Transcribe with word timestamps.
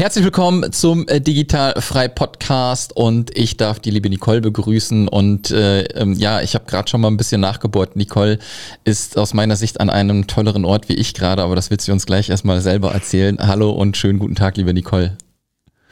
Herzlich 0.00 0.24
willkommen 0.24 0.72
zum 0.72 1.06
äh, 1.08 1.20
Digital 1.20 1.74
Frei 1.78 2.08
Podcast 2.08 2.96
und 2.96 3.36
ich 3.36 3.58
darf 3.58 3.80
die 3.80 3.90
liebe 3.90 4.08
Nicole 4.08 4.40
begrüßen 4.40 5.08
und 5.08 5.50
äh, 5.50 5.82
ähm, 5.82 6.14
ja, 6.14 6.40
ich 6.40 6.54
habe 6.54 6.64
gerade 6.64 6.88
schon 6.88 7.02
mal 7.02 7.08
ein 7.08 7.18
bisschen 7.18 7.42
nachgebohrt. 7.42 7.96
Nicole 7.96 8.38
ist 8.84 9.18
aus 9.18 9.34
meiner 9.34 9.56
Sicht 9.56 9.78
an 9.78 9.90
einem 9.90 10.26
tolleren 10.26 10.64
Ort 10.64 10.88
wie 10.88 10.94
ich 10.94 11.12
gerade, 11.12 11.42
aber 11.42 11.54
das 11.54 11.68
wird 11.68 11.82
sie 11.82 11.92
uns 11.92 12.06
gleich 12.06 12.30
erstmal 12.30 12.62
selber 12.62 12.94
erzählen. 12.94 13.36
Hallo 13.46 13.72
und 13.72 13.94
schönen 13.94 14.18
guten 14.18 14.36
Tag, 14.36 14.56
liebe 14.56 14.72
Nicole. 14.72 15.18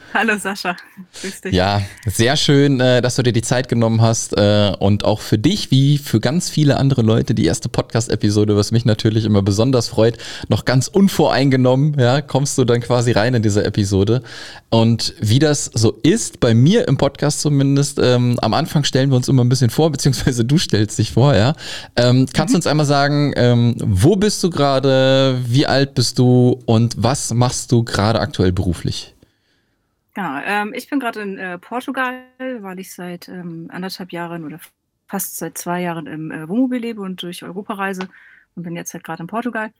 Hallo 0.13 0.37
Sascha, 0.37 0.75
grüß 1.21 1.41
dich. 1.41 1.53
Ja, 1.53 1.81
sehr 2.05 2.35
schön, 2.35 2.79
äh, 2.79 3.01
dass 3.01 3.15
du 3.15 3.23
dir 3.23 3.33
die 3.33 3.41
Zeit 3.41 3.69
genommen 3.69 4.01
hast 4.01 4.35
äh, 4.37 4.71
und 4.79 5.05
auch 5.05 5.19
für 5.21 5.37
dich, 5.37 5.71
wie 5.71 5.97
für 5.97 6.19
ganz 6.19 6.49
viele 6.49 6.77
andere 6.77 7.01
Leute, 7.01 7.35
die 7.35 7.45
erste 7.45 7.69
Podcast-Episode, 7.69 8.55
was 8.55 8.71
mich 8.71 8.85
natürlich 8.85 9.25
immer 9.25 9.41
besonders 9.41 9.87
freut, 9.87 10.17
noch 10.47 10.65
ganz 10.65 10.87
unvoreingenommen, 10.87 11.99
ja, 11.99 12.21
kommst 12.21 12.57
du 12.57 12.65
dann 12.65 12.81
quasi 12.81 13.11
rein 13.11 13.35
in 13.35 13.43
diese 13.43 13.63
Episode. 13.63 14.23
Und 14.69 15.13
wie 15.19 15.39
das 15.39 15.65
so 15.65 15.99
ist, 16.03 16.39
bei 16.39 16.53
mir 16.53 16.87
im 16.87 16.97
Podcast 16.97 17.41
zumindest, 17.41 17.99
ähm, 18.01 18.37
am 18.41 18.53
Anfang 18.53 18.83
stellen 18.83 19.11
wir 19.11 19.17
uns 19.17 19.27
immer 19.27 19.43
ein 19.43 19.49
bisschen 19.49 19.69
vor, 19.69 19.91
beziehungsweise 19.91 20.43
du 20.43 20.57
stellst 20.57 20.97
dich 20.97 21.11
vor, 21.11 21.35
ja. 21.35 21.53
Ähm, 21.95 22.27
kannst 22.33 22.53
du 22.53 22.55
mhm. 22.55 22.59
uns 22.59 22.67
einmal 22.67 22.85
sagen, 22.85 23.33
ähm, 23.35 23.75
wo 23.79 24.15
bist 24.15 24.43
du 24.43 24.49
gerade, 24.49 25.37
wie 25.45 25.67
alt 25.67 25.93
bist 25.93 26.17
du 26.17 26.59
und 26.65 26.95
was 26.97 27.33
machst 27.33 27.71
du 27.71 27.83
gerade 27.83 28.19
aktuell 28.19 28.51
beruflich? 28.51 29.13
Ja, 30.17 30.41
ähm, 30.43 30.73
ich 30.73 30.89
bin 30.89 30.99
gerade 30.99 31.21
in 31.21 31.37
äh, 31.37 31.57
Portugal, 31.57 32.23
weil 32.39 32.79
ich 32.79 32.93
seit 32.93 33.27
ähm, 33.29 33.67
anderthalb 33.71 34.11
Jahren 34.11 34.45
oder 34.45 34.59
fast 35.07 35.37
seit 35.37 35.57
zwei 35.57 35.81
Jahren 35.81 36.07
im 36.07 36.31
äh, 36.31 36.47
Wohnmobil 36.47 36.79
lebe 36.79 37.01
und 37.01 37.21
durch 37.21 37.43
Europa 37.43 37.73
reise 37.75 38.09
und 38.55 38.63
bin 38.63 38.75
jetzt 38.75 38.93
halt 38.93 39.03
gerade 39.03 39.23
in 39.23 39.27
Portugal. 39.27 39.71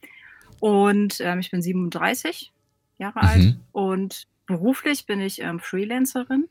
Und 0.60 1.20
ähm, 1.20 1.40
ich 1.40 1.50
bin 1.50 1.62
37 1.62 2.52
Jahre 2.98 3.22
alt 3.22 3.44
mhm. 3.44 3.60
und 3.72 4.26
beruflich 4.46 5.06
bin 5.06 5.20
ich 5.20 5.40
ähm, 5.40 5.58
Freelancerin. 5.58 6.48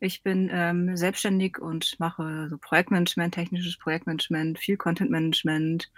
Ich 0.00 0.22
bin 0.22 0.50
ähm, 0.52 0.96
selbstständig 0.96 1.58
und 1.58 1.98
mache 2.00 2.48
so 2.50 2.58
Projektmanagement, 2.58 3.34
technisches 3.34 3.76
Projektmanagement, 3.76 4.58
viel 4.58 4.76
Contentmanagement 4.76 5.90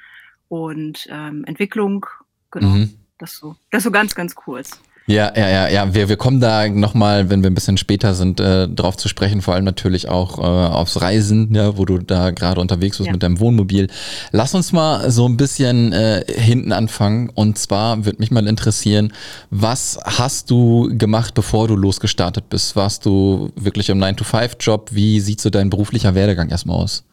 und 0.49 1.07
ähm, 1.11 1.45
Entwicklung. 1.47 2.07
Genau, 2.51 2.69
mhm. 2.69 2.99
das 3.19 3.37
so, 3.37 3.57
das 3.71 3.83
so 3.83 3.91
ganz, 3.91 4.15
ganz 4.15 4.35
kurz. 4.35 4.81
Ja, 5.07 5.31
ja, 5.37 5.49
ja, 5.51 5.69
ja. 5.69 5.95
Wir, 5.95 6.09
wir 6.09 6.17
kommen 6.17 6.41
da 6.41 6.67
nochmal, 6.67 7.29
wenn 7.29 7.43
wir 7.43 7.51
ein 7.51 7.55
bisschen 7.55 7.77
später 7.77 8.15
sind, 8.15 8.41
äh, 8.41 8.67
drauf 8.67 8.97
zu 8.97 9.09
sprechen, 9.09 9.43
vor 9.43 9.53
allem 9.53 9.65
natürlich 9.65 10.09
auch 10.09 10.39
äh, 10.39 10.43
aufs 10.43 11.03
Reisen, 11.03 11.55
ja, 11.55 11.77
wo 11.77 11.85
du 11.85 11.99
da 11.99 12.31
gerade 12.31 12.59
unterwegs 12.59 12.97
bist 12.97 13.09
ja. 13.09 13.13
mit 13.13 13.23
deinem 13.23 13.39
Wohnmobil. 13.39 13.89
Lass 14.33 14.55
uns 14.55 14.73
mal 14.73 15.11
so 15.11 15.29
ein 15.29 15.37
bisschen 15.37 15.93
äh, 15.93 16.25
hinten 16.27 16.73
anfangen. 16.73 17.29
Und 17.29 17.59
zwar 17.59 18.07
würde 18.07 18.19
mich 18.19 18.31
mal 18.31 18.47
interessieren, 18.47 19.13
was 19.51 19.99
hast 20.05 20.51
du 20.51 20.91
gemacht, 20.97 21.35
bevor 21.35 21.69
du 21.69 21.77
losgestartet 21.77 22.49
bist? 22.49 22.75
Warst 22.75 23.05
du 23.05 23.53
wirklich 23.57 23.91
im 23.91 23.99
9-to-5-Job? 24.03 24.91
Wie 24.93 25.21
sieht 25.21 25.41
so 25.41 25.51
dein 25.51 25.69
beruflicher 25.69 26.15
Werdegang 26.15 26.49
erstmal 26.49 26.79
aus? 26.79 27.05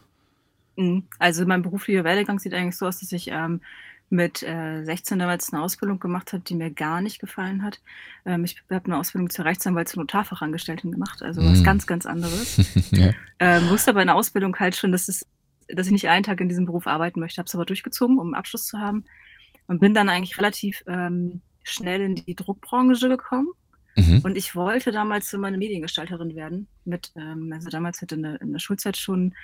Mhm. 0.76 1.04
Also 1.18 1.44
mein 1.44 1.60
beruflicher 1.60 2.04
Werdegang 2.04 2.38
sieht 2.38 2.54
eigentlich 2.54 2.78
so 2.78 2.86
aus, 2.86 3.00
dass 3.00 3.12
ich 3.12 3.28
ähm, 3.28 3.60
mit 4.12 4.42
äh, 4.42 4.84
16 4.84 5.18
damals 5.18 5.52
eine 5.52 5.62
Ausbildung 5.62 5.98
gemacht 5.98 6.34
habe, 6.34 6.42
die 6.42 6.54
mir 6.54 6.70
gar 6.70 7.00
nicht 7.00 7.18
gefallen 7.18 7.62
hat. 7.62 7.80
Ähm, 8.26 8.44
ich 8.44 8.62
habe 8.70 8.84
eine 8.84 8.98
Ausbildung 8.98 9.30
zur 9.30 9.46
Rechtsanwalts- 9.46 9.94
und 9.94 10.00
Notarfachangestellten 10.00 10.92
gemacht, 10.92 11.22
also 11.22 11.42
was 11.42 11.60
mm. 11.60 11.64
ganz, 11.64 11.86
ganz 11.86 12.04
anderes. 12.04 12.60
ja. 12.90 13.12
ähm, 13.38 13.70
wusste 13.70 13.90
aber 13.90 14.02
in 14.02 14.08
der 14.08 14.16
Ausbildung 14.16 14.54
halt 14.58 14.76
schon, 14.76 14.92
dass, 14.92 15.08
es, 15.08 15.26
dass 15.68 15.86
ich 15.86 15.92
nicht 15.92 16.10
einen 16.10 16.24
Tag 16.24 16.42
in 16.42 16.50
diesem 16.50 16.66
Beruf 16.66 16.86
arbeiten 16.86 17.20
möchte, 17.20 17.38
habe 17.38 17.46
es 17.46 17.54
aber 17.54 17.64
durchgezogen, 17.64 18.18
um 18.18 18.28
einen 18.28 18.34
Abschluss 18.34 18.66
zu 18.66 18.78
haben 18.78 19.04
und 19.66 19.80
bin 19.80 19.94
dann 19.94 20.10
eigentlich 20.10 20.36
relativ 20.36 20.84
ähm, 20.86 21.40
schnell 21.62 22.02
in 22.02 22.14
die 22.14 22.34
Druckbranche 22.34 23.08
gekommen 23.08 23.48
Mhm. 23.94 24.20
Und 24.22 24.36
ich 24.36 24.54
wollte 24.54 24.90
damals 24.90 25.30
so 25.30 25.38
meine 25.38 25.58
Mediengestalterin 25.58 26.34
werden, 26.34 26.66
mit, 26.84 27.12
ähm, 27.16 27.52
also 27.52 27.68
damals 27.68 28.00
halt 28.00 28.12
in 28.12 28.22
der, 28.22 28.40
in 28.40 28.52
der 28.52 28.58
Schulzeit 28.58 28.96
schon. 28.96 29.34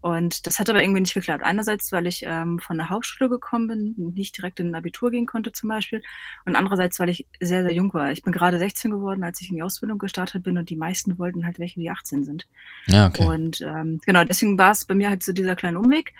Und 0.00 0.46
das 0.46 0.58
hat 0.58 0.70
aber 0.70 0.82
irgendwie 0.82 1.00
nicht 1.00 1.14
geklappt. 1.14 1.42
Einerseits, 1.42 1.90
weil 1.90 2.06
ich 2.06 2.22
ähm, 2.24 2.58
von 2.60 2.76
der 2.76 2.90
Hauptschule 2.90 3.28
gekommen 3.28 3.66
bin, 3.66 4.12
nicht 4.14 4.36
direkt 4.36 4.60
in 4.60 4.68
ein 4.68 4.74
Abitur 4.74 5.10
gehen 5.10 5.26
konnte 5.26 5.50
zum 5.52 5.68
Beispiel. 5.68 6.02
Und 6.44 6.54
andererseits, 6.54 7.00
weil 7.00 7.08
ich 7.08 7.26
sehr, 7.40 7.62
sehr 7.62 7.72
jung 7.72 7.92
war. 7.94 8.12
Ich 8.12 8.22
bin 8.22 8.32
gerade 8.32 8.58
16 8.58 8.92
geworden, 8.92 9.24
als 9.24 9.40
ich 9.40 9.50
in 9.50 9.56
die 9.56 9.62
Ausbildung 9.62 9.98
gestartet 9.98 10.44
bin 10.44 10.56
und 10.56 10.70
die 10.70 10.76
meisten 10.76 11.18
wollten 11.18 11.44
halt 11.44 11.58
welche, 11.58 11.80
die 11.80 11.90
18 11.90 12.24
sind. 12.24 12.46
Ja, 12.86 13.08
okay. 13.08 13.24
Und 13.24 13.60
ähm, 13.60 14.00
genau, 14.06 14.22
deswegen 14.24 14.56
war 14.56 14.70
es 14.70 14.84
bei 14.84 14.94
mir 14.94 15.08
halt 15.08 15.22
so 15.22 15.32
dieser 15.32 15.56
kleine 15.56 15.80
Umweg. 15.80 16.12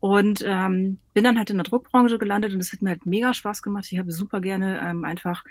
Und 0.00 0.44
ähm, 0.46 0.98
bin 1.12 1.24
dann 1.24 1.38
halt 1.38 1.50
in 1.50 1.56
der 1.56 1.64
Druckbranche 1.64 2.18
gelandet 2.18 2.52
und 2.54 2.60
es 2.60 2.72
hat 2.72 2.82
mir 2.82 2.90
halt 2.90 3.04
mega 3.04 3.34
Spaß 3.34 3.62
gemacht. 3.62 3.88
Ich 3.90 3.98
habe 3.98 4.12
super 4.12 4.40
gerne 4.40 4.80
ähm, 4.80 5.04
einfach 5.04 5.42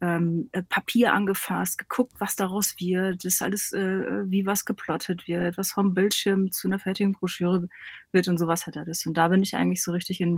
ähm, 0.00 0.50
äh, 0.52 0.62
Papier 0.62 1.14
angefasst, 1.14 1.78
geguckt, 1.78 2.12
was 2.18 2.36
daraus 2.36 2.76
wird, 2.78 3.24
das 3.24 3.40
alles, 3.40 3.72
äh, 3.72 4.30
wie 4.30 4.44
was 4.44 4.64
geplottet 4.64 5.26
wird, 5.26 5.56
was 5.56 5.72
vom 5.72 5.94
Bildschirm 5.94 6.52
zu 6.52 6.68
einer 6.68 6.78
fertigen 6.78 7.12
Broschüre 7.12 7.68
wird 8.12 8.28
und 8.28 8.38
sowas 8.38 8.66
hat 8.66 8.76
er 8.76 8.84
das. 8.84 9.06
Und 9.06 9.16
da 9.16 9.28
bin 9.28 9.42
ich 9.42 9.56
eigentlich 9.56 9.82
so 9.82 9.92
richtig 9.92 10.20
in, 10.20 10.36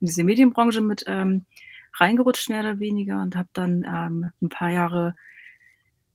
in 0.00 0.06
diese 0.06 0.22
Medienbranche 0.22 0.80
mit 0.80 1.04
ähm, 1.06 1.44
reingerutscht, 1.94 2.48
mehr 2.50 2.60
oder 2.60 2.78
weniger, 2.78 3.20
und 3.20 3.34
habe 3.34 3.48
dann 3.52 3.84
ähm, 3.84 4.30
ein 4.40 4.48
paar 4.48 4.70
Jahre 4.70 5.16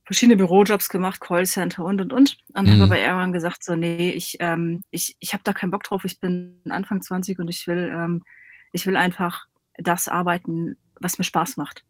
verschiedene 0.04 0.36
Bürojobs 0.36 0.88
gemacht, 0.88 1.20
Callcenter 1.20 1.84
und 1.84 2.00
und 2.00 2.12
und. 2.12 2.38
Und 2.54 2.66
mhm. 2.66 2.72
habe 2.72 2.84
aber 2.84 2.98
irgendwann 2.98 3.32
gesagt, 3.32 3.62
so, 3.62 3.74
nee, 3.74 4.10
ich, 4.10 4.36
ähm, 4.40 4.82
ich, 4.90 5.16
ich 5.18 5.32
habe 5.34 5.42
da 5.44 5.52
keinen 5.52 5.72
Bock 5.72 5.82
drauf, 5.82 6.04
ich 6.04 6.20
bin 6.20 6.60
Anfang 6.68 7.02
20 7.02 7.38
und 7.40 7.48
ich 7.48 7.66
will, 7.66 7.92
ähm, 7.92 8.22
ich 8.72 8.86
will 8.86 8.96
einfach 8.96 9.46
das 9.76 10.08
arbeiten, 10.08 10.76
was 11.00 11.18
mir 11.18 11.24
Spaß 11.24 11.56
macht. 11.56 11.84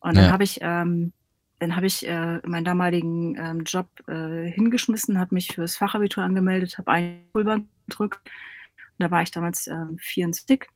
Und 0.00 0.16
dann 0.16 0.26
ja. 0.26 0.32
habe 0.32 0.44
ich, 0.44 0.58
ähm, 0.62 1.12
dann 1.58 1.76
habe 1.76 1.86
ich 1.86 2.06
äh, 2.06 2.38
meinen 2.46 2.64
damaligen 2.64 3.36
ähm, 3.36 3.64
Job 3.64 3.88
äh, 4.08 4.50
hingeschmissen, 4.50 5.18
habe 5.18 5.34
mich 5.34 5.54
fürs 5.54 5.76
Fachabitur 5.76 6.22
angemeldet, 6.22 6.78
habe 6.78 6.90
einen 6.90 7.30
Pulver 7.32 7.60
gedrückt. 7.86 8.20
Und 8.24 9.04
da 9.04 9.10
war 9.10 9.22
ich 9.22 9.30
damals 9.30 9.66
ähm, 9.66 9.96
24 9.98 10.66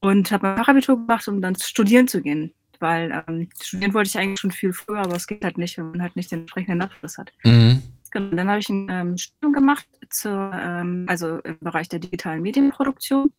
und 0.00 0.30
habe 0.30 0.46
mein 0.46 0.58
Fachabitur 0.58 0.96
gemacht, 0.96 1.26
um 1.28 1.40
dann 1.40 1.56
studieren 1.56 2.08
zu 2.08 2.22
gehen 2.22 2.52
weil 2.80 3.24
ähm, 3.28 3.48
studieren 3.62 3.94
wollte 3.94 4.08
ich 4.08 4.18
eigentlich 4.18 4.40
schon 4.40 4.50
viel 4.50 4.72
früher, 4.72 5.00
aber 5.00 5.14
es 5.14 5.26
geht 5.26 5.44
halt 5.44 5.58
nicht, 5.58 5.78
wenn 5.78 5.90
man 5.90 6.02
halt 6.02 6.16
nicht 6.16 6.32
den 6.32 6.40
entsprechenden 6.40 6.78
Nachricht 6.78 7.18
hat. 7.18 7.32
Mhm. 7.44 7.82
Genau, 8.10 8.36
dann 8.36 8.48
habe 8.48 8.58
ich 8.58 8.68
ein 8.68 8.88
ähm, 8.90 9.18
Studium 9.18 9.52
gemacht, 9.52 9.86
zur, 10.08 10.52
ähm, 10.52 11.06
also 11.08 11.38
im 11.40 11.58
Bereich 11.60 11.88
der 11.88 12.00
digitalen 12.00 12.42
Medienproduktion, 12.42 13.32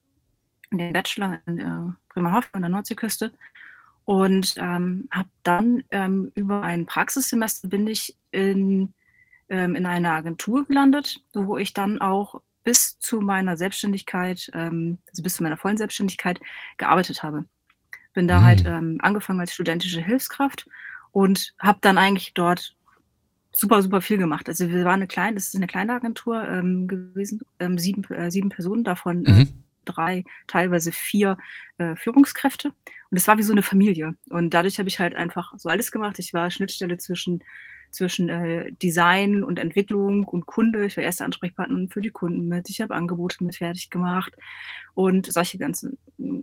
den 0.72 0.94
Bachelor 0.94 1.40
in 1.46 1.60
äh, 1.60 1.92
Bremerhaven 2.14 2.50
an 2.54 2.62
der 2.62 2.70
Nordseeküste. 2.70 3.34
Und 4.12 4.56
ähm, 4.58 5.08
habe 5.10 5.30
dann 5.44 5.84
ähm, 5.90 6.34
über 6.36 6.64
ein 6.64 6.86
Praxissemester 6.86 7.70
bin 7.70 7.88
ich 7.88 8.18
in, 8.32 8.94
ähm, 9.48 9.74
in 9.76 9.86
einer 9.86 10.12
Agentur 10.12 10.66
gelandet, 10.66 11.22
wo 11.34 11.58
ich 11.58 11.74
dann 11.74 12.02
auch 12.02 12.42
bis 12.66 13.00
zu 13.00 13.22
meiner 13.22 13.56
Selbstständigkeit, 13.56 14.52
ähm, 14.54 14.98
also 15.10 15.24
bis 15.24 15.36
zu 15.36 15.44
meiner 15.44 15.56
vollen 15.56 15.78
Selbstständigkeit 15.78 16.42
gearbeitet 16.76 17.24
habe. 17.24 17.46
Bin 18.14 18.28
da 18.28 18.42
halt 18.42 18.66
Mhm. 18.66 18.70
ähm, 18.70 18.98
angefangen 19.02 19.40
als 19.40 19.54
studentische 19.54 20.02
Hilfskraft 20.02 20.68
und 21.14 21.54
habe 21.58 21.78
dann 21.82 21.98
eigentlich 21.98 22.34
dort 22.34 22.76
super, 23.54 23.82
super 23.82 24.02
viel 24.02 24.18
gemacht. 24.18 24.50
Also 24.50 24.70
wir 24.70 24.84
waren 24.84 24.96
eine 24.96 25.08
kleine, 25.08 25.36
das 25.36 25.48
ist 25.48 25.56
eine 25.56 25.68
kleine 25.68 25.94
Agentur 25.94 26.46
ähm, 26.50 26.90
gewesen, 26.90 27.42
ähm, 27.60 27.78
sieben, 27.78 28.04
äh, 28.14 28.30
sieben 28.30 28.50
Personen, 28.50 28.84
davon 28.84 29.26
äh, 29.26 29.32
Mhm. 29.46 29.64
Drei, 29.86 30.24
teilweise 30.48 30.92
vier 30.92 31.38
äh, 31.78 31.96
Führungskräfte. 31.96 32.70
Und 33.10 33.18
es 33.18 33.28
war 33.28 33.38
wie 33.38 33.44
so 33.44 33.52
eine 33.52 33.64
Familie. 33.64 34.16
Und 34.30 34.54
dadurch 34.54 34.80
habe 34.80 34.90
ich 34.90 35.00
halt 35.00 35.16
einfach 35.16 35.54
so 35.58 35.70
alles 35.70 35.92
gemacht. 35.92 36.20
Ich 36.20 36.34
war 36.34 36.50
Schnittstelle 36.50 36.98
zwischen, 36.98 37.44
zwischen 37.90 38.30
äh, 38.30 38.72
Design 38.74 39.44
und 39.44 39.60
Entwicklung 39.60 40.24
und 40.24 40.46
Kunde. 40.46 40.86
Ich 40.86 40.96
war 40.96 41.04
erste 41.04 41.26
Ansprechpartnerin 41.26 41.90
für 41.90 42.02
die 42.02 42.12
Kunden 42.12 42.48
mit. 42.48 42.70
Ich 42.70 42.82
habe 42.82 42.96
Angebote 42.96 43.44
mit 43.44 43.58
fertig 43.58 43.90
gemacht 43.90 44.34
und 44.94 45.32
solche 45.32 45.58
ganzen, 45.58 45.98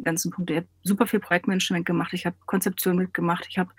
ganzen 0.05 0.31
Punkte. 0.31 0.53
Ich 0.53 0.57
habe 0.59 0.69
super 0.83 1.07
viel 1.07 1.21
Projektmanagement 1.21 1.87
gemacht. 1.87 2.13
Ich 2.13 2.27
habe 2.27 2.37
Konzeption 2.45 2.97
mitgemacht. 2.97 3.47
Ich 3.49 3.59
habe 3.59 3.71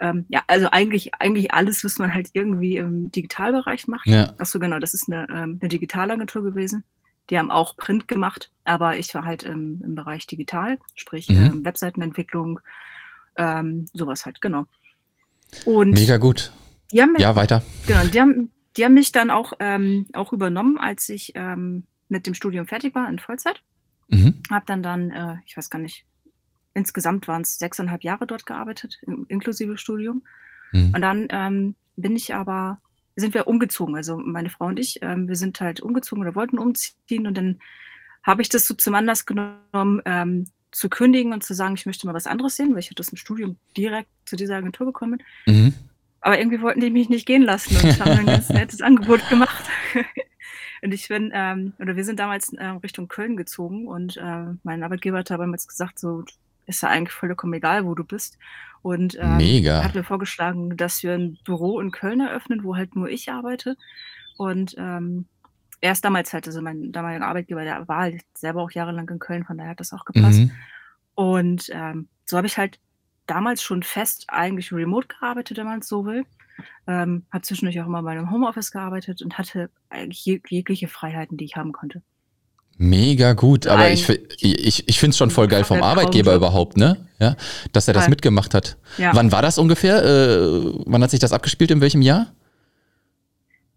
ähm, 0.00 0.24
ja, 0.28 0.42
also 0.46 0.68
eigentlich, 0.70 1.14
eigentlich 1.18 1.52
alles, 1.52 1.84
was 1.84 1.98
man 1.98 2.12
halt 2.14 2.30
irgendwie 2.32 2.78
im 2.78 3.12
Digitalbereich 3.12 3.86
macht. 3.86 4.06
Ja. 4.06 4.34
Ach 4.38 4.46
so, 4.46 4.58
genau, 4.58 4.78
das 4.78 4.94
ist 4.94 5.08
eine, 5.08 5.28
ähm, 5.28 5.58
eine 5.60 5.68
Digitalagentur 5.68 6.42
gewesen. 6.42 6.84
Die 7.30 7.38
haben 7.38 7.50
auch 7.50 7.76
Print 7.76 8.08
gemacht, 8.08 8.50
aber 8.64 8.96
ich 8.98 9.14
war 9.14 9.24
halt 9.24 9.44
im, 9.44 9.80
im 9.84 9.94
Bereich 9.94 10.26
digital, 10.26 10.78
sprich 10.94 11.28
Mhm. 11.28 11.36
ähm, 11.36 11.64
Webseitenentwicklung, 11.64 12.60
ähm, 13.36 13.86
sowas 13.92 14.26
halt, 14.26 14.40
genau. 14.40 14.66
Und 15.64 15.90
Mega 15.92 16.16
gut. 16.16 16.52
die 16.92 17.00
haben, 17.00 17.14
Ja, 17.18 17.34
weiter. 17.36 17.62
genau, 17.86 18.04
die 18.04 18.20
haben, 18.20 18.50
die 18.76 18.84
haben 18.84 18.94
mich 18.94 19.12
dann 19.12 19.30
auch, 19.30 19.52
ähm, 19.60 20.06
auch 20.12 20.32
übernommen, 20.32 20.78
als 20.78 21.08
ich 21.08 21.32
ähm, 21.34 21.84
mit 22.08 22.26
dem 22.26 22.34
Studium 22.34 22.66
fertig 22.66 22.94
war 22.94 23.08
in 23.08 23.18
Vollzeit. 23.18 23.62
Mhm. 24.08 24.42
Habe 24.50 24.66
dann 24.66 24.82
dann, 24.82 25.10
äh, 25.10 25.36
ich 25.46 25.56
weiß 25.56 25.70
gar 25.70 25.78
nicht, 25.78 26.04
insgesamt 26.74 27.28
waren 27.28 27.42
es 27.42 27.58
sechseinhalb 27.58 28.02
Jahre 28.04 28.26
dort 28.26 28.46
gearbeitet, 28.46 28.98
in, 29.06 29.24
inklusive 29.28 29.76
Studium. 29.78 30.22
Mhm. 30.72 30.92
Und 30.94 31.00
dann 31.00 31.26
ähm, 31.30 31.74
bin 31.96 32.16
ich 32.16 32.34
aber, 32.34 32.80
sind 33.20 33.34
wir 33.34 33.46
umgezogen, 33.46 33.96
also 33.96 34.18
meine 34.18 34.50
Frau 34.50 34.66
und 34.66 34.78
ich, 34.78 34.98
ähm, 35.02 35.28
wir 35.28 35.36
sind 35.36 35.60
halt 35.60 35.80
umgezogen 35.80 36.22
oder 36.22 36.34
wollten 36.34 36.58
umziehen 36.58 37.26
und 37.26 37.36
dann 37.36 37.60
habe 38.22 38.42
ich 38.42 38.48
das 38.48 38.66
so 38.66 38.74
zum 38.74 38.94
Anlass 38.94 39.26
genommen, 39.26 40.02
ähm, 40.04 40.46
zu 40.72 40.88
kündigen 40.88 41.32
und 41.32 41.42
zu 41.42 41.54
sagen, 41.54 41.74
ich 41.74 41.86
möchte 41.86 42.06
mal 42.06 42.14
was 42.14 42.26
anderes 42.26 42.56
sehen, 42.56 42.72
weil 42.72 42.80
ich 42.80 42.86
hatte 42.86 42.96
das 42.96 43.08
im 43.08 43.16
Studium 43.16 43.56
direkt 43.76 44.08
zu 44.24 44.36
dieser 44.36 44.56
Agentur 44.56 44.86
bekommen. 44.86 45.22
Mhm. 45.46 45.74
Aber 46.20 46.38
irgendwie 46.38 46.60
wollten 46.60 46.80
die 46.80 46.90
mich 46.90 47.08
nicht 47.08 47.26
gehen 47.26 47.42
lassen 47.42 47.76
und 47.76 47.98
haben 47.98 48.12
ein 48.12 48.26
ganz 48.26 48.48
nettes 48.50 48.82
Angebot 48.82 49.26
gemacht. 49.28 49.64
und 50.82 50.92
ich 50.92 51.08
bin, 51.08 51.32
ähm, 51.34 51.72
oder 51.78 51.96
wir 51.96 52.04
sind 52.04 52.20
damals 52.20 52.52
äh, 52.52 52.66
Richtung 52.66 53.08
Köln 53.08 53.36
gezogen 53.36 53.88
und 53.88 54.16
äh, 54.16 54.44
mein 54.62 54.82
Arbeitgeber 54.82 55.18
hat 55.18 55.30
damals 55.30 55.66
gesagt, 55.66 55.98
so 55.98 56.24
ist 56.66 56.82
ja 56.82 56.88
eigentlich 56.88 57.14
vollkommen 57.14 57.54
egal, 57.54 57.84
wo 57.84 57.94
du 57.94 58.04
bist. 58.04 58.38
Und 58.82 59.16
ähm, 59.20 59.36
Mega. 59.36 59.84
hat 59.84 59.94
mir 59.94 60.04
vorgeschlagen, 60.04 60.76
dass 60.76 61.02
wir 61.02 61.12
ein 61.12 61.38
Büro 61.44 61.80
in 61.80 61.90
Köln 61.90 62.20
eröffnen, 62.20 62.64
wo 62.64 62.76
halt 62.76 62.96
nur 62.96 63.08
ich 63.08 63.30
arbeite. 63.30 63.76
Und 64.36 64.74
ähm, 64.78 65.26
er 65.80 65.92
ist 65.92 66.04
damals 66.04 66.32
halt, 66.32 66.46
also 66.46 66.62
mein 66.62 66.92
damaliger 66.92 67.26
Arbeitgeber, 67.26 67.64
der 67.64 67.86
war 67.88 68.02
halt 68.02 68.22
selber 68.34 68.62
auch 68.62 68.70
jahrelang 68.70 69.08
in 69.08 69.18
Köln, 69.18 69.44
von 69.44 69.58
daher 69.58 69.72
hat 69.72 69.80
das 69.80 69.92
auch 69.92 70.04
gepasst. 70.04 70.40
Mhm. 70.40 70.50
Und 71.14 71.70
ähm, 71.72 72.08
so 72.24 72.36
habe 72.36 72.46
ich 72.46 72.56
halt 72.56 72.78
damals 73.26 73.62
schon 73.62 73.82
fest 73.82 74.24
eigentlich 74.28 74.72
remote 74.72 75.08
gearbeitet, 75.08 75.58
wenn 75.58 75.66
man 75.66 75.80
es 75.80 75.88
so 75.88 76.04
will. 76.04 76.24
Ähm, 76.86 77.24
habe 77.32 77.42
zwischendurch 77.42 77.80
auch 77.80 77.86
immer 77.86 78.02
bei 78.02 78.12
einem 78.12 78.30
Homeoffice 78.30 78.70
gearbeitet 78.70 79.22
und 79.22 79.38
hatte 79.38 79.70
eigentlich 79.88 80.24
jeg 80.26 80.50
jegliche 80.50 80.88
Freiheiten, 80.88 81.36
die 81.36 81.44
ich 81.44 81.56
haben 81.56 81.72
konnte. 81.72 82.02
Mega 82.82 83.34
gut, 83.34 83.66
aber 83.66 83.82
Ein- 83.82 83.92
ich, 83.92 84.08
ich, 84.40 84.88
ich 84.88 84.98
finde 84.98 85.10
es 85.10 85.18
schon 85.18 85.30
voll 85.30 85.48
geil 85.48 85.64
vom 85.64 85.82
Arbeitgeber 85.82 86.34
überhaupt, 86.34 86.78
ne? 86.78 86.96
Ja, 87.18 87.36
dass 87.72 87.86
er 87.88 87.92
das 87.92 88.04
Voll. 88.04 88.10
mitgemacht 88.10 88.54
hat. 88.54 88.78
Ja. 88.96 89.14
Wann 89.14 89.32
war 89.32 89.42
das 89.42 89.58
ungefähr? 89.58 90.02
Äh, 90.02 90.72
wann 90.86 91.02
hat 91.02 91.10
sich 91.10 91.20
das 91.20 91.32
abgespielt? 91.34 91.70
In 91.70 91.82
welchem 91.82 92.00
Jahr? 92.00 92.28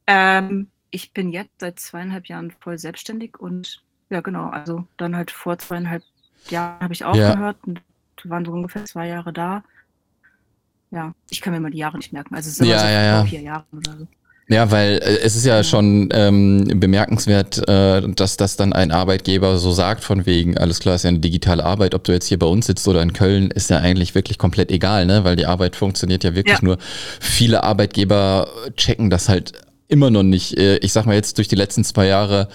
Ähm, 0.07 0.67
ich 0.89 1.11
bin 1.11 1.31
jetzt 1.33 1.51
seit 1.59 1.81
zweieinhalb 1.81 2.27
Jahren 2.27 2.53
voll 2.61 2.77
selbstständig 2.77 3.37
und 3.39 3.81
ja, 4.09 4.21
genau, 4.21 4.47
also 4.49 4.85
dann 4.95 5.17
halt 5.17 5.31
vor 5.31 5.57
zweieinhalb 5.57 6.03
Jahren 6.49 6.79
habe 6.79 6.93
ich 6.93 7.03
aufgehört 7.03 7.57
und 7.65 7.81
waren 8.23 8.45
so 8.45 8.53
ungefähr 8.53 8.85
zwei 8.85 9.09
Jahre 9.09 9.33
da. 9.33 9.65
Ja, 10.91 11.13
ich 11.29 11.41
kann 11.41 11.51
mir 11.51 11.59
mal 11.59 11.71
die 11.71 11.79
Jahre 11.79 11.97
nicht 11.97 12.13
merken. 12.13 12.35
Also 12.35 12.49
es 12.49 12.57
immer 12.59 12.69
Ja, 12.69 12.79
so 12.79 12.85
ja, 12.85 13.03
ja. 13.03 13.25
vier 13.25 13.41
Jahren 13.41 13.65
oder 13.73 13.97
so. 13.97 14.07
Ja, 14.49 14.71
weil 14.71 14.95
äh, 14.97 15.19
es 15.23 15.35
ist 15.35 15.45
ja 15.45 15.57
Ja. 15.57 15.63
schon 15.63 16.09
ähm, 16.11 16.65
bemerkenswert, 16.75 17.67
äh, 17.69 18.01
dass 18.13 18.35
das 18.37 18.57
dann 18.57 18.73
ein 18.73 18.91
Arbeitgeber 18.91 19.57
so 19.57 19.71
sagt, 19.71 20.03
von 20.03 20.25
wegen, 20.25 20.57
alles 20.57 20.79
klar, 20.79 20.95
ist 20.95 21.03
ja 21.03 21.09
eine 21.09 21.19
digitale 21.19 21.63
Arbeit, 21.63 21.95
ob 21.95 22.03
du 22.03 22.11
jetzt 22.11 22.27
hier 22.27 22.39
bei 22.39 22.45
uns 22.47 22.65
sitzt 22.67 22.87
oder 22.87 23.01
in 23.01 23.13
Köln, 23.13 23.51
ist 23.51 23.69
ja 23.69 23.77
eigentlich 23.77 24.15
wirklich 24.15 24.37
komplett 24.37 24.69
egal, 24.71 25.05
ne? 25.05 25.23
Weil 25.23 25.35
die 25.37 25.45
Arbeit 25.45 25.75
funktioniert 25.75 26.23
ja 26.23 26.35
wirklich 26.35 26.59
Ja. 26.59 26.63
nur. 26.65 26.77
Viele 27.21 27.63
Arbeitgeber 27.63 28.47
checken 28.75 29.09
das 29.09 29.29
halt 29.29 29.53
immer 29.93 30.09
noch 30.09 30.23
nicht. 30.23 30.57
Äh, 30.57 30.77
Ich 30.79 30.91
sag 30.91 31.05
mal 31.05 31.15
jetzt 31.15 31.37
durch 31.37 31.47
die 31.47 31.55
letzten 31.55 31.83
zwei 31.85 32.07
Jahre, 32.07 32.49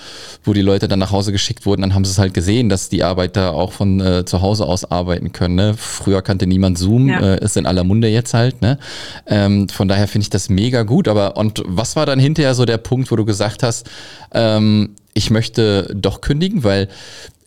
wo 0.44 0.52
die 0.52 0.61
Leute 0.61 0.88
dann 0.88 0.99
nach 0.99 1.11
Hause 1.12 1.32
geschickt 1.32 1.64
wurden, 1.64 1.81
dann 1.82 1.94
haben 1.94 2.05
sie 2.05 2.11
es 2.11 2.19
halt 2.19 2.35
gesehen, 2.35 2.69
dass 2.69 2.88
die 2.90 3.02
Arbeiter 3.05 3.55
auch 3.55 3.73
von 3.73 4.00
äh, 4.00 4.25
zu 4.26 4.43
Hause 4.43 4.67
aus 4.67 4.85
arbeiten 4.90 5.32
können. 5.32 5.55
Ne? 5.55 5.75
Früher 5.79 6.20
kannte 6.20 6.46
niemand 6.46 6.76
Zoom, 6.79 7.08
Ja. 7.08 7.20
äh, 7.35 7.44
ist 7.44 7.56
in 7.56 7.64
aller 7.67 7.85
Munde 7.85 8.08
jetzt 8.08 8.35
halt. 8.35 8.61
Ne? 8.61 8.79
Ähm, 9.26 9.69
von 9.70 9.88
daher 9.88 10.08
finde 10.08 10.25
ich 10.25 10.31
das 10.31 10.49
mega 10.50 10.82
gut. 10.82 11.08
Aber 11.08 11.37
und 11.38 11.62
was 11.67 11.96
war 11.96 12.05
dann 12.05 12.19
hinterher 12.19 12.55
so 12.55 12.64
der 12.67 12.79
Punkt, 12.79 13.11
wo 13.11 13.17
du 13.17 13.25
gesagt 13.25 13.62
hast, 13.62 13.88
ähm, 14.34 14.91
ich 15.14 15.31
möchte 15.31 15.91
doch 15.94 16.20
kündigen, 16.20 16.62
weil 16.64 16.88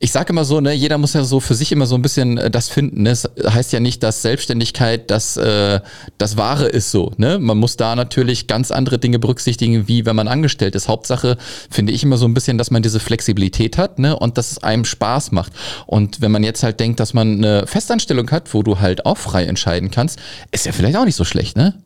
ich 0.04 0.12
sage 0.12 0.34
immer 0.34 0.46
so, 0.46 0.60
ne, 0.62 0.74
jeder 0.74 0.98
muss 0.98 1.14
ja 1.14 1.24
so 1.24 1.40
für 1.40 1.54
sich 1.54 1.72
immer 1.72 1.86
so 1.86 1.94
ein 1.94 2.02
bisschen 2.02 2.40
äh, 2.40 2.50
das 2.50 2.70
finden. 2.70 3.04
Ne? 3.04 3.12
Es 3.12 3.30
heißt 3.40 3.72
ja 3.72 3.80
nicht, 3.80 4.02
dass 4.02 4.24
Selbstständigkeit 4.24 5.12
das, 5.12 5.38
äh, 5.38 5.80
das 6.18 6.38
Wahre 6.38 6.68
ist 6.68 6.90
so. 6.90 7.14
Ne? 7.18 7.38
Man 7.38 7.60
muss 7.60 7.78
da 7.78 7.96
natürlich 7.96 8.48
ganz 8.48 8.72
andere 8.72 8.98
Dinge 8.98 9.20
berücksichtigen, 9.20 9.88
wie 9.88 10.08
wenn 10.08 10.16
man 10.16 10.28
angestellt 10.28 10.74
ist. 10.74 10.88
Hauptsache 10.88 11.38
finde 11.70 11.94
ich 11.94 12.02
immer 12.02 12.18
so 12.18 12.26
ein 12.26 12.34
bisschen, 12.34 12.58
dass 12.58 12.72
man 12.72 12.82
diese 12.82 13.00
Flexibilität 13.00 13.78
hat 13.78 14.00
ne? 14.00 14.18
und 14.18 14.40
dass 14.40 14.52
es 14.52 14.64
einem 14.64 14.86
Spaß 14.86 15.34
macht. 15.34 15.54
Und 15.86 16.20
wenn 16.20 16.32
man 16.32 16.44
jetzt 16.44 16.64
halt 16.64 16.80
denkt, 16.80 17.00
dass 17.00 17.14
man 17.14 17.38
eine 17.38 17.68
Festanstellung 17.68 18.32
hat, 18.32 18.56
wo 18.56 18.64
du 18.64 18.80
halt 18.80 19.06
auch 19.06 19.20
frei 19.20 19.46
entscheiden 19.46 19.92
kannst, 19.92 20.20
ist 20.50 20.66
ja 20.66 20.72
vielleicht 20.72 20.98
auch 20.98 21.06
nicht 21.06 21.16
so 21.16 21.26
schlecht, 21.26 21.56
ne? 21.56 21.80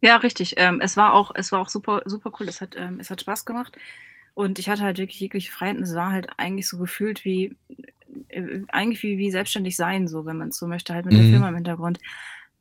Ja, 0.00 0.16
richtig. 0.16 0.54
Ähm, 0.58 0.80
es 0.80 0.96
war 0.96 1.12
auch, 1.14 1.32
es 1.34 1.50
war 1.50 1.60
auch 1.60 1.68
super, 1.68 2.02
super 2.04 2.30
cool. 2.38 2.48
Es 2.48 2.60
hat, 2.60 2.76
ähm, 2.76 2.98
es 3.00 3.10
hat 3.10 3.20
Spaß 3.20 3.44
gemacht. 3.44 3.76
Und 4.38 4.60
ich 4.60 4.68
hatte 4.68 4.82
halt 4.84 4.98
wirklich 4.98 5.18
jegliche 5.18 5.50
Freiheiten. 5.50 5.82
Es 5.82 5.96
war 5.96 6.12
halt 6.12 6.28
eigentlich 6.36 6.68
so 6.68 6.78
gefühlt 6.78 7.24
wie, 7.24 7.56
äh, 8.28 8.60
eigentlich 8.68 9.02
wie, 9.02 9.18
wie 9.18 9.32
selbstständig 9.32 9.74
sein, 9.74 10.06
so, 10.06 10.26
wenn 10.26 10.36
man 10.38 10.50
es 10.50 10.58
so 10.58 10.68
möchte, 10.68 10.94
halt 10.94 11.06
mit 11.06 11.16
der 11.16 11.24
Mhm. 11.24 11.30
Firma 11.30 11.48
im 11.48 11.56
Hintergrund. 11.56 11.98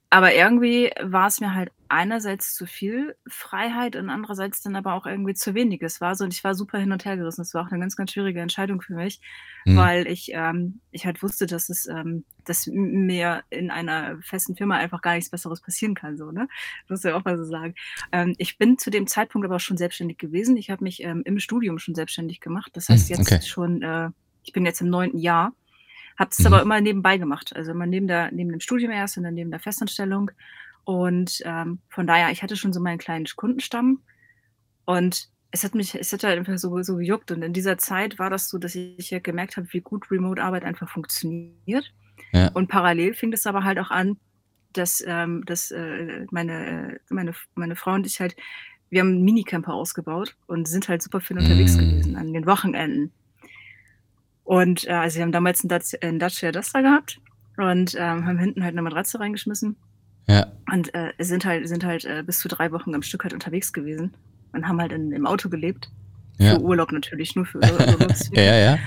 Aber 0.09 0.33
irgendwie 0.33 0.89
war 1.01 1.27
es 1.27 1.41
mir 1.41 1.53
halt 1.53 1.69
einerseits 1.89 2.53
zu 2.55 2.65
viel 2.65 3.15
Freiheit 3.27 3.97
und 3.97 4.09
andererseits 4.09 4.61
dann 4.61 4.75
aber 4.77 4.93
auch 4.93 5.05
irgendwie 5.05 5.33
zu 5.33 5.53
wenig. 5.53 5.81
Es 5.81 5.99
war 5.99 6.15
so, 6.15 6.23
und 6.23 6.33
ich 6.33 6.43
war 6.45 6.55
super 6.55 6.77
hin 6.77 6.93
und 6.93 7.03
her 7.03 7.17
gerissen. 7.17 7.41
Es 7.41 7.53
war 7.53 7.65
auch 7.65 7.71
eine 7.71 7.79
ganz, 7.79 7.95
ganz 7.97 8.11
schwierige 8.11 8.39
Entscheidung 8.41 8.81
für 8.81 8.93
mich, 8.93 9.19
Mhm. 9.65 9.75
weil 9.75 10.07
ich, 10.07 10.31
ähm, 10.33 10.79
ich 10.91 11.05
halt 11.05 11.21
wusste, 11.23 11.45
dass 11.45 11.67
es, 11.69 11.87
ähm, 11.87 12.23
dass 12.45 12.67
mir 12.67 13.43
in 13.49 13.69
einer 13.69 14.17
festen 14.21 14.55
Firma 14.55 14.75
einfach 14.77 15.01
gar 15.01 15.15
nichts 15.15 15.29
Besseres 15.29 15.59
passieren 15.61 15.93
kann, 15.93 16.17
so, 16.17 16.31
ne? 16.31 16.47
Das 16.87 16.89
muss 16.89 17.03
ja 17.03 17.15
auch 17.15 17.25
mal 17.25 17.37
so 17.37 17.43
sagen. 17.43 17.75
Ähm, 18.13 18.33
ich 18.37 18.57
bin 18.57 18.77
zu 18.77 18.89
dem 18.89 19.07
Zeitpunkt 19.07 19.45
aber 19.45 19.57
auch 19.57 19.59
schon 19.61 19.77
selbstständig 19.77 20.17
gewesen. 20.17 20.55
Ich 20.57 20.69
habe 20.69 20.83
mich 20.85 21.03
ähm, 21.03 21.21
im 21.25 21.39
Studium 21.39 21.79
schon 21.79 21.95
selbstständig 21.95 22.39
gemacht. 22.39 22.71
Das 22.75 22.87
heißt 22.89 23.09
Hm, 23.09 23.15
jetzt 23.17 23.31
okay. 23.31 23.41
schon, 23.45 23.81
äh, 23.81 24.09
ich 24.43 24.53
bin 24.53 24.65
jetzt 24.65 24.79
im 24.81 24.89
neunten 24.89 25.17
Jahr, 25.19 25.53
habe 26.17 26.29
es 26.31 26.39
Mhm. 26.39 26.47
aber 26.47 26.61
immer 26.61 26.81
nebenbei 26.81 27.17
gemacht. 27.17 27.55
Also 27.55 27.71
immer 27.71 27.85
neben, 27.85 28.07
der, 28.07 28.31
neben 28.31 28.51
dem 28.51 28.59
Studium 28.59 28.91
erst 28.91 29.17
und 29.17 29.23
dann 29.23 29.33
neben 29.35 29.51
der 29.51 29.59
Festanstellung. 29.59 30.31
Und 30.83 31.41
ähm, 31.45 31.79
von 31.89 32.07
daher, 32.07 32.31
ich 32.31 32.41
hatte 32.43 32.55
schon 32.55 32.73
so 32.73 32.79
meinen 32.79 32.97
kleinen 32.97 33.25
Kundenstamm 33.35 34.01
und 34.85 35.29
es 35.51 35.63
hat 35.63 35.75
mich, 35.75 35.95
es 35.95 36.11
hat 36.13 36.23
halt 36.23 36.37
einfach 36.37 36.57
so, 36.57 36.81
so 36.83 36.97
gejuckt. 36.97 37.31
Und 37.31 37.41
in 37.41 37.53
dieser 37.53 37.77
Zeit 37.77 38.19
war 38.19 38.29
das 38.29 38.49
so, 38.49 38.57
dass 38.57 38.75
ich 38.75 39.09
ja 39.11 39.19
gemerkt 39.19 39.57
habe, 39.57 39.67
wie 39.71 39.81
gut 39.81 40.11
Remote-Arbeit 40.11 40.63
einfach 40.65 40.89
funktioniert. 40.89 41.93
Ja. 42.33 42.49
Und 42.53 42.67
parallel 42.67 43.13
fing 43.13 43.31
es 43.33 43.47
aber 43.47 43.63
halt 43.63 43.79
auch 43.79 43.89
an, 43.91 44.17
dass, 44.73 45.03
ähm, 45.07 45.43
dass 45.45 45.71
äh, 45.71 46.25
meine, 46.31 46.99
meine, 47.09 47.33
meine 47.55 47.75
Frau 47.75 47.93
und 47.93 48.05
ich 48.05 48.19
halt, 48.19 48.35
wir 48.89 49.01
haben 49.01 49.09
einen 49.13 49.23
Minicamper 49.23 49.73
ausgebaut 49.73 50.35
und 50.47 50.67
sind 50.67 50.87
halt 50.89 51.01
super 51.01 51.19
viel 51.21 51.37
unterwegs 51.37 51.75
Mm. 51.75 51.79
gewesen 51.79 52.15
an 52.17 52.33
den 52.33 52.45
Wochenenden. 52.45 53.11
Und 54.47 54.87
äh, 54.87 54.91
also 54.91 55.17
wir 55.17 55.23
haben 55.23 55.33
damals 55.33 55.61
einen 55.61 55.67
Dacia, 55.67 55.99
einen 56.01 56.19
Dacia 56.19 56.53
Duster 56.53 56.81
gehabt 56.81 57.19
und 57.57 57.95
ähm, 57.95 58.25
haben 58.25 58.39
hinten 58.39 58.63
halt 58.63 58.73
eine 58.73 58.81
Matratze 58.81 59.19
reingeschmissen. 59.19 59.75
Ja. 60.27 60.47
Und 60.71 60.93
äh, 60.95 61.11
sind 61.19 61.43
halt, 61.43 61.67
sind 61.67 61.83
halt 61.83 62.05
äh, 62.05 62.23
bis 62.25 62.39
zu 62.39 62.47
drei 62.47 62.71
Wochen 62.71 62.95
am 62.95 63.01
Stück 63.01 63.23
halt 63.23 63.33
unterwegs 63.33 63.73
gewesen 63.73 64.15
und 64.53 64.65
haben 64.65 64.79
halt 64.79 64.93
in, 64.93 65.11
im 65.11 65.27
Auto 65.27 65.49
gelebt. 65.49 65.91
Ja. 66.37 66.55
Für 66.55 66.61
Urlaub 66.61 66.93
natürlich, 66.93 67.35
nur 67.35 67.45
für 67.45 67.57
Urlaub. 67.57 68.07
ja, 68.31 68.55
ja. 68.55 68.79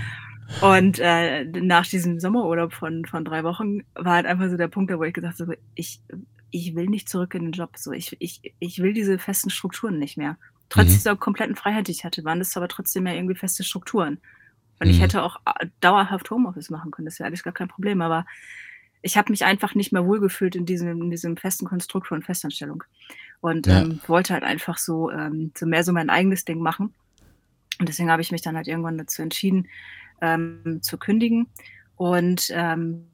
Und 0.63 0.99
äh, 0.99 1.45
nach 1.45 1.87
diesem 1.87 2.21
Sommerurlaub 2.21 2.73
von, 2.73 3.05
von 3.05 3.27
drei 3.27 3.45
Wochen 3.45 3.83
war 3.95 4.15
halt 4.15 4.27
einfach 4.27 4.49
so 4.49 4.57
der 4.57 4.69
Punkt, 4.69 4.91
da 4.91 4.99
wo 4.99 5.05
ich 5.05 5.13
gesagt 5.13 5.41
habe, 5.41 5.59
ich, 5.75 6.01
ich 6.51 6.75
will 6.75 6.87
nicht 6.87 7.11
zurück 7.11 7.35
in 7.35 7.43
den 7.43 7.53
Job. 7.53 7.77
So, 7.77 7.93
ich, 7.93 8.17
ich, 8.19 8.55
ich 8.61 8.83
will 8.83 8.95
diese 8.95 9.19
festen 9.19 9.51
Strukturen 9.51 9.99
nicht 9.99 10.17
mehr. 10.17 10.39
Trotz 10.71 10.87
Mhm. 10.87 10.93
dieser 10.93 11.17
kompletten 11.17 11.55
Freiheit, 11.55 11.89
die 11.89 11.93
ich 11.93 12.05
hatte, 12.07 12.25
waren 12.25 12.39
das 12.39 12.57
aber 12.57 12.69
trotzdem 12.69 13.07
ja 13.07 13.13
irgendwie 13.13 13.35
feste 13.35 13.63
Strukturen. 13.63 14.19
Und 14.81 14.89
ich 14.89 14.99
Mhm. 14.99 15.03
hätte 15.03 15.23
auch 15.23 15.37
äh, 15.47 15.67
dauerhaft 15.81 16.31
Homeoffice 16.31 16.71
machen 16.71 16.91
können, 16.91 17.07
das 17.07 17.19
wäre 17.21 17.29
alles 17.29 17.43
gar 17.43 17.53
kein 17.55 17.69
Problem. 17.69 18.03
Aber 18.03 18.27
ich 19.03 19.17
habe 19.17 19.33
mich 19.33 19.45
einfach 19.45 19.75
nicht 19.75 19.93
mehr 19.93 20.07
wohlgefühlt 20.07 20.57
in 20.57 20.67
diesem, 20.67 21.03
in 21.03 21.11
diesem 21.11 21.37
festen 21.37 21.67
Konstrukt 21.67 22.09
von 22.09 22.23
Festanstellung. 22.23 22.85
Und 23.41 23.67
Ja. 23.67 23.83
ähm, 23.83 24.03
wollte 24.07 24.35
halt 24.35 24.45
einfach 24.45 24.79
so, 24.79 25.11
ähm, 25.11 25.53
so 25.57 25.67
mehr 25.67 25.85
so 25.85 25.93
mein 25.93 26.11
eigenes 26.11 26.45
Ding 26.45 26.61
machen. 26.61 26.95
Und 27.79 27.89
deswegen 27.89 28.11
habe 28.11 28.23
ich 28.23 28.33
mich 28.33 28.43
dann 28.43 28.57
halt 28.57 28.69
irgendwann 28.69 28.99
dazu 28.99 29.23
entschieden, 29.23 29.69
ähm, 30.21 30.81
zu 30.83 30.99
kündigen. 30.99 31.51
Und 31.97 32.49
ähm, 32.53 33.10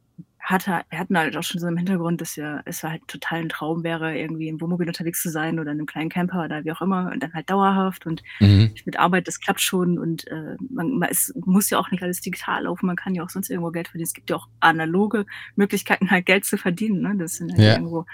hatte, 0.47 0.83
wir 0.91 0.99
hatten 0.99 1.19
halt 1.19 1.37
auch 1.37 1.43
schon 1.43 1.61
so 1.61 1.67
im 1.69 1.77
Hintergrund, 1.77 2.21
dass 2.21 2.37
ja, 2.37 2.63
es 2.67 2.83
halt 2.85 3.03
total 3.09 3.41
ein 3.41 3.49
Traum 3.51 3.85
wäre, 3.85 4.17
irgendwie 4.19 4.49
im 4.49 4.61
Wohnmobil 4.61 4.89
unterwegs 4.89 5.23
zu 5.23 5.31
sein 5.31 5.59
oder 5.61 5.73
in 5.73 5.79
einem 5.79 5.87
kleinen 5.87 6.11
Camper 6.11 6.45
oder 6.45 6.65
wie 6.65 6.73
auch 6.73 6.83
immer 6.83 7.11
und 7.13 7.23
dann 7.23 7.35
halt 7.35 7.51
dauerhaft 7.51 8.07
und 8.07 8.23
Mhm. 8.41 8.75
mit 8.85 8.99
Arbeit, 8.99 9.27
das 9.29 9.41
klappt 9.41 9.61
schon 9.61 9.99
und 9.99 10.27
äh, 10.29 10.57
man, 10.71 10.99
man, 10.99 11.09
es 11.11 11.33
muss 11.45 11.71
ja 11.71 11.79
auch 11.79 11.91
nicht 11.91 12.03
alles 12.03 12.21
digital 12.21 12.65
laufen, 12.65 12.87
man 12.87 12.97
kann 12.97 13.15
ja 13.15 13.25
auch 13.25 13.31
sonst 13.31 13.51
irgendwo 13.51 13.71
Geld 13.73 13.89
verdienen. 13.89 14.05
Es 14.07 14.15
gibt 14.15 14.31
ja 14.31 14.37
auch 14.37 14.49
analoge 14.61 15.27
Möglichkeiten, 15.57 16.11
halt 16.11 16.27
Geld 16.27 16.45
zu 16.45 16.57
verdienen, 16.59 17.03
ne? 17.03 17.15
Das 17.19 17.35
sind 17.37 17.53
halt 17.53 17.63
Ja. 17.63 17.73
irgendwo 17.75 18.05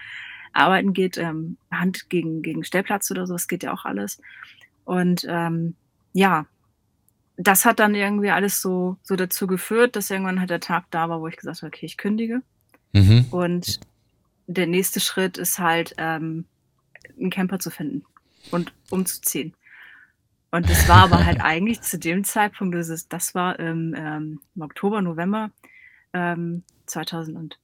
arbeiten 0.53 0.93
geht, 0.93 1.19
ähm, 1.19 1.59
Hand 1.73 2.09
gegen, 2.11 2.43
gegen 2.43 2.65
Stellplatz 2.65 3.11
oder 3.11 3.27
so, 3.27 3.35
das 3.35 3.49
geht 3.49 3.63
ja 3.63 3.73
auch 3.73 3.85
alles. 3.85 4.21
Und 4.85 5.25
ähm, 5.29 5.77
ja, 6.13 6.47
das 7.37 7.65
hat 7.65 7.79
dann 7.79 7.95
irgendwie 7.95 8.31
alles 8.31 8.61
so, 8.61 8.97
so 9.03 9.17
dazu 9.17 9.47
geführt, 9.47 9.97
dass 9.97 10.11
irgendwann 10.11 10.41
halt 10.41 10.51
der 10.51 10.61
Tag 10.61 10.85
da 10.91 11.09
war, 11.09 11.21
wo 11.21 11.29
ich 11.29 11.37
gesagt 11.37 11.63
habe, 11.63 11.69
okay, 11.69 11.87
ich 11.87 11.97
kündige. 11.97 12.43
Mhm. 12.93 13.27
Und 13.31 13.81
der 14.47 14.67
nächste 14.67 15.01
Schritt 15.01 15.39
ist 15.39 15.59
halt, 15.59 15.95
ähm, 15.99 16.45
einen 17.19 17.31
Camper 17.31 17.59
zu 17.59 17.71
finden 17.71 18.05
und 18.51 18.73
umzuziehen. 18.91 19.55
Und 20.51 20.69
das 20.69 20.89
war 20.89 21.05
aber 21.05 21.25
halt 21.25 21.41
eigentlich 21.45 21.81
zu 21.81 21.99
dem 21.99 22.25
Zeitpunkt, 22.25 22.75
das, 22.75 22.89
ist, 22.89 23.13
das 23.13 23.35
war 23.35 23.59
im, 23.59 23.95
ähm, 23.97 24.41
im 24.55 24.63
Oktober, 24.63 25.01
November 25.01 25.51
ähm, 26.13 26.63
2019, 26.87 27.57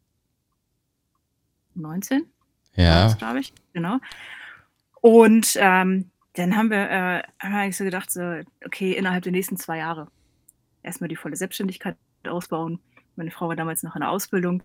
war 1.75 1.98
Ja. 2.75 3.12
glaube 3.14 3.40
ich, 3.40 3.52
genau. 3.75 3.98
Und 5.00 5.56
ähm, 5.56 6.10
dann 6.38 6.57
haben 6.57 6.71
wir, 6.71 6.90
äh, 6.90 7.23
haben 7.40 7.52
wir 7.52 7.59
eigentlich 7.61 7.76
so 7.76 7.85
gedacht, 7.85 8.11
so, 8.11 8.40
okay, 8.64 8.92
innerhalb 8.92 9.23
der 9.25 9.33
nächsten 9.33 9.57
zwei 9.57 9.78
Jahre 9.78 10.09
erstmal 10.83 11.09
die 11.09 11.16
volle 11.16 11.37
Selbstständigkeit 11.37 11.97
ausbauen. 12.26 12.78
Meine 13.16 13.30
Frau 13.30 13.49
war 13.49 13.57
damals 13.57 13.83
noch 13.83 13.95
in 13.97 14.00
der 14.00 14.11
Ausbildung. 14.11 14.62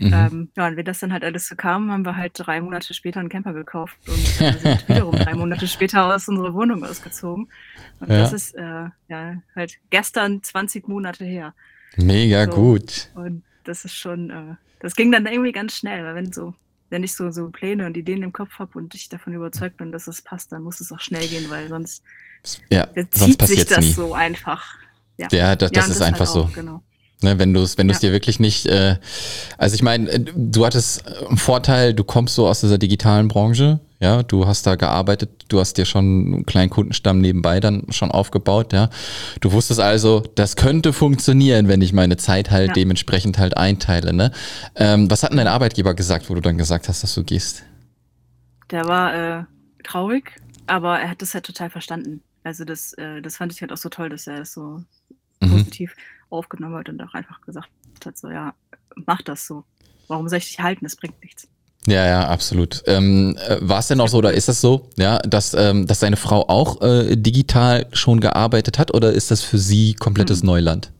Mhm. 0.00 0.12
Ähm, 0.14 0.48
ja, 0.56 0.68
und 0.68 0.76
wenn 0.76 0.84
das 0.84 1.00
dann 1.00 1.12
halt 1.12 1.24
alles 1.24 1.48
so 1.48 1.56
kam, 1.56 1.90
haben 1.90 2.04
wir 2.06 2.14
halt 2.16 2.32
drei 2.36 2.60
Monate 2.60 2.94
später 2.94 3.18
einen 3.18 3.28
Camper 3.28 3.52
gekauft 3.52 3.96
und 4.06 4.40
äh, 4.40 4.52
sind 4.52 4.88
wiederum 4.88 5.16
drei 5.16 5.34
Monate 5.34 5.66
später 5.66 6.14
aus 6.14 6.28
unserer 6.28 6.54
Wohnung 6.54 6.84
ausgezogen. 6.84 7.48
Und 7.98 8.08
Ja. 8.08 8.18
das 8.20 8.32
ist 8.32 8.54
äh, 8.54 8.84
ja 9.08 9.42
halt 9.56 9.78
gestern 9.90 10.40
20 10.42 10.86
Monate 10.86 11.24
her. 11.24 11.52
Mega 11.96 12.44
So. 12.44 12.52
gut. 12.52 13.08
Und 13.16 13.42
das 13.64 13.84
ist 13.84 13.94
schon, 13.96 14.30
äh, 14.30 14.54
das 14.78 14.94
ging 14.94 15.10
dann 15.10 15.26
irgendwie 15.26 15.50
ganz 15.52 15.74
schnell, 15.76 16.04
weil 16.04 16.14
wenn 16.14 16.32
so, 16.32 16.54
wenn 16.90 17.04
ich 17.04 17.14
so, 17.14 17.30
so 17.30 17.48
Pläne 17.50 17.86
und 17.86 17.96
Ideen 17.96 18.22
im 18.22 18.32
Kopf 18.32 18.58
habe 18.58 18.78
und 18.78 18.94
ich 18.94 19.08
davon 19.08 19.34
überzeugt 19.34 19.76
bin, 19.76 19.92
dass 19.92 20.06
es 20.08 20.22
passt, 20.22 20.52
dann 20.52 20.62
muss 20.62 20.80
es 20.80 20.90
auch 20.92 21.00
schnell 21.00 21.26
gehen, 21.26 21.48
weil 21.50 21.68
sonst 21.68 22.02
Ja, 22.70 22.84
äh, 22.94 23.04
sonst 23.12 23.38
zieht 23.40 23.48
sich 23.48 23.66
das 23.66 23.84
nie. 23.84 23.92
so 23.92 24.14
einfach. 24.14 24.64
Ja, 25.16 25.28
Ja, 25.32 25.56
das, 25.56 25.70
das 25.72 25.86
und 25.86 25.92
ist 25.92 26.00
halt 26.00 26.12
einfach 26.14 26.26
so. 26.26 26.42
auch, 26.44 26.52
Genau. 26.52 26.82
Ne, 27.20 27.36
wenn 27.38 27.52
du 27.52 27.60
es 27.62 27.76
wenn 27.76 27.88
du's 27.88 28.00
Ja. 28.00 28.08
dir 28.08 28.12
wirklich 28.12 28.38
nicht, 28.38 28.66
äh, 28.66 28.96
also 29.56 29.74
ich 29.74 29.82
meine, 29.82 30.20
du 30.20 30.64
hattest 30.64 31.04
einen 31.26 31.36
Vorteil, 31.36 31.92
du 31.92 32.04
kommst 32.04 32.36
so 32.36 32.46
aus 32.46 32.60
dieser 32.60 32.78
digitalen 32.78 33.26
Branche, 33.26 33.80
ja, 33.98 34.22
du 34.22 34.46
hast 34.46 34.68
da 34.68 34.76
gearbeitet, 34.76 35.46
du 35.48 35.58
hast 35.58 35.78
dir 35.78 35.84
schon 35.84 36.04
einen 36.04 36.46
kleinen 36.46 36.70
Kundenstamm 36.70 37.20
nebenbei 37.20 37.58
dann 37.58 37.86
schon 37.90 38.12
aufgebaut, 38.12 38.72
ja. 38.72 38.88
Du 39.40 39.50
wusstest 39.50 39.80
also, 39.80 40.20
das 40.36 40.54
könnte 40.54 40.92
funktionieren, 40.92 41.66
wenn 41.66 41.82
ich 41.82 41.92
meine 41.92 42.18
Zeit 42.18 42.52
halt 42.52 42.68
Ja. 42.68 42.74
dementsprechend 42.74 43.36
halt 43.38 43.56
einteile, 43.56 44.12
ne? 44.12 44.30
Ähm, 44.76 45.10
was 45.10 45.24
hat 45.24 45.30
denn 45.32 45.38
dein 45.38 45.48
Arbeitgeber 45.48 45.94
gesagt, 45.94 46.30
wo 46.30 46.34
du 46.34 46.40
dann 46.40 46.56
gesagt 46.56 46.88
hast, 46.88 47.02
dass 47.02 47.14
du 47.16 47.24
gehst? 47.24 47.64
Der 48.70 48.86
war 48.86 49.14
äh, 49.40 49.44
traurig, 49.82 50.36
aber 50.68 51.00
er 51.00 51.10
hat 51.10 51.20
das 51.20 51.34
halt 51.34 51.46
total 51.46 51.70
verstanden. 51.70 52.22
Also 52.44 52.64
das, 52.64 52.92
äh, 52.92 53.20
das 53.22 53.36
fand 53.38 53.52
ich 53.52 53.60
halt 53.60 53.72
auch 53.72 53.76
so 53.76 53.88
toll, 53.88 54.08
dass 54.08 54.28
er 54.28 54.36
das 54.38 54.52
so 54.52 54.82
Mhm. 55.40 55.50
positiv 55.50 55.94
aufgenommen 56.30 56.76
hat 56.76 56.88
und 56.88 57.00
auch 57.02 57.14
einfach 57.14 57.40
gesagt 57.42 57.68
hat, 58.04 58.18
so 58.18 58.28
ja, 58.30 58.54
mach 59.06 59.22
das 59.22 59.46
so. 59.46 59.64
Warum 60.08 60.28
soll 60.28 60.38
ich 60.38 60.46
dich 60.46 60.60
halten? 60.60 60.84
Das 60.84 60.96
bringt 60.96 61.22
nichts. 61.22 61.48
Ja, 61.86 62.06
ja, 62.06 62.28
absolut. 62.28 62.82
Ähm, 62.86 63.36
äh, 63.48 63.56
War 63.60 63.78
es 63.78 63.88
denn 63.88 64.00
auch 64.00 64.08
so 64.08 64.18
oder 64.18 64.32
ist 64.32 64.48
das 64.48 64.60
so, 64.60 64.88
ja, 64.96 65.18
dass, 65.20 65.54
ähm, 65.54 65.86
dass 65.86 66.00
deine 66.00 66.16
Frau 66.16 66.46
auch 66.48 66.82
äh, 66.82 67.16
digital 67.16 67.86
schon 67.92 68.20
gearbeitet 68.20 68.78
hat 68.78 68.92
oder 68.94 69.12
ist 69.12 69.30
das 69.30 69.42
für 69.42 69.58
sie 69.58 69.94
komplettes 69.94 70.42
Mhm. 70.42 70.46
Neuland? 70.48 70.92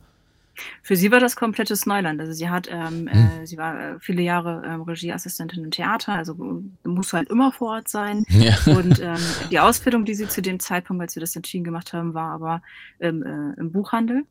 Für 0.83 0.95
sie 0.95 1.11
war 1.11 1.19
das 1.19 1.35
komplettes 1.35 1.85
Neuland. 1.85 2.19
Also 2.19 2.33
sie 2.33 2.49
hat, 2.49 2.67
ähm, 2.71 3.07
Hm. 3.09 3.29
äh, 3.43 3.45
sie 3.47 3.57
war 3.57 3.79
äh, 3.79 3.99
viele 3.99 4.21
Jahre 4.23 4.61
ähm, 4.65 4.81
Regieassistentin 4.81 5.63
im 5.63 5.71
Theater, 5.71 6.13
also 6.13 6.33
äh, 6.33 6.87
muss 6.87 7.13
halt 7.13 7.29
immer 7.29 7.51
vor 7.51 7.75
Ort 7.75 7.87
sein. 7.87 8.25
Ja. 8.29 8.55
Und 8.75 8.99
ähm, 8.99 9.15
die 9.51 9.59
Ausbildung, 9.59 10.05
die 10.05 10.15
sie 10.15 10.27
zu 10.27 10.41
dem 10.41 10.59
Zeitpunkt, 10.59 11.01
als 11.01 11.15
wir 11.15 11.21
das 11.21 11.35
entschieden 11.35 11.63
gemacht 11.63 11.93
haben, 11.93 12.13
war 12.13 12.31
aber 12.33 12.61
im 12.99 13.71
Buchhandel 13.71 14.23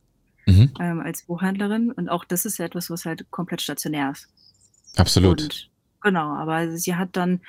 Mhm. 0.48 0.72
ähm, 0.80 1.00
als 1.00 1.22
Buchhändlerin. 1.22 1.92
Und 1.92 2.08
auch 2.08 2.24
das 2.24 2.44
ist 2.44 2.58
ja 2.58 2.64
etwas, 2.64 2.88
was 2.88 3.04
halt 3.04 3.30
komplett 3.30 3.60
stationär 3.60 4.10
ist. 4.10 4.28
Absolut. 4.96 5.42
Und 5.42 5.70
genau, 6.00 6.34
aber 6.34 6.76
sie 6.76 6.96
hat 6.96 7.10
dann 7.12 7.40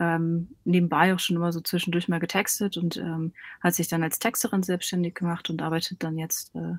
ähm, 0.00 0.48
nebenbei 0.64 1.14
auch 1.14 1.20
schon 1.20 1.36
immer 1.36 1.52
so 1.52 1.60
zwischendurch 1.60 2.08
mal 2.08 2.20
getextet 2.20 2.76
und 2.76 2.96
ähm, 2.96 3.32
hat 3.60 3.74
sich 3.74 3.88
dann 3.88 4.02
als 4.02 4.18
Texterin 4.18 4.62
selbstständig 4.62 5.14
gemacht 5.14 5.50
und 5.50 5.62
arbeitet 5.62 6.02
dann 6.02 6.18
jetzt 6.18 6.54
äh, 6.54 6.74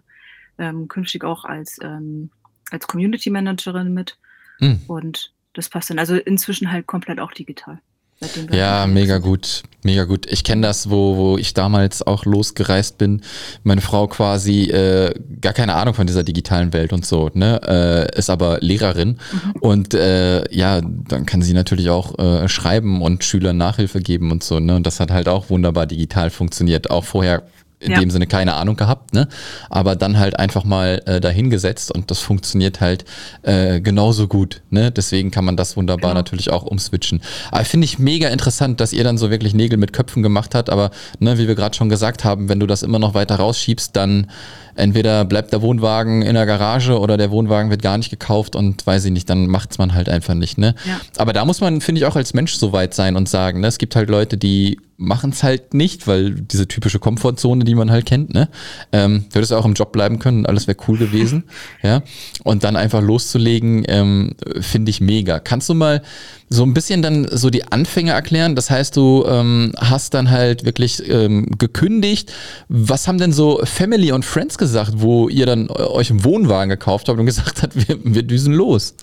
ähm, 0.58 0.88
künftig 0.90 1.24
auch 1.24 1.46
als, 1.46 1.78
ähm, 1.82 2.30
als 2.72 2.88
Community 2.88 3.30
Managerin 3.30 3.94
mit. 3.94 4.18
Mhm. 4.60 4.82
Und 4.88 5.34
das 5.54 5.70
passt 5.70 5.90
dann. 5.90 6.00
Also 6.00 6.16
inzwischen 6.16 6.72
halt 6.72 6.88
komplett 6.88 7.20
auch 7.20 7.32
digital. 7.32 7.80
Ja, 8.52 8.86
mega 8.86 9.18
gut, 9.20 9.64
mega 9.84 10.04
gut. 10.04 10.26
Ich 10.30 10.44
kenne 10.44 10.62
das, 10.64 10.90
wo, 10.90 11.16
wo 11.16 11.38
ich 11.38 11.54
damals 11.54 12.06
auch 12.06 12.26
losgereist 12.26 12.98
bin. 12.98 13.22
Meine 13.64 13.80
Frau 13.80 14.08
quasi 14.08 14.64
äh, 14.64 15.14
gar 15.40 15.54
keine 15.54 15.76
Ahnung 15.76 15.94
von 15.94 16.06
dieser 16.06 16.24
digitalen 16.24 16.74
Welt 16.74 16.92
und 16.92 17.06
so, 17.06 17.30
ne? 17.34 17.62
Äh, 18.14 18.18
ist 18.18 18.30
aber 18.30 18.60
Lehrerin 18.60 19.20
Mhm. 19.32 19.52
und 19.62 19.94
äh, 19.94 20.44
ja, 20.54 20.82
dann 20.82 21.26
kann 21.26 21.42
sie 21.42 21.54
natürlich 21.54 21.90
auch 21.90 22.20
äh, 22.20 22.50
schreiben 22.50 23.02
und 23.02 23.24
Schülern 23.24 23.56
Nachhilfe 23.58 24.02
geben 24.02 24.32
und 24.32 24.44
so, 24.44 24.60
ne? 24.60 24.76
Und 24.76 24.86
das 24.86 25.00
hat 25.00 25.12
halt 25.12 25.30
auch 25.30 25.50
wunderbar 25.50 25.86
digital 25.86 26.30
funktioniert. 26.30 26.90
Auch 26.90 27.06
vorher 27.06 27.44
in 27.82 27.94
Ja. 27.94 28.00
dem 28.00 28.12
Sinne 28.12 28.28
keine 28.28 28.56
Ahnung 28.56 28.76
gehabt, 28.76 29.14
ne? 29.14 29.28
Aber 29.70 29.96
dann 29.96 30.20
halt 30.20 30.38
einfach 30.38 30.66
mal 30.66 31.02
äh, 31.06 31.22
dahingesetzt 31.22 31.92
und 31.92 32.12
das 32.12 32.20
funktioniert 32.20 32.82
halt 32.82 33.06
äh, 33.44 33.80
genauso 33.80 34.28
gut, 34.28 34.62
ne? 34.70 34.92
Deswegen 34.92 35.32
kann 35.32 35.46
man 35.46 35.56
das 35.56 35.78
wunderbar 35.78 36.12
Genau. 36.12 36.20
natürlich 36.20 36.50
auch 36.52 36.64
umswitchen. 36.64 37.22
Aber 37.52 37.64
finde 37.64 37.86
ich 37.86 37.98
mega 37.98 38.28
interessant, 38.30 38.82
dass 38.82 38.92
ihr 38.92 39.04
dann 39.06 39.18
so 39.18 39.30
wirklich 39.32 39.54
Nägel 39.54 39.78
mit 39.78 39.94
Köpfen 39.94 40.24
gemacht 40.24 40.56
habt, 40.56 40.70
aber 40.70 40.92
ne, 41.20 41.38
wie 41.38 41.48
wir 41.48 41.56
gerade 41.56 41.76
schon 41.76 41.88
gesagt 41.90 42.24
haben, 42.26 42.50
wenn 42.50 42.60
du 42.60 42.68
das 42.68 42.84
immer 42.84 43.00
noch 43.00 43.14
weiter 43.14 43.36
rausschiebst, 43.38 43.96
dann 43.96 44.30
entweder 44.80 45.26
bleibt 45.26 45.52
der 45.54 45.62
Wohnwagen 45.62 46.22
in 46.22 46.34
der 46.34 46.46
Garage 46.46 47.00
oder 47.00 47.18
der 47.18 47.32
Wohnwagen 47.32 47.70
wird 47.70 47.82
gar 47.82 47.98
nicht 47.98 48.10
gekauft 48.10 48.56
und 48.56 48.86
weiß 48.86 49.06
ich 49.06 49.12
nicht, 49.12 49.30
dann 49.30 49.48
macht's 49.48 49.78
man 49.78 49.94
halt 49.94 50.10
einfach 50.10 50.34
nicht, 50.34 50.58
ne? 50.58 50.76
Ja. 50.86 51.00
Aber 51.18 51.34
da 51.34 51.46
muss 51.46 51.62
man, 51.62 51.82
finde 51.82 52.00
ich, 52.00 52.06
auch 52.06 52.16
als 52.16 52.34
Mensch 52.34 52.56
so 52.56 52.74
weit 52.74 52.94
sein 52.94 53.16
und 53.16 53.30
sagen, 53.30 53.60
ne, 53.60 53.68
es 53.68 53.78
gibt 53.78 53.96
halt 53.96 54.10
Leute, 54.10 54.38
die 54.38 54.80
machen 54.98 55.30
es 55.30 55.44
halt 55.44 55.74
nicht, 55.74 56.08
weil 56.08 56.32
diese 56.32 56.68
typische 56.68 57.00
Komfortzone, 57.00 57.64
die 57.64 57.76
man 57.76 57.90
halt 57.90 58.06
kennt, 58.06 58.34
ne? 58.34 58.50
Ähm, 58.92 59.26
du 59.30 59.36
hättest 59.36 59.54
auch 59.54 59.66
im 59.66 59.74
Job 59.74 59.94
bleiben 59.94 60.20
können, 60.20 60.46
alles 60.46 60.68
wäre 60.68 60.78
cool 60.88 60.98
gewesen, 60.98 61.46
ja. 61.84 62.02
Und 62.44 62.64
dann 62.64 62.76
einfach 62.76 63.02
loszulegen, 63.02 63.86
ähm, 63.88 64.36
finde 64.60 64.90
ich 64.90 65.00
mega. 65.00 65.40
Kannst 65.40 65.70
du 65.70 65.74
mal 65.74 66.02
so 66.50 66.64
ein 66.64 66.74
bisschen 66.74 67.02
dann 67.02 67.28
so 67.30 67.50
die 67.50 67.72
Anfänge 67.72 68.12
erklären? 68.12 68.56
Das 68.56 68.70
heißt, 68.70 68.96
du 68.96 69.24
ähm, 69.28 69.72
hast 69.78 70.14
dann 70.14 70.32
halt 70.32 70.66
wirklich 70.66 71.08
ähm, 71.10 71.46
gekündigt. 71.58 72.34
Was 72.70 73.08
haben 73.08 73.20
denn 73.20 73.32
so 73.32 73.62
Family 73.66 74.12
und 74.12 74.26
Friends 74.26 74.58
gesagt, 74.58 74.94
wo 74.96 75.30
ihr 75.30 75.46
dann 75.46 75.68
äh, 75.68 75.74
euch 75.74 76.10
einen 76.10 76.24
Wohnwagen 76.24 76.70
gekauft 76.70 77.08
habt 77.08 77.20
und 77.20 77.26
gesagt 77.26 77.62
habt, 77.62 77.76
wir, 77.88 78.00
wir 78.04 78.24
düsen 78.24 78.54
los? 78.54 78.96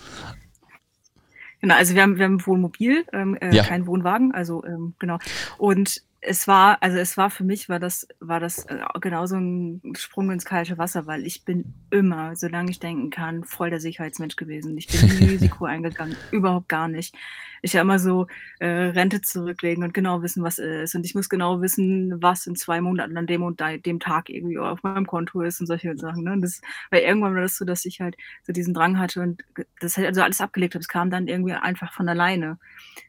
Genau, 1.60 1.74
also 1.74 1.94
wir 1.94 2.02
haben, 2.02 2.18
wir 2.18 2.24
haben 2.24 2.44
Wohnmobil, 2.46 3.04
ähm, 3.12 3.36
äh, 3.40 3.54
Ja. 3.54 3.64
kein 3.64 3.86
Wohnwagen, 3.86 4.32
also 4.32 4.62
ähm, 4.64 4.94
genau. 4.98 5.18
Und 5.58 6.02
es 6.26 6.48
war, 6.48 6.82
also 6.82 6.98
es 6.98 7.16
war 7.16 7.30
für 7.30 7.44
mich, 7.44 7.68
war 7.68 7.78
das, 7.78 8.06
war 8.20 8.40
das 8.40 8.64
äh, 8.66 8.78
genauso 9.00 9.36
ein 9.36 9.80
Sprung 9.96 10.30
ins 10.30 10.44
kalte 10.44 10.76
Wasser, 10.76 11.06
weil 11.06 11.24
ich 11.24 11.44
bin 11.44 11.74
immer, 11.90 12.34
solange 12.36 12.70
ich 12.70 12.80
denken 12.80 13.10
kann, 13.10 13.44
voll 13.44 13.70
der 13.70 13.80
Sicherheitsmensch 13.80 14.36
gewesen. 14.36 14.76
Ich 14.76 14.88
bin 14.88 15.06
nie 15.06 15.24
Risiko 15.30 15.64
eingegangen, 15.64 16.16
überhaupt 16.32 16.68
gar 16.68 16.88
nicht. 16.88 17.14
Ich 17.62 17.74
habe 17.74 17.82
immer 17.82 17.98
so 17.98 18.26
äh, 18.58 18.66
Rente 18.66 19.22
zurücklegen 19.22 19.84
und 19.84 19.94
genau 19.94 20.22
wissen, 20.22 20.42
was 20.42 20.58
ist. 20.58 20.94
Und 20.94 21.06
ich 21.06 21.14
muss 21.14 21.28
genau 21.28 21.60
wissen, 21.62 22.20
was 22.20 22.46
in 22.46 22.56
zwei 22.56 22.80
Monaten 22.80 23.16
an 23.16 23.26
dem 23.26 23.42
und 23.42 23.60
dem 23.60 24.00
Tag 24.00 24.28
irgendwie 24.28 24.58
auf 24.58 24.82
meinem 24.82 25.06
Konto 25.06 25.42
ist 25.42 25.60
und 25.60 25.66
solche 25.66 25.96
Sachen. 25.96 26.24
Ne? 26.24 26.32
Und 26.32 26.42
das, 26.42 26.60
weil 26.90 27.02
irgendwann 27.02 27.34
war 27.34 27.42
das 27.42 27.56
so, 27.56 27.64
dass 27.64 27.84
ich 27.84 28.00
halt 28.00 28.16
so 28.42 28.52
diesen 28.52 28.74
Drang 28.74 28.98
hatte 28.98 29.20
und 29.22 29.42
das 29.80 29.96
halt 29.96 30.06
also 30.08 30.22
alles 30.22 30.40
abgelegt 30.40 30.74
habe. 30.74 30.82
Es 30.82 30.88
kam 30.88 31.10
dann 31.10 31.28
irgendwie 31.28 31.54
einfach 31.54 31.92
von 31.92 32.08
alleine. 32.08 32.58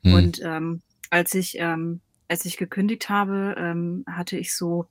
Hm. 0.03 0.13
Und 0.13 0.41
ähm, 0.43 0.81
als 1.09 1.33
ich 1.33 1.57
ähm, 1.59 2.01
als 2.27 2.45
ich 2.45 2.57
gekündigt 2.57 3.09
habe, 3.09 3.55
ähm, 3.57 4.03
hatte 4.07 4.37
ich 4.37 4.55
so 4.55 4.87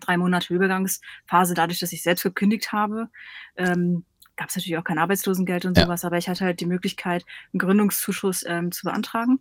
drei 0.00 0.16
Monate 0.16 0.54
Übergangsphase, 0.54 1.54
dadurch, 1.54 1.80
dass 1.80 1.92
ich 1.92 2.02
selbst 2.02 2.22
gekündigt 2.22 2.72
habe. 2.72 3.08
Ähm, 3.56 4.04
gab 4.36 4.48
es 4.48 4.56
natürlich 4.56 4.78
auch 4.78 4.84
kein 4.84 4.98
Arbeitslosengeld 4.98 5.64
und 5.64 5.76
ja. 5.76 5.84
sowas, 5.84 6.04
aber 6.04 6.16
ich 6.16 6.28
hatte 6.28 6.44
halt 6.44 6.60
die 6.60 6.66
Möglichkeit, 6.66 7.24
einen 7.52 7.58
Gründungszuschuss 7.58 8.44
ähm, 8.46 8.70
zu 8.70 8.84
beantragen. 8.84 9.40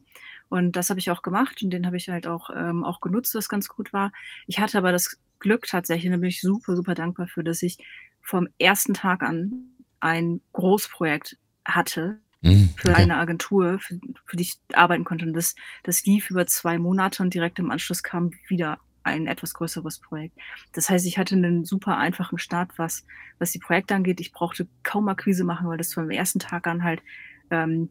Und 0.50 0.76
das 0.76 0.90
habe 0.90 1.00
ich 1.00 1.12
auch 1.12 1.22
gemacht 1.22 1.62
und 1.62 1.70
den 1.70 1.86
habe 1.86 1.98
ich 1.98 2.10
halt 2.10 2.26
auch, 2.26 2.50
ähm, 2.56 2.84
auch 2.84 3.02
genutzt, 3.02 3.36
was 3.36 3.50
ganz 3.50 3.68
gut 3.68 3.94
war. 3.94 4.12
Ich 4.48 4.60
hatte 4.60 4.78
aber 4.78 4.92
das 4.92 5.18
Glück 5.40 5.68
tatsächlich, 5.68 6.08
und 6.08 6.14
da 6.14 6.18
bin 6.18 6.30
ich 6.30 6.42
super, 6.42 6.76
super 6.76 6.96
dankbar 6.96 7.28
für, 7.28 7.44
dass 7.44 7.62
ich 7.62 7.78
vom 8.22 8.48
ersten 8.58 8.94
Tag 8.94 9.22
an 9.22 9.70
ein 10.00 10.42
Großprojekt 10.54 11.38
hatte, 11.66 12.20
Mhm, 12.42 12.70
für 12.78 12.90
okay. 12.90 13.02
eine 13.02 13.18
Agentur, 13.18 13.80
für, 13.80 14.00
für 14.26 14.38
die 14.38 14.44
ich 14.44 14.60
arbeiten 14.74 15.04
konnte. 15.04 15.26
Und 15.26 15.34
das, 15.34 15.56
das 15.84 16.06
lief 16.06 16.30
über 16.30 16.46
zwei 16.46 16.78
Monate 16.78 17.24
und 17.24 17.34
direkt 17.34 17.60
im 17.60 17.72
Anschluss 17.72 18.04
kam 18.04 18.32
wieder 18.48 18.80
ein 19.04 19.26
etwas 19.26 19.54
größeres 19.54 20.00
Projekt. 20.00 20.38
Das 20.74 20.90
heißt, 20.90 21.06
ich 21.06 21.18
hatte 21.18 21.36
einen 21.36 21.66
super 21.66 21.98
einfachen 21.98 22.38
Start, 22.38 22.72
was, 22.78 23.06
was 23.40 23.52
die 23.52 23.60
Projekte 23.60 23.96
angeht. 23.96 24.20
Ich 24.20 24.34
brauchte 24.34 24.68
kaum 24.84 25.08
Akquise 25.08 25.46
machen, 25.46 25.68
weil 25.68 25.78
das 25.78 25.94
vom 25.94 26.10
ersten 26.12 26.40
Tag 26.40 26.68
an 26.68 26.84
halt 26.84 27.02
ähm, 27.50 27.90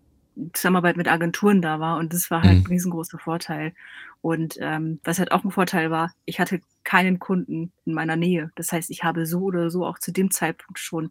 Zusammenarbeit 0.52 0.98
mit 0.98 1.08
Agenturen 1.08 1.62
da 1.62 1.80
war 1.80 1.96
und 1.96 2.12
das 2.12 2.30
war 2.30 2.42
halt 2.42 2.58
mhm. 2.58 2.60
ein 2.64 2.66
riesengroßer 2.66 3.18
Vorteil. 3.18 3.72
Und 4.20 4.58
ähm, 4.60 5.00
was 5.04 5.18
halt 5.18 5.32
auch 5.32 5.44
ein 5.44 5.50
Vorteil 5.50 5.90
war, 5.90 6.12
ich 6.26 6.38
hatte 6.40 6.60
keinen 6.84 7.18
Kunden 7.18 7.72
in 7.86 7.94
meiner 7.94 8.16
Nähe. 8.16 8.50
Das 8.54 8.70
heißt, 8.70 8.90
ich 8.90 9.02
habe 9.02 9.24
so 9.24 9.40
oder 9.40 9.70
so 9.70 9.86
auch 9.86 9.98
zu 9.98 10.12
dem 10.12 10.30
Zeitpunkt 10.30 10.78
schon 10.78 11.10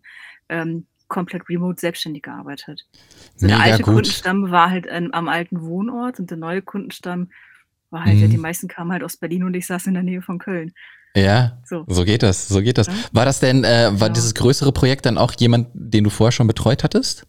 ähm, 0.49 0.85
komplett 1.15 1.47
remote 1.47 1.79
selbstständig 1.79 2.23
gearbeitet. 2.23 2.85
So 3.37 3.47
der 3.47 3.61
alte 3.61 3.83
gut. 3.83 3.93
Kundenstamm 3.93 4.51
war 4.51 4.69
halt 4.69 4.89
an, 4.89 5.13
am 5.13 5.29
alten 5.29 5.61
Wohnort 5.61 6.19
und 6.19 6.29
der 6.29 6.37
neue 6.37 6.61
Kundenstamm 6.61 7.29
war 7.89 8.03
halt, 8.03 8.15
mhm. 8.15 8.21
ja, 8.23 8.27
die 8.27 8.37
meisten 8.37 8.67
kamen 8.67 8.91
halt 8.91 9.01
aus 9.01 9.15
Berlin 9.15 9.45
und 9.45 9.53
ich 9.53 9.65
saß 9.65 9.87
in 9.87 9.93
der 9.93 10.03
Nähe 10.03 10.21
von 10.21 10.39
Köln. 10.39 10.73
Ja, 11.15 11.57
so, 11.63 11.85
so 11.87 12.03
geht 12.03 12.21
das, 12.21 12.49
so 12.49 12.61
geht 12.61 12.77
das. 12.77 12.87
Ja. 12.87 12.93
War 13.13 13.23
das 13.23 13.39
denn, 13.39 13.63
äh, 13.63 13.91
war 13.93 14.09
ja. 14.09 14.13
dieses 14.13 14.35
größere 14.35 14.73
Projekt 14.73 15.05
dann 15.05 15.17
auch 15.17 15.31
jemand, 15.39 15.69
den 15.73 16.03
du 16.03 16.09
vorher 16.09 16.33
schon 16.33 16.47
betreut 16.47 16.83
hattest? 16.83 17.25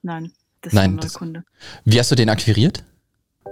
Nein, 0.00 0.32
das 0.62 0.72
Nein, 0.72 0.96
war 0.96 1.04
ein 1.04 1.06
Neukunde. 1.06 1.44
Wie 1.84 1.98
hast 1.98 2.10
du 2.10 2.14
den 2.14 2.30
akquiriert? 2.30 2.84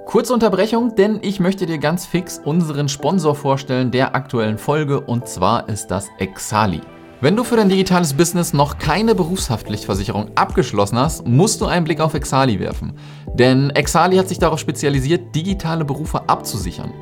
Kurze 0.06 0.32
Unterbrechung, 0.32 0.96
denn 0.96 1.20
ich 1.22 1.40
möchte 1.40 1.66
dir 1.66 1.78
ganz 1.78 2.06
fix 2.06 2.38
unseren 2.38 2.88
Sponsor 2.88 3.34
vorstellen 3.34 3.90
der 3.90 4.14
aktuellen 4.14 4.56
Folge 4.56 5.02
und 5.02 5.28
zwar 5.28 5.68
ist 5.68 5.88
das 5.88 6.08
Exali. 6.18 6.80
Wenn 7.20 7.36
du 7.36 7.44
für 7.44 7.56
dein 7.56 7.68
digitales 7.68 8.12
Business 8.12 8.52
noch 8.52 8.78
keine 8.78 9.14
Berufshaftpflichtversicherung 9.14 10.32
abgeschlossen 10.34 10.98
hast, 10.98 11.26
musst 11.26 11.60
du 11.60 11.66
einen 11.66 11.84
Blick 11.84 12.00
auf 12.00 12.14
Exali 12.14 12.58
werfen. 12.58 12.94
Denn 13.34 13.70
Exali 13.70 14.16
hat 14.16 14.28
sich 14.28 14.38
darauf 14.38 14.58
spezialisiert, 14.58 15.34
digitale 15.34 15.84
Berufe 15.84 16.28
abzusichern. 16.28 16.92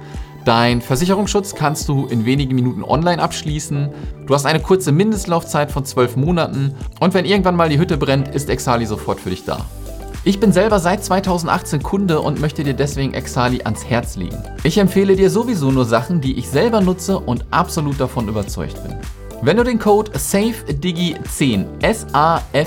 Dein 0.44 0.82
Versicherungsschutz 0.82 1.54
kannst 1.54 1.88
du 1.88 2.06
in 2.06 2.24
wenigen 2.24 2.54
Minuten 2.54 2.84
online 2.84 3.22
abschließen. 3.22 3.90
Du 4.26 4.34
hast 4.34 4.44
eine 4.44 4.60
kurze 4.60 4.92
Mindestlaufzeit 4.92 5.72
von 5.72 5.84
12 5.84 6.16
Monaten. 6.16 6.74
Und 7.00 7.14
wenn 7.14 7.24
irgendwann 7.24 7.56
mal 7.56 7.68
die 7.68 7.78
Hütte 7.78 7.96
brennt, 7.96 8.28
ist 8.28 8.50
Exali 8.50 8.86
sofort 8.86 9.18
für 9.18 9.30
dich 9.30 9.44
da. 9.44 9.64
Ich 10.24 10.38
bin 10.38 10.52
selber 10.52 10.78
seit 10.78 11.02
2018 11.02 11.82
Kunde 11.82 12.20
und 12.20 12.40
möchte 12.40 12.62
dir 12.62 12.74
deswegen 12.74 13.14
Exali 13.14 13.62
ans 13.64 13.84
Herz 13.84 14.16
legen. 14.16 14.40
Ich 14.62 14.78
empfehle 14.78 15.16
dir 15.16 15.30
sowieso 15.30 15.72
nur 15.72 15.84
Sachen, 15.84 16.20
die 16.20 16.38
ich 16.38 16.48
selber 16.48 16.80
nutze 16.80 17.18
und 17.18 17.44
absolut 17.50 17.98
davon 17.98 18.28
überzeugt 18.28 18.80
bin. 18.84 18.96
Wenn 19.44 19.56
du 19.56 19.64
den 19.64 19.80
Code 19.80 20.12
SAFEDIGI10 20.12 21.82
S-A-F-E-D-I-G-I 21.82 22.64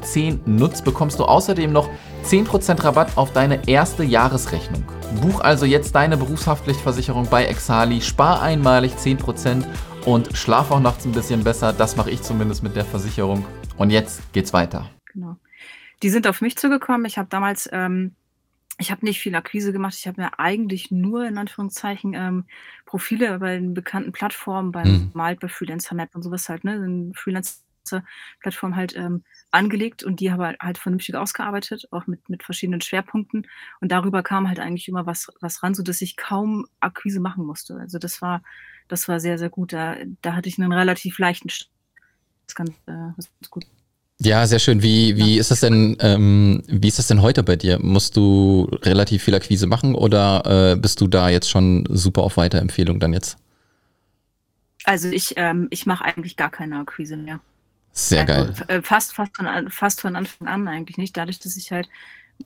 10 0.00 0.40
nutzt, 0.46 0.84
bekommst 0.84 1.20
du 1.20 1.24
außerdem 1.24 1.72
noch 1.72 1.88
10% 2.24 2.82
Rabatt 2.82 3.16
auf 3.16 3.32
deine 3.32 3.68
erste 3.68 4.02
Jahresrechnung. 4.02 4.82
Buch 5.22 5.38
also 5.42 5.64
jetzt 5.64 5.94
deine 5.94 6.16
Berufshaftpflichtversicherung 6.16 7.28
bei 7.30 7.44
Exali, 7.44 8.00
spar 8.00 8.42
einmalig 8.42 8.94
10% 8.94 9.64
und 10.04 10.36
schlaf 10.36 10.72
auch 10.72 10.80
nachts 10.80 11.04
ein 11.04 11.12
bisschen 11.12 11.44
besser. 11.44 11.72
Das 11.72 11.94
mache 11.94 12.10
ich 12.10 12.22
zumindest 12.22 12.64
mit 12.64 12.74
der 12.74 12.84
Versicherung. 12.84 13.44
Und 13.76 13.90
jetzt 13.90 14.32
geht's 14.32 14.52
weiter. 14.52 14.90
Genau. 15.12 15.36
Die 16.02 16.10
sind 16.10 16.26
auf 16.26 16.40
mich 16.40 16.56
zugekommen. 16.56 17.04
Ich 17.06 17.16
habe 17.16 17.28
damals 17.30 17.68
ähm, 17.70 18.16
ich 18.78 18.90
habe 18.90 19.04
nicht 19.04 19.20
viel 19.20 19.34
Akquise 19.34 19.72
gemacht. 19.72 19.94
Ich 19.98 20.06
habe 20.06 20.20
mir 20.20 20.38
eigentlich 20.38 20.90
nur 20.90 21.26
in 21.26 21.38
Anführungszeichen 21.38 22.14
ähm, 22.14 22.44
Profile 22.86 23.38
bei 23.40 23.54
den 23.56 23.74
bekannten 23.74 24.12
Plattformen, 24.12 24.72
beim 24.72 24.88
Mhm. 24.88 25.10
Malt, 25.14 25.40
bei 25.40 25.48
Freelancer 25.48 25.94
Map 25.96 26.14
und 26.14 26.22
sowas 26.22 26.48
halt, 26.48 26.64
ne, 26.64 26.78
den 26.80 27.12
Freelancer-Plattformen 27.14 28.76
halt 28.76 28.96
ähm, 28.96 29.24
angelegt 29.50 30.04
und 30.04 30.20
die 30.20 30.30
habe 30.30 30.54
halt 30.60 30.78
vernünftig 30.78 31.16
ausgearbeitet, 31.16 31.88
auch 31.90 32.06
mit, 32.06 32.28
mit 32.28 32.42
verschiedenen 32.44 32.80
Schwerpunkten. 32.80 33.46
Und 33.80 33.90
darüber 33.92 34.22
kam 34.22 34.48
halt 34.48 34.60
eigentlich 34.60 34.88
immer 34.88 35.06
was, 35.06 35.28
was 35.40 35.62
ran, 35.62 35.74
sodass 35.74 36.00
ich 36.00 36.16
kaum 36.16 36.66
Akquise 36.80 37.20
machen 37.20 37.44
musste. 37.46 37.74
Also 37.78 37.98
das 37.98 38.22
war, 38.22 38.42
das 38.88 39.08
war 39.08 39.18
sehr, 39.20 39.38
sehr 39.38 39.50
gut. 39.50 39.72
Da, 39.72 39.96
da 40.22 40.34
hatte 40.34 40.48
ich 40.48 40.58
einen 40.58 40.72
relativ 40.72 41.18
leichten 41.18 41.48
Start. 41.50 41.70
Das 42.46 42.54
kann 42.56 42.68
äh, 42.86 43.12
ist 43.18 43.32
gut. 43.50 43.66
Ja, 44.20 44.46
sehr 44.46 44.58
schön. 44.58 44.82
Wie, 44.82 45.16
wie 45.16 45.36
ja. 45.36 45.40
ist 45.40 45.52
das 45.52 45.60
denn, 45.60 45.96
ähm, 46.00 46.62
wie 46.66 46.88
ist 46.88 46.98
das 46.98 47.06
denn 47.06 47.22
heute 47.22 47.44
bei 47.44 47.54
dir? 47.54 47.78
Musst 47.78 48.16
du 48.16 48.68
relativ 48.82 49.22
viel 49.22 49.34
Akquise 49.34 49.68
machen 49.68 49.94
oder 49.94 50.72
äh, 50.72 50.76
bist 50.76 51.00
du 51.00 51.06
da 51.06 51.28
jetzt 51.28 51.48
schon 51.48 51.86
super 51.88 52.22
auf 52.22 52.36
Weiterempfehlung 52.36 52.98
dann 52.98 53.12
jetzt? 53.12 53.38
Also 54.84 55.08
ich, 55.08 55.34
ähm, 55.36 55.68
ich 55.70 55.86
mache 55.86 56.04
eigentlich 56.04 56.36
gar 56.36 56.50
keine 56.50 56.80
Akquise 56.80 57.16
mehr. 57.16 57.40
Sehr 57.92 58.28
also, 58.28 58.52
geil. 58.52 58.66
Äh, 58.68 58.82
fast, 58.82 59.14
fast, 59.14 59.36
von, 59.36 59.70
fast 59.70 60.00
von 60.00 60.16
Anfang 60.16 60.48
an 60.48 60.66
eigentlich 60.66 60.98
nicht. 60.98 61.16
Dadurch, 61.16 61.38
dass 61.38 61.56
ich 61.56 61.70
halt, 61.70 61.88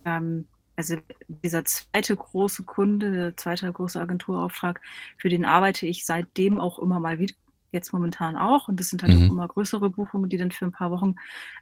ähm, 0.04 0.46
also 0.76 0.96
dieser 1.28 1.64
zweite 1.64 2.16
große 2.16 2.64
Kunde, 2.64 3.12
der 3.12 3.36
zweite 3.36 3.72
große 3.72 4.00
Agenturauftrag, 4.00 4.80
für 5.16 5.30
den 5.30 5.46
arbeite 5.46 5.86
ich 5.86 6.04
seitdem 6.04 6.60
auch 6.60 6.78
immer 6.78 7.00
mal 7.00 7.18
wieder 7.18 7.34
jetzt 7.72 7.92
momentan 7.92 8.36
auch. 8.36 8.68
Und 8.68 8.78
das 8.78 8.90
sind 8.90 9.02
halt 9.02 9.14
mhm. 9.14 9.26
auch 9.26 9.30
immer 9.32 9.48
größere 9.48 9.90
Buchungen, 9.90 10.28
die 10.28 10.36
dann 10.36 10.52
für 10.52 10.66
ein 10.66 10.72
paar 10.72 10.90
Wochen 10.90 11.16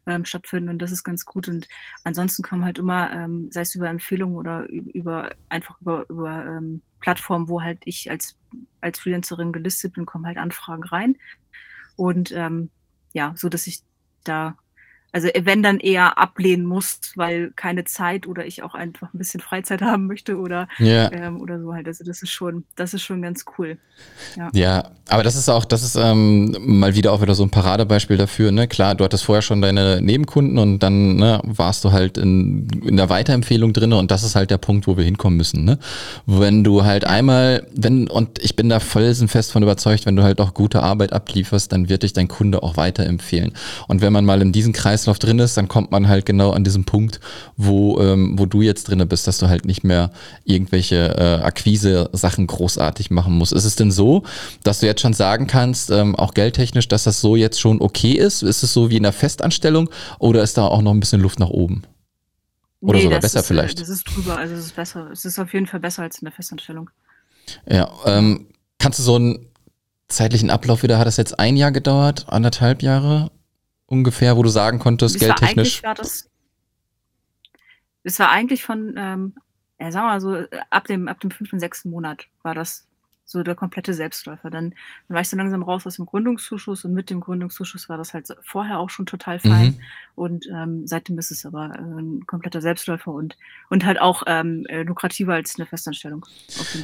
ähm, 0.06 0.24
stattfinden. 0.24 0.68
Und 0.68 0.78
das 0.80 0.92
ist 0.92 1.04
ganz 1.04 1.24
gut. 1.24 1.48
Und 1.48 1.68
ansonsten 2.04 2.42
kommen 2.42 2.64
halt 2.64 2.78
immer, 2.78 3.10
ähm, 3.12 3.50
sei 3.50 3.62
es 3.62 3.74
über 3.74 3.88
Empfehlungen 3.88 4.36
oder 4.36 4.68
über 4.68 5.30
einfach 5.48 5.80
über, 5.80 6.08
über 6.10 6.44
ähm, 6.44 6.82
Plattformen, 7.00 7.48
wo 7.48 7.62
halt 7.62 7.78
ich 7.84 8.10
als, 8.10 8.36
als 8.80 8.98
Freelancerin 8.98 9.52
gelistet 9.52 9.94
bin, 9.94 10.04
kommen 10.04 10.26
halt 10.26 10.36
Anfragen 10.36 10.84
rein. 10.84 11.16
Und 11.96 12.32
ähm, 12.32 12.70
ja, 13.12 13.32
so 13.36 13.48
dass 13.48 13.66
ich 13.66 13.80
da 14.24 14.56
also 15.12 15.28
äh, 15.28 15.42
wenn 15.44 15.62
dann 15.62 15.78
eher 15.78 16.18
ablehnen 16.18 16.64
muss, 16.64 17.00
weil 17.16 17.52
keine 17.56 17.84
Zeit 17.84 18.26
oder 18.26 18.46
ich 18.46 18.62
auch 18.62 18.74
einfach 18.74 19.12
ein 19.12 19.18
bisschen 19.18 19.40
Freizeit 19.40 19.82
haben 19.82 20.06
möchte 20.06 20.38
oder, 20.38 20.68
ja. 20.78 21.10
ähm, 21.12 21.40
oder 21.40 21.60
so 21.60 21.74
halt. 21.74 21.86
Also 21.86 22.04
das 22.04 22.22
ist 22.22 22.30
schon, 22.30 22.64
das 22.76 22.94
ist 22.94 23.02
schon 23.02 23.22
ganz 23.22 23.44
cool. 23.58 23.78
Ja, 24.36 24.50
ja 24.52 24.90
aber 25.08 25.22
das 25.22 25.36
ist 25.36 25.48
auch, 25.48 25.64
das 25.64 25.82
ist 25.82 25.96
ähm, 25.96 26.56
mal 26.60 26.94
wieder 26.94 27.12
auch 27.12 27.20
wieder 27.20 27.34
so 27.34 27.42
ein 27.42 27.50
Paradebeispiel 27.50 28.16
dafür. 28.16 28.52
Ne? 28.52 28.68
Klar, 28.68 28.94
du 28.94 29.04
hattest 29.04 29.24
vorher 29.24 29.42
schon 29.42 29.60
deine 29.60 30.00
Nebenkunden 30.00 30.58
und 30.58 30.78
dann 30.80 31.16
ne, 31.16 31.40
warst 31.44 31.84
du 31.84 31.92
halt 31.92 32.16
in, 32.16 32.68
in 32.84 32.96
der 32.96 33.08
Weiterempfehlung 33.08 33.72
drin 33.72 33.92
und 33.92 34.10
das 34.10 34.22
ist 34.22 34.36
halt 34.36 34.50
der 34.50 34.58
Punkt, 34.58 34.86
wo 34.86 34.96
wir 34.96 35.04
hinkommen 35.04 35.36
müssen. 35.36 35.64
Ne? 35.64 35.78
Wenn 36.26 36.62
du 36.62 36.84
halt 36.84 37.04
einmal, 37.04 37.66
wenn, 37.74 38.08
und 38.08 38.38
ich 38.38 38.56
bin 38.56 38.68
da 38.68 38.78
felsenfest 38.78 39.52
von 39.52 39.62
überzeugt, 39.62 40.06
wenn 40.06 40.16
du 40.16 40.22
halt 40.22 40.40
auch 40.40 40.54
gute 40.54 40.82
Arbeit 40.82 41.12
ablieferst, 41.12 41.72
dann 41.72 41.88
wird 41.88 42.04
dich 42.04 42.12
dein 42.12 42.28
Kunde 42.28 42.62
auch 42.62 42.76
weiterempfehlen. 42.76 43.52
Und 43.88 44.00
wenn 44.00 44.12
man 44.12 44.24
mal 44.24 44.40
in 44.42 44.52
diesen 44.52 44.72
Kreis 44.72 44.99
Kreislauf 45.00 45.18
drin 45.18 45.38
ist, 45.38 45.56
dann 45.56 45.66
kommt 45.66 45.90
man 45.90 46.08
halt 46.08 46.26
genau 46.26 46.50
an 46.50 46.62
diesem 46.62 46.84
Punkt, 46.84 47.20
wo, 47.56 47.98
ähm, 48.00 48.38
wo 48.38 48.44
du 48.44 48.60
jetzt 48.60 48.84
drin 48.84 49.06
bist, 49.08 49.26
dass 49.26 49.38
du 49.38 49.48
halt 49.48 49.64
nicht 49.64 49.82
mehr 49.82 50.10
irgendwelche 50.44 51.16
äh, 51.16 51.42
Akquise-Sachen 51.42 52.46
großartig 52.46 53.10
machen 53.10 53.32
musst. 53.38 53.52
Ist 53.52 53.64
es 53.64 53.76
denn 53.76 53.90
so, 53.90 54.24
dass 54.62 54.80
du 54.80 54.86
jetzt 54.86 55.00
schon 55.00 55.14
sagen 55.14 55.46
kannst, 55.46 55.90
ähm, 55.90 56.14
auch 56.16 56.34
geldtechnisch, 56.34 56.88
dass 56.88 57.04
das 57.04 57.20
so 57.22 57.34
jetzt 57.34 57.58
schon 57.58 57.80
okay 57.80 58.12
ist? 58.12 58.42
Ist 58.42 58.62
es 58.62 58.74
so 58.74 58.90
wie 58.90 58.98
in 58.98 59.02
der 59.02 59.12
Festanstellung 59.12 59.88
oder 60.18 60.42
ist 60.42 60.58
da 60.58 60.66
auch 60.66 60.82
noch 60.82 60.92
ein 60.92 61.00
bisschen 61.00 61.22
Luft 61.22 61.40
nach 61.40 61.50
oben? 61.50 61.84
Oder 62.82 62.98
nee, 62.98 63.04
sogar 63.04 63.20
besser 63.20 63.40
ist, 63.40 63.46
vielleicht? 63.46 63.80
Das 63.80 63.88
ist 63.88 64.04
drüber, 64.04 64.36
also 64.36 64.54
es 64.54 64.66
ist 64.66 64.76
besser. 64.76 65.10
Es 65.10 65.24
ist 65.24 65.38
auf 65.38 65.52
jeden 65.54 65.66
Fall 65.66 65.80
besser 65.80 66.02
als 66.02 66.18
in 66.18 66.26
der 66.26 66.32
Festanstellung. 66.32 66.90
Ja, 67.66 67.90
ähm, 68.04 68.48
kannst 68.78 68.98
du 68.98 69.02
so 69.02 69.16
einen 69.16 69.46
zeitlichen 70.08 70.50
Ablauf 70.50 70.82
wieder, 70.82 70.98
hat 70.98 71.06
das 71.06 71.16
jetzt 71.16 71.38
ein 71.38 71.56
Jahr 71.56 71.72
gedauert, 71.72 72.26
anderthalb 72.28 72.82
Jahre? 72.82 73.30
Ungefähr, 73.90 74.36
wo 74.36 74.42
du 74.42 74.48
sagen 74.48 74.78
konntest, 74.78 75.16
das 75.16 75.20
geldtechnisch? 75.20 75.82
War 75.82 75.94
das, 75.94 76.30
das 78.04 78.18
war 78.18 78.30
eigentlich 78.30 78.64
von, 78.64 78.94
ähm, 78.96 79.34
ja, 79.78 79.92
sagen 79.92 80.06
wir 80.06 80.12
mal 80.12 80.20
so, 80.20 80.58
ab 80.70 80.86
dem, 80.86 81.08
ab 81.08 81.20
dem 81.20 81.30
fünften, 81.30 81.58
sechsten 81.58 81.90
Monat 81.90 82.26
war 82.42 82.54
das 82.54 82.86
so 83.24 83.42
der 83.42 83.54
komplette 83.54 83.92
Selbstläufer. 83.94 84.50
Dann, 84.50 84.70
dann 84.70 85.14
war 85.14 85.20
ich 85.20 85.28
so 85.28 85.36
langsam 85.36 85.62
raus 85.62 85.86
aus 85.86 85.96
dem 85.96 86.06
Gründungszuschuss 86.06 86.84
und 86.84 86.94
mit 86.94 87.10
dem 87.10 87.20
Gründungszuschuss 87.20 87.88
war 87.88 87.96
das 87.96 88.14
halt 88.14 88.28
vorher 88.42 88.78
auch 88.78 88.90
schon 88.90 89.06
total 89.06 89.38
fein. 89.38 89.66
Mhm. 89.66 89.80
Und 90.20 90.46
ähm, 90.52 90.86
seitdem 90.86 91.18
ist 91.18 91.30
es 91.30 91.46
aber 91.46 91.70
äh, 91.74 91.78
ein 91.78 92.26
kompletter 92.26 92.60
Selbstläufer 92.60 93.12
und, 93.12 93.36
und 93.68 93.84
halt 93.86 94.00
auch 94.00 94.22
ähm, 94.26 94.66
äh, 94.68 94.82
lukrativer 94.82 95.34
als 95.34 95.54
eine 95.58 95.66
Festanstellung. 95.66 96.26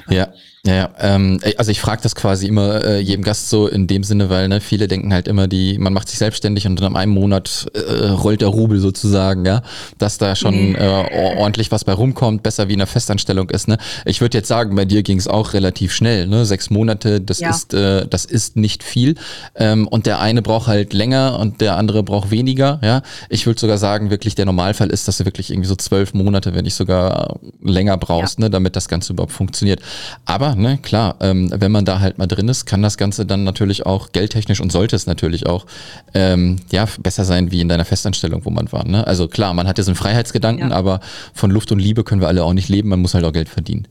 Ja, 0.08 0.28
ja, 0.64 0.74
ja. 0.74 0.94
Ähm, 0.98 1.40
also 1.58 1.70
ich 1.70 1.80
frage 1.80 2.02
das 2.02 2.14
quasi 2.14 2.46
immer 2.46 2.84
äh, 2.84 3.00
jedem 3.00 3.24
Gast 3.24 3.50
so 3.50 3.66
in 3.66 3.88
dem 3.88 4.04
Sinne, 4.04 4.30
weil 4.30 4.46
ne, 4.46 4.60
viele 4.60 4.86
denken 4.86 5.12
halt 5.12 5.26
immer, 5.26 5.48
die, 5.48 5.78
man 5.78 5.92
macht 5.92 6.08
sich 6.08 6.18
selbstständig 6.18 6.66
und 6.66 6.80
dann 6.80 6.92
in 6.92 6.96
einem 6.96 7.12
Monat 7.12 7.66
äh, 7.74 8.06
rollt 8.08 8.40
der 8.40 8.48
Rubel 8.48 8.78
sozusagen, 8.78 9.44
ja, 9.44 9.62
dass 9.98 10.18
da 10.18 10.36
schon 10.36 10.72
nee. 10.72 10.78
äh, 10.78 11.36
ordentlich 11.38 11.72
was 11.72 11.84
bei 11.84 11.92
rumkommt, 11.92 12.42
besser 12.42 12.68
wie 12.68 12.74
in 12.74 12.80
einer 12.80 12.86
Festanstellung 12.86 13.50
ist. 13.50 13.66
Ne? 13.66 13.78
Ich 14.04 14.20
würde 14.20 14.38
jetzt 14.38 14.48
sagen, 14.48 14.76
bei 14.76 14.84
dir 14.84 15.02
ging 15.02 15.18
es 15.18 15.26
auch 15.26 15.52
relativ 15.52 15.92
schnell. 15.92 16.26
Ne? 16.26 16.36
ne? 16.36 16.46
Sechs 16.46 16.70
Monate, 16.70 17.20
das 17.20 17.40
ja. 17.40 17.50
ist, 17.50 17.74
äh, 17.74 18.06
das 18.06 18.24
ist 18.24 18.56
nicht 18.56 18.82
viel. 18.82 19.16
Ähm, 19.54 19.88
und 19.88 20.06
der 20.06 20.20
eine 20.20 20.42
braucht 20.42 20.66
halt 20.66 20.92
länger 20.92 21.38
und 21.38 21.60
der 21.60 21.76
andere 21.76 22.02
braucht 22.02 22.30
weniger. 22.30 22.80
Ja, 22.82 23.02
ich 23.28 23.46
würde 23.46 23.60
sogar 23.60 23.78
sagen, 23.78 24.10
wirklich 24.10 24.34
der 24.34 24.46
Normalfall 24.46 24.90
ist, 24.90 25.08
dass 25.08 25.18
du 25.18 25.24
wirklich 25.24 25.50
irgendwie 25.50 25.68
so 25.68 25.76
zwölf 25.76 26.14
Monate, 26.14 26.54
wenn 26.54 26.64
nicht 26.64 26.74
sogar 26.74 27.38
länger 27.62 27.96
brauchst, 27.96 28.38
ja. 28.38 28.44
ne, 28.44 28.50
damit 28.50 28.76
das 28.76 28.88
Ganze 28.88 29.12
überhaupt 29.12 29.32
funktioniert. 29.32 29.80
Aber 30.24 30.54
ne, 30.54 30.78
klar, 30.78 31.16
ähm, 31.20 31.50
wenn 31.54 31.72
man 31.72 31.84
da 31.84 32.00
halt 32.00 32.18
mal 32.18 32.26
drin 32.26 32.48
ist, 32.48 32.66
kann 32.66 32.82
das 32.82 32.96
Ganze 32.96 33.26
dann 33.26 33.44
natürlich 33.44 33.86
auch 33.86 34.12
geldtechnisch 34.12 34.60
und 34.60 34.72
sollte 34.72 34.96
es 34.96 35.06
natürlich 35.06 35.46
auch 35.46 35.66
ähm, 36.14 36.56
ja 36.70 36.86
besser 37.00 37.24
sein 37.24 37.50
wie 37.50 37.60
in 37.60 37.68
deiner 37.68 37.84
Festanstellung, 37.84 38.44
wo 38.44 38.50
man 38.50 38.70
war. 38.72 38.86
Ne? 38.86 39.06
Also 39.06 39.28
klar, 39.28 39.54
man 39.54 39.66
hat 39.66 39.78
diesen 39.78 39.94
Freiheitsgedanken, 39.94 40.70
ja. 40.70 40.76
aber 40.76 41.00
von 41.32 41.50
Luft 41.50 41.72
und 41.72 41.78
Liebe 41.78 42.04
können 42.04 42.20
wir 42.20 42.28
alle 42.28 42.44
auch 42.44 42.52
nicht 42.54 42.68
leben. 42.68 42.88
Man 42.88 43.00
muss 43.00 43.14
halt 43.14 43.24
auch 43.24 43.32
Geld 43.32 43.48
verdienen. 43.48 43.88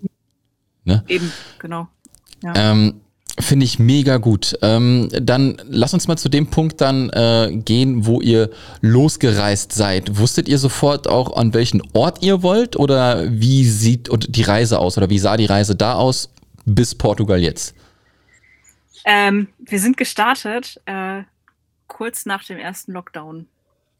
Ne? 0.83 1.03
Eben, 1.07 1.31
genau. 1.59 1.87
Ja. 2.43 2.53
Ähm, 2.55 3.01
Finde 3.37 3.65
ich 3.65 3.79
mega 3.79 4.15
gut. 4.17 4.57
Ähm, 4.61 5.09
dann 5.11 5.61
lass 5.67 5.93
uns 5.93 6.07
mal 6.07 6.17
zu 6.17 6.29
dem 6.29 6.47
Punkt 6.47 6.79
dann 6.79 7.09
äh, 7.09 7.51
gehen, 7.53 8.05
wo 8.05 8.21
ihr 8.21 8.49
losgereist 8.79 9.73
seid. 9.73 10.17
Wusstet 10.17 10.47
ihr 10.47 10.57
sofort 10.57 11.09
auch, 11.09 11.35
an 11.35 11.53
welchen 11.53 11.81
Ort 11.93 12.23
ihr 12.23 12.43
wollt 12.43 12.77
oder 12.77 13.25
wie 13.29 13.65
sieht 13.65 14.09
die 14.29 14.43
Reise 14.43 14.79
aus 14.79 14.97
oder 14.97 15.09
wie 15.09 15.19
sah 15.19 15.35
die 15.35 15.47
Reise 15.47 15.75
da 15.75 15.95
aus 15.95 16.29
bis 16.65 16.95
Portugal 16.95 17.39
jetzt? 17.41 17.75
Ähm, 19.03 19.49
wir 19.59 19.79
sind 19.79 19.97
gestartet 19.97 20.79
äh, 20.85 21.23
kurz 21.87 22.25
nach 22.25 22.45
dem 22.45 22.57
ersten 22.57 22.93
Lockdown, 22.93 23.47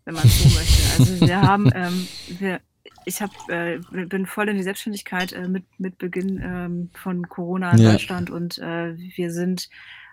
wenn 0.06 0.14
man 0.14 0.28
so 0.28 0.50
möchte. 0.58 0.82
Also 0.98 1.28
wir 1.28 1.42
haben, 1.42 1.70
ähm, 1.76 2.08
wir, 2.40 2.62
ich 3.06 3.22
hab, 3.22 3.32
äh, 3.50 3.80
bin 3.92 4.26
voll 4.26 4.50
in 4.50 4.58
die 4.58 4.64
Selbstständigkeit 4.64 5.34
äh, 5.34 5.48
mit, 5.48 5.64
mit 5.80 5.98
Beginn 5.98 6.42
ähm, 6.44 6.90
von 6.94 7.28
Corona 7.28 7.72
in 7.72 7.80
ja. 7.80 7.92
Deutschland 7.92 8.30
und 8.30 8.58
äh, 8.60 8.96
wir 8.98 9.32
sind 9.32 9.70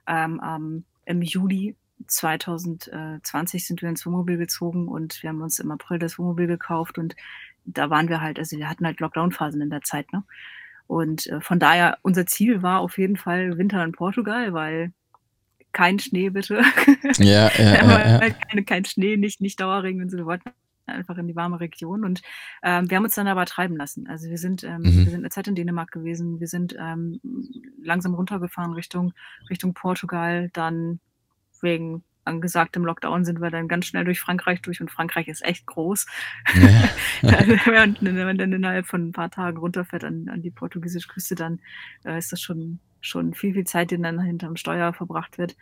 ähm, 0.07 0.85
im 1.05 1.23
Juli 1.23 1.77
2020 2.07 3.67
sind 3.67 3.83
wir 3.83 3.89
ins 3.89 4.05
Wohnmobil 4.05 4.37
gezogen 4.37 4.89
und 4.89 5.23
wir 5.23 5.31
haben 5.31 5.43
uns 5.43 5.59
im 5.59 5.71
April 5.71 5.99
das 5.99 6.19
Wohnmobil 6.19 6.47
gekauft 6.47 6.99
und 6.99 7.15
da 7.65 7.91
waren 7.91 8.09
wir 8.09 8.21
halt, 8.21 8.39
also 8.39 8.57
wir 8.57 8.69
hatten 8.69 8.85
halt 8.85 9.01
Lockdown-Phasen 9.01 9.61
in 9.61 9.71
der 9.71 9.83
Zeit, 9.83 10.13
ne? 10.13 10.25
Und 10.89 11.27
äh, 11.29 11.41
von 11.41 11.59
daher, 11.59 11.99
unser 12.03 12.27
Ziel 12.27 12.63
war 12.63 12.81
auf 12.81 12.99
jeden 12.99 13.17
Fall 13.17 13.57
Winter 13.57 13.83
in 13.85 13.93
Portugal, 13.93 14.53
weil 14.53 14.93
kein 15.73 15.99
Schnee 15.99 16.29
bitte. 16.29 16.63
Ja, 17.19 17.51
ja, 17.57 17.75
ja, 17.75 18.21
ja. 18.21 18.31
Kein, 18.31 18.67
kein 18.67 18.85
Schnee, 18.85 19.17
nicht, 19.17 19.41
nicht 19.41 19.59
Dauerregen 19.61 20.03
und 20.03 20.11
so. 20.11 20.19
Wir 20.19 20.27
wollten 20.27 20.51
einfach 20.93 21.19
in 21.19 21.27
die 21.27 21.37
warme 21.37 21.61
Region. 21.61 22.05
Und 22.05 22.23
ähm, 22.63 22.89
wir 22.89 22.97
haben 22.97 23.05
uns 23.05 23.15
dann 23.15 23.29
aber 23.29 23.47
treiben 23.47 23.77
lassen. 23.77 24.07
Also 24.09 24.29
wir 24.29 24.39
sind, 24.39 24.65
ähm, 24.65 24.81
mhm. 24.81 24.85
wir 24.85 25.11
sind 25.11 25.21
eine 25.21 25.31
Zeit 25.31 25.49
in 25.49 25.55
Dänemark 25.55 25.91
gewesen, 25.91 26.41
wir 26.41 26.49
sind 26.49 26.77
ähm, 26.79 27.21
langsam 27.83 28.15
runtergefahren 28.15 28.73
Richtung, 28.73 29.13
Richtung 29.51 29.75
Portugal, 29.75 30.51
dann 30.53 31.01
wegen 31.61 32.05
angesagtem 32.25 32.85
Lockdown 32.85 33.25
sind 33.25 33.41
wir 33.41 33.51
dann 33.51 33.69
ganz 33.69 33.87
schnell 33.87 34.05
durch 34.05 34.21
Frankreich 34.21 34.63
durch 34.63 34.81
und 34.81 34.91
Frankreich 34.91 35.29
ist 35.29 35.45
echt 35.45 35.67
groß. 35.67 36.07
Ja. 36.55 36.89
wenn 38.01 38.27
man 38.27 38.39
dann 38.39 38.53
innerhalb 38.53 38.87
von 38.87 39.09
ein 39.09 39.13
paar 39.13 39.31
Tagen 39.31 39.59
runterfährt 39.59 40.05
an, 40.05 40.29
an 40.29 40.43
die 40.43 40.51
portugiesische 40.51 41.09
Küste, 41.09 41.35
dann 41.35 41.61
äh, 42.05 42.19
ist 42.19 42.33
das 42.33 42.41
schon, 42.41 42.81
schon 43.01 43.35
viel, 43.35 43.55
viel 43.55 43.65
Zeit, 43.65 43.91
die 43.91 44.01
dann 44.01 44.21
hinterm 44.21 44.57
Steuer 44.57 44.93
verbracht 44.93 45.39
wird. 45.39 45.57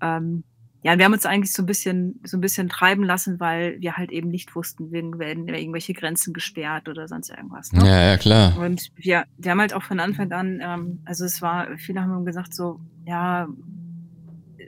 Ähm, 0.00 0.44
ja, 0.86 0.96
wir 0.98 1.04
haben 1.04 1.14
uns 1.14 1.26
eigentlich 1.26 1.52
so 1.52 1.62
ein 1.64 1.66
bisschen 1.66 2.20
so 2.22 2.36
ein 2.36 2.40
bisschen 2.40 2.68
treiben 2.68 3.02
lassen, 3.02 3.40
weil 3.40 3.80
wir 3.80 3.96
halt 3.96 4.12
eben 4.12 4.28
nicht 4.28 4.54
wussten, 4.54 4.92
wegen 4.92 5.18
werden 5.18 5.48
irgendwelche 5.48 5.94
Grenzen 5.94 6.32
gesperrt 6.32 6.88
oder 6.88 7.08
sonst 7.08 7.28
irgendwas, 7.30 7.72
ne? 7.72 7.84
Ja, 7.84 8.10
ja, 8.10 8.16
klar. 8.16 8.56
Und 8.56 8.88
wir 8.94 9.24
wir 9.36 9.50
haben 9.50 9.60
halt 9.60 9.74
auch 9.74 9.82
von 9.82 9.98
Anfang 9.98 10.30
an, 10.30 10.60
ähm, 10.62 11.00
also 11.04 11.24
es 11.24 11.42
war 11.42 11.76
viele 11.76 12.00
haben 12.02 12.24
gesagt 12.24 12.54
so: 12.54 12.78
„Ja, 13.04 13.48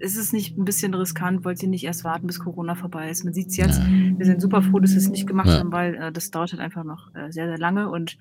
ist 0.01 0.17
es 0.17 0.33
nicht 0.33 0.59
ein 0.59 0.65
bisschen 0.65 0.93
riskant? 0.93 1.45
Wollt 1.45 1.63
ihr 1.63 1.69
nicht 1.69 1.85
erst 1.85 2.03
warten, 2.05 2.27
bis 2.27 2.41
Corona 2.41 2.75
vorbei 2.75 3.11
ist?“ 3.11 3.25
Man 3.25 3.33
sieht's 3.33 3.57
jetzt. 3.57 3.81
Wir 4.17 4.27
sind 4.27 4.41
super 4.41 4.61
froh, 4.63 4.81
dass 4.81 4.91
wir 4.93 4.99
es 4.99 5.09
nicht 5.09 5.27
gemacht 5.27 5.47
Ja. 5.49 5.59
haben, 5.59 5.73
weil, 5.73 5.95
äh, 5.95 6.13
das 6.13 6.31
dauert 6.31 6.51
halt 6.53 6.61
einfach 6.61 6.85
noch, 6.85 7.09
äh, 7.15 7.31
sehr, 7.31 7.47
sehr 7.47 7.59
lange 7.59 7.89
und, 7.91 8.17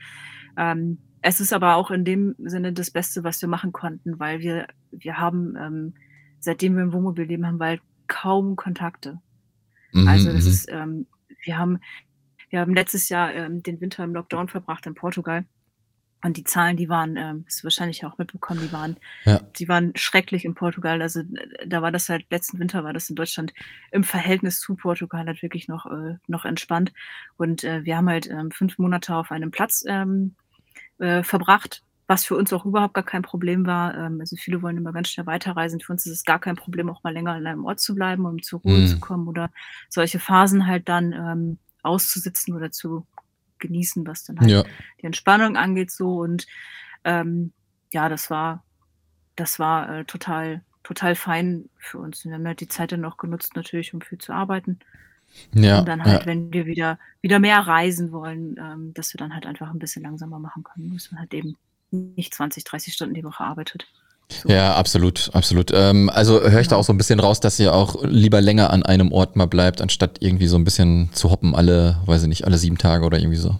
ähm, 0.55 0.99
es 1.21 1.39
ist 1.39 1.51
aber 1.51 1.75
auch 1.75 1.89
in 1.91 2.05
dem 2.05 2.36
Sinne 2.38 2.73
das 2.73 2.91
Beste, 2.91 3.23
was 3.23 3.41
wir 3.41 3.49
machen 3.49 3.71
konnten, 3.71 4.19
weil 4.19 4.39
wir 4.39 4.67
wir 4.91 5.17
haben, 5.17 5.55
ähm 5.60 5.93
seitdem 6.39 6.76
wir 6.76 6.84
im 6.84 6.93
Wohnmobil 6.93 7.26
leben, 7.26 7.45
haben 7.45 7.60
wir 7.60 7.65
halt 7.65 7.82
kaum 8.08 8.56
Kontakte. 8.56 9.19
Mhm, 9.91 10.08
also 10.08 10.32
das 10.32 10.45
mhm. 10.45 10.50
ist, 10.50 10.71
ähm, 10.71 11.08
wir 11.43 11.58
haben, 11.58 11.80
wir 12.50 12.60
haben 12.60 12.73
letztes 12.73 13.10
Jahr 13.10 13.34
ähm, 13.34 13.63
den 13.63 13.82
Winter 13.82 14.04
im 14.04 14.13
Lockdown 14.13 14.47
verbracht 14.47 14.86
in 14.86 14.95
Portugal. 14.95 15.45
Und 16.23 16.36
die 16.36 16.43
Zahlen, 16.43 16.78
die 16.78 16.89
waren, 16.89 17.15
ähm, 17.15 17.43
hast 17.45 17.62
du 17.62 17.65
wahrscheinlich 17.65 18.04
auch 18.04 18.17
mitbekommen, 18.17 18.62
die 18.62 18.71
waren, 18.71 18.97
ja. 19.26 19.39
die 19.60 19.69
waren 19.69 19.95
schrecklich 19.95 20.45
in 20.45 20.56
Portugal. 20.56 21.02
Also 21.02 21.21
da 21.65 21.82
war 21.84 21.91
das 21.91 22.10
halt, 22.10 22.26
letzten 22.32 22.58
Winter 22.58 22.84
war 22.84 22.91
das 22.91 23.10
in 23.10 23.15
Deutschland 23.15 23.54
im 23.91 24.04
Verhältnis 24.04 24.60
zu 24.60 24.76
Portugal 24.76 25.28
halt 25.28 25.43
wirklich 25.43 25.67
noch, 25.67 25.86
äh, 25.86 26.15
noch 26.28 26.45
entspannt. 26.45 26.91
Und 27.38 27.63
äh, 27.63 27.86
wir 27.86 27.97
haben 27.97 28.10
halt 28.10 28.28
ähm, 28.28 28.50
fünf 28.50 28.80
Monate 28.80 29.15
auf 29.15 29.32
einem 29.32 29.52
Platz 29.52 29.84
ähm, 29.88 30.36
äh, 30.97 31.21
verbracht, 31.21 31.84
was 32.08 32.24
für 32.24 32.36
uns 32.36 32.54
auch 32.54 32.65
überhaupt 32.65 32.93
gar 32.93 33.04
kein 33.04 33.22
Problem 33.22 33.65
war. 33.65 33.96
Ähm, 33.96 34.22
also 34.22 34.38
viele 34.38 34.62
wollen 34.62 34.78
immer 34.78 34.93
ganz 34.93 35.10
schnell 35.10 35.26
weiterreisen. 35.26 35.82
Für 35.82 35.91
uns 35.91 36.06
ist 36.06 36.13
es 36.13 36.24
gar 36.24 36.39
kein 36.39 36.56
Problem, 36.56 36.89
auch 36.89 37.04
mal 37.04 37.13
länger 37.13 37.34
an 37.34 37.46
einem 37.46 37.65
Ort 37.65 37.82
zu 37.82 37.93
bleiben, 37.96 38.26
um 38.26 38.41
zur 38.41 38.62
Ruhe 38.62 38.80
mhm. 38.80 38.88
zu 38.88 39.00
kommen 39.00 39.28
oder 39.28 39.52
solche 39.89 40.20
Phasen 40.20 40.67
halt 40.67 40.88
dann 40.88 41.12
ähm, 41.12 41.58
auszusitzen 41.84 42.56
oder 42.56 42.72
zu 42.72 43.06
genießen, 43.60 44.08
was 44.08 44.24
dann 44.24 44.39
halt 44.39 44.50
ja. 44.50 44.63
die 45.02 45.06
Entspannung 45.06 45.58
angeht 45.58 45.91
so. 45.91 46.20
Und 46.20 46.48
ähm, 47.04 47.52
ja, 47.91 48.08
das 48.08 48.30
war, 48.30 48.63
das 49.36 49.60
war 49.60 49.89
äh, 49.89 50.06
total, 50.06 50.62
total 50.84 51.15
fein 51.15 51.70
für 51.78 51.98
uns. 51.98 52.24
Und 52.24 52.32
wir 52.32 52.38
haben 52.38 52.48
halt 52.48 52.62
die 52.62 52.70
Zeit 52.70 52.93
dann 52.93 53.04
auch 53.04 53.17
genutzt, 53.17 53.56
natürlich, 53.56 53.93
um 53.93 54.00
viel 54.00 54.17
zu 54.17 54.32
arbeiten. 54.32 54.80
Ja, 55.54 55.80
und 55.80 55.88
dann 55.89 56.06
halt, 56.06 56.22
ja. 56.22 56.26
wenn 56.26 56.54
wir 56.54 56.65
wieder, 56.65 57.00
wieder 57.22 57.39
mehr 57.39 57.60
reisen 57.60 58.13
wollen, 58.13 58.56
ähm, 58.58 58.93
dass 58.93 59.13
wir 59.13 59.17
dann 59.17 59.34
halt 59.34 59.46
einfach 59.46 59.70
ein 59.70 59.80
bisschen 59.80 60.04
langsamer 60.04 60.39
machen 60.39 60.63
können, 60.63 60.93
dass 60.93 61.12
man 61.12 61.20
halt 61.20 61.34
eben 61.34 61.58
nicht 61.91 62.34
20, 62.34 62.63
30 62.63 62.93
Stunden 62.93 63.13
die 63.13 63.23
Woche 63.23 63.43
arbeitet. 63.43 63.88
So. 64.30 64.50
Ja, 64.50 64.76
absolut, 64.76 65.30
absolut. 65.34 65.71
Ähm, 65.73 66.10
also 66.10 66.41
höre 66.41 66.60
ich 66.60 66.67
da 66.67 66.76
auch 66.76 66.84
so 66.84 66.91
ein 66.91 66.97
bisschen 66.97 67.19
raus, 67.19 67.39
dass 67.39 67.60
ihr 67.60 67.73
auch 67.73 68.04
lieber 68.04 68.41
länger 68.41 68.71
an 68.71 68.84
einem 68.84 69.12
Ort 69.12 69.38
mal 69.38 69.45
bleibt, 69.45 69.82
anstatt 69.82 70.17
irgendwie 70.19 70.47
so 70.47 70.58
ein 70.58 70.65
bisschen 70.65 71.10
zu 71.13 71.32
hoppen 71.32 71.56
alle, 71.56 72.02
weiß 72.06 72.23
ich 72.23 72.28
nicht, 72.28 72.45
alle 72.45 72.58
sieben 72.58 72.78
Tage 72.78 73.06
oder 73.06 73.19
irgendwie 73.19 73.38
so. 73.38 73.58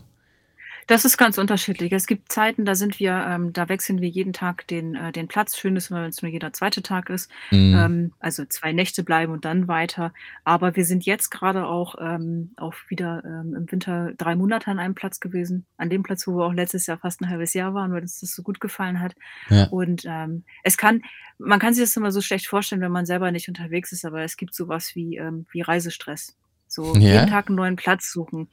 Das 0.88 1.04
ist 1.04 1.18
ganz 1.18 1.38
unterschiedlich. 1.38 1.92
Es 1.92 2.08
gibt 2.08 2.32
Zeiten, 2.32 2.64
da 2.64 2.74
sind 2.74 2.98
wir, 3.00 3.12
ähm, 3.30 3.52
da 3.52 3.68
wechseln 3.68 4.00
wir 4.00 4.08
jeden 4.08 4.32
Tag 4.32 4.66
den, 4.68 4.96
äh, 4.96 5.12
den 5.12 5.28
Platz. 5.28 5.58
Schön 5.58 5.76
ist, 5.76 5.92
wenn 5.92 6.04
es 6.06 6.22
nur 6.22 6.32
jeder 6.32 6.54
zweite 6.54 6.82
Tag 6.82 7.10
ist. 7.10 7.30
Mhm. 7.52 7.76
Ähm, 7.76 8.14
also 8.20 8.46
zwei 8.46 8.72
Nächte 8.72 9.04
bleiben 9.04 9.34
und 9.34 9.44
dann 9.44 9.68
weiter. 9.68 10.14
Aber 10.46 10.78
wir 10.78 10.86
sind 10.86 11.06
jetzt 11.06 11.30
gerade 11.30 11.66
auch, 11.66 11.96
ähm, 12.00 12.52
auch 12.56 12.74
wieder 12.88 13.22
ähm, 13.26 13.54
im 13.54 13.72
Winter 13.72 14.14
drei 14.18 14.38
Monate 14.38 14.72
an 14.72 14.80
einem 14.80 14.96
Platz 14.96 15.20
gewesen. 15.20 15.66
An 15.76 15.90
dem 15.90 16.04
Platz, 16.04 16.26
wo 16.26 16.38
wir 16.38 16.46
auch 16.46 16.54
letztes 16.54 16.88
Jahr 16.88 16.98
fast 16.98 17.20
ein 17.20 17.30
halbes 17.30 17.54
Jahr 17.54 17.74
waren, 17.74 17.92
weil 17.92 18.02
uns 18.02 18.22
das 18.22 18.34
so 18.34 18.42
gut 18.42 18.62
gefallen 18.62 19.02
hat. 19.02 19.14
Ja. 19.50 19.66
Und 19.66 20.04
ähm, 20.06 20.46
es 20.64 20.78
kann, 20.78 21.02
man 21.38 21.60
kann 21.60 21.74
sich 21.74 21.84
das 21.84 21.98
immer 21.98 22.14
so 22.14 22.22
schlecht 22.22 22.48
vorstellen, 22.48 22.82
wenn 22.82 22.94
man 22.94 23.06
selber 23.06 23.30
nicht 23.32 23.50
unterwegs 23.50 23.92
ist, 23.92 24.06
aber 24.06 24.22
es 24.24 24.38
gibt 24.38 24.56
sowas 24.56 24.96
wie, 24.96 25.18
ähm, 25.18 25.48
wie 25.52 25.62
Reisestress. 25.62 26.38
So 26.68 26.94
ja. 26.96 27.14
jeden 27.14 27.28
Tag 27.28 27.48
einen 27.48 27.56
neuen 27.56 27.76
Platz 27.76 28.12
suchen. 28.12 28.50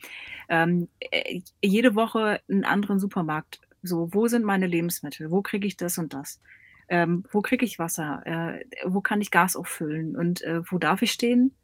Ähm, 0.48 0.88
äh, 1.00 1.40
jede 1.62 1.94
Woche 1.94 2.40
einen 2.48 2.64
anderen 2.64 2.98
Supermarkt. 2.98 3.60
So, 3.82 4.08
wo 4.12 4.28
sind 4.28 4.44
meine 4.44 4.66
Lebensmittel? 4.66 5.30
Wo 5.30 5.42
kriege 5.42 5.66
ich 5.66 5.76
das 5.76 5.98
und 5.98 6.14
das? 6.14 6.40
Ähm, 6.88 7.24
wo 7.30 7.40
kriege 7.40 7.64
ich 7.64 7.78
Wasser? 7.78 8.22
Äh, 8.24 8.64
wo 8.86 9.00
kann 9.00 9.20
ich 9.20 9.30
Gas 9.30 9.56
auffüllen? 9.56 10.16
Und 10.16 10.42
äh, 10.42 10.60
wo 10.70 10.78
darf 10.78 11.02
ich 11.02 11.12
stehen? 11.12 11.54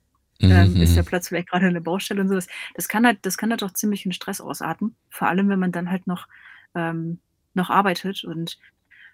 Ähm, 0.43 0.75
mhm. 0.75 0.81
Ist 0.81 0.97
der 0.97 1.03
Platz 1.03 1.29
vielleicht 1.29 1.51
gerade 1.51 1.67
eine 1.67 1.83
Baustelle 1.83 2.23
und 2.23 2.29
sowas? 2.29 2.47
Das 2.75 2.89
kann 2.89 3.07
halt, 3.07 3.19
das 3.23 3.37
kann 3.37 3.51
halt 3.51 3.63
auch 3.63 3.73
ziemlich 3.73 4.07
in 4.07 4.13
Stress 4.13 4.41
ausarten. 4.41 4.97
Vor 5.11 5.29
allem, 5.29 5.49
wenn 5.51 5.59
man 5.59 5.73
dann 5.73 5.91
halt 5.91 6.07
noch, 6.07 6.27
ähm, 6.75 7.21
noch 7.53 7.69
arbeitet 7.69 8.25
und 8.25 8.59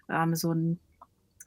ähm, 0.09 0.37
so 0.37 0.53
ein, 0.53 0.79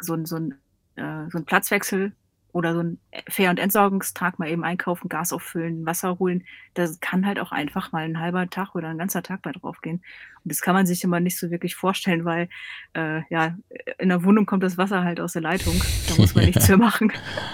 so 0.02 0.16
ein, 0.16 0.26
so 0.26 0.36
ein, 0.36 0.56
äh, 0.96 1.30
so 1.30 1.38
ein 1.38 1.46
Platzwechsel 1.46 2.14
oder 2.52 2.74
so 2.74 2.82
ein 2.82 3.00
Fähr- 3.28 3.50
und 3.50 3.60
Entsorgungstag 3.60 4.40
mal 4.40 4.50
eben 4.50 4.64
einkaufen, 4.64 5.10
Gas 5.10 5.34
auffüllen, 5.34 5.86
Wasser 5.86 6.18
holen. 6.20 6.44
Das 6.74 7.00
kann 7.00 7.26
halt 7.26 7.40
auch 7.40 7.52
einfach 7.52 7.92
mal 7.92 8.04
ein 8.04 8.20
halber 8.20 8.50
Tag 8.50 8.76
oder 8.76 8.90
ein 8.90 8.98
ganzer 8.98 9.22
Tag 9.22 9.42
bei 9.42 9.52
draufgehen. 9.52 9.98
Und 9.98 10.52
das 10.52 10.62
kann 10.62 10.74
man 10.74 10.86
sich 10.86 11.04
immer 11.04 11.20
nicht 11.20 11.38
so 11.38 11.52
wirklich 11.52 11.76
vorstellen, 11.76 12.26
weil 12.26 12.50
äh, 12.94 13.22
ja, 13.30 13.56
in 13.98 14.10
der 14.10 14.24
Wohnung 14.24 14.46
kommt 14.46 14.64
das 14.64 14.78
Wasser 14.78 15.04
halt 15.04 15.20
aus 15.20 15.34
der 15.34 15.42
Leitung. 15.42 15.80
Da 16.08 16.16
muss 16.16 16.34
man 16.34 16.46
nichts 16.48 16.68
mehr 16.68 16.78
machen. 16.78 17.12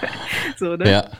so, 0.56 0.76
ne? 0.76 0.90
Ja, 0.90 1.10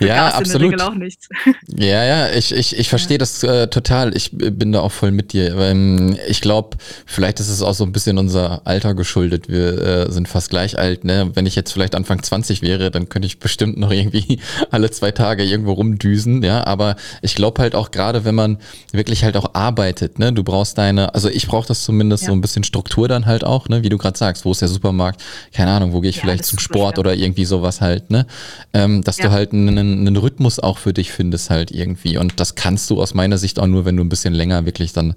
ja 0.00 0.28
absolut. 0.28 0.80
auch 0.80 0.94
nichts. 0.94 1.28
Ja, 1.68 2.04
ja, 2.04 2.30
ich, 2.30 2.52
ich, 2.52 2.78
ich 2.78 2.88
verstehe 2.88 3.16
ja. 3.16 3.18
das 3.18 3.42
äh, 3.42 3.68
total. 3.68 4.16
Ich 4.16 4.30
bin 4.32 4.72
da 4.72 4.80
auch 4.80 4.92
voll 4.92 5.10
mit 5.10 5.32
dir. 5.32 5.56
Ähm, 5.56 6.16
ich 6.28 6.40
glaube, 6.40 6.76
vielleicht 7.06 7.40
ist 7.40 7.48
es 7.48 7.62
auch 7.62 7.74
so 7.74 7.84
ein 7.84 7.92
bisschen 7.92 8.18
unser 8.18 8.66
Alter 8.66 8.94
geschuldet. 8.94 9.48
Wir 9.48 10.06
äh, 10.08 10.12
sind 10.12 10.28
fast 10.28 10.50
gleich 10.50 10.78
alt. 10.78 11.04
Ne? 11.04 11.30
Wenn 11.34 11.46
ich 11.46 11.54
jetzt 11.54 11.72
vielleicht 11.72 11.94
Anfang 11.94 12.22
20 12.22 12.62
wäre, 12.62 12.90
dann 12.90 13.08
könnte 13.08 13.26
ich 13.26 13.38
bestimmt 13.38 13.78
noch 13.78 13.90
irgendwie 13.90 14.38
alle 14.70 14.90
zwei 14.90 15.10
Tage 15.10 15.44
irgendwo 15.44 15.72
rumdüsen. 15.72 16.42
Ja, 16.42 16.66
aber 16.66 16.96
ich 17.22 17.34
glaube 17.34 17.60
halt 17.62 17.74
auch 17.74 17.90
gerade, 17.90 18.24
wenn 18.24 18.34
man 18.34 18.58
wirklich 18.92 19.24
halt 19.24 19.36
auch 19.36 19.54
arbeitet, 19.54 20.18
ne, 20.18 20.32
du 20.32 20.44
brauchst 20.44 20.78
deine, 20.78 21.14
also 21.14 21.28
ich 21.28 21.46
brauche 21.46 21.68
das 21.68 21.84
zumindest 21.84 22.24
ja. 22.24 22.28
so 22.28 22.32
ein 22.32 22.40
bisschen 22.40 22.64
Struktur 22.64 23.08
dann 23.08 23.26
halt 23.26 23.44
auch, 23.44 23.68
ne, 23.68 23.82
wie 23.82 23.88
du 23.88 23.98
gerade 23.98 24.18
sagst, 24.18 24.44
wo 24.44 24.52
ist 24.52 24.60
der 24.60 24.68
Supermarkt? 24.68 25.22
Keine 25.52 25.70
Ahnung, 25.70 25.92
wo 25.92 26.00
gehe 26.00 26.10
ich 26.10 26.16
ja, 26.16 26.22
vielleicht 26.22 26.44
zum 26.44 26.58
Sport 26.58 26.98
oder 26.98 27.14
irgendwie 27.14 27.44
sowas 27.44 27.80
halt, 27.80 28.10
ne? 28.10 28.26
Ähm, 28.72 29.02
dass 29.02 29.16
du 29.16 29.30
halt 29.30 29.52
einen, 29.68 30.06
einen 30.06 30.16
Rhythmus 30.16 30.58
auch 30.58 30.78
für 30.78 30.92
dich 30.92 31.12
findest 31.12 31.50
halt 31.50 31.70
irgendwie. 31.70 32.16
Und 32.18 32.38
das 32.40 32.54
kannst 32.54 32.90
du 32.90 33.00
aus 33.00 33.14
meiner 33.14 33.38
Sicht 33.38 33.58
auch 33.58 33.66
nur, 33.66 33.84
wenn 33.84 33.96
du 33.96 34.04
ein 34.04 34.08
bisschen 34.08 34.34
länger 34.34 34.64
wirklich 34.66 34.92
dann 34.92 35.14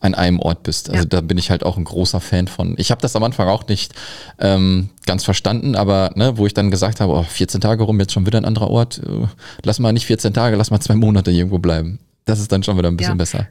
an 0.00 0.14
einem 0.14 0.40
Ort 0.40 0.62
bist. 0.62 0.90
Also 0.90 1.04
da 1.04 1.20
bin 1.20 1.38
ich 1.38 1.50
halt 1.50 1.64
auch 1.64 1.76
ein 1.76 1.84
großer 1.84 2.20
Fan 2.20 2.48
von. 2.48 2.74
Ich 2.78 2.90
habe 2.90 3.00
das 3.00 3.16
am 3.16 3.22
Anfang 3.22 3.48
auch 3.48 3.66
nicht 3.68 3.94
ähm, 4.38 4.90
ganz 5.06 5.24
verstanden, 5.24 5.76
aber 5.76 6.12
ne, 6.14 6.36
wo 6.36 6.46
ich 6.46 6.54
dann 6.54 6.70
gesagt 6.70 7.00
habe, 7.00 7.12
oh, 7.12 7.22
14 7.22 7.60
Tage 7.60 7.82
rum, 7.82 8.00
jetzt 8.00 8.12
schon 8.12 8.26
wieder 8.26 8.38
ein 8.38 8.44
anderer 8.44 8.70
Ort, 8.70 8.98
äh, 8.98 9.26
lass 9.64 9.78
mal 9.78 9.92
nicht 9.92 10.06
14 10.06 10.32
Tage, 10.32 10.56
lass 10.56 10.70
mal 10.70 10.80
zwei 10.80 10.94
Monate 10.94 11.30
irgendwo 11.30 11.58
bleiben. 11.58 11.98
Das 12.24 12.40
ist 12.40 12.52
dann 12.52 12.62
schon 12.62 12.76
wieder 12.76 12.88
ein 12.88 12.96
bisschen 12.96 13.18
besser. 13.18 13.46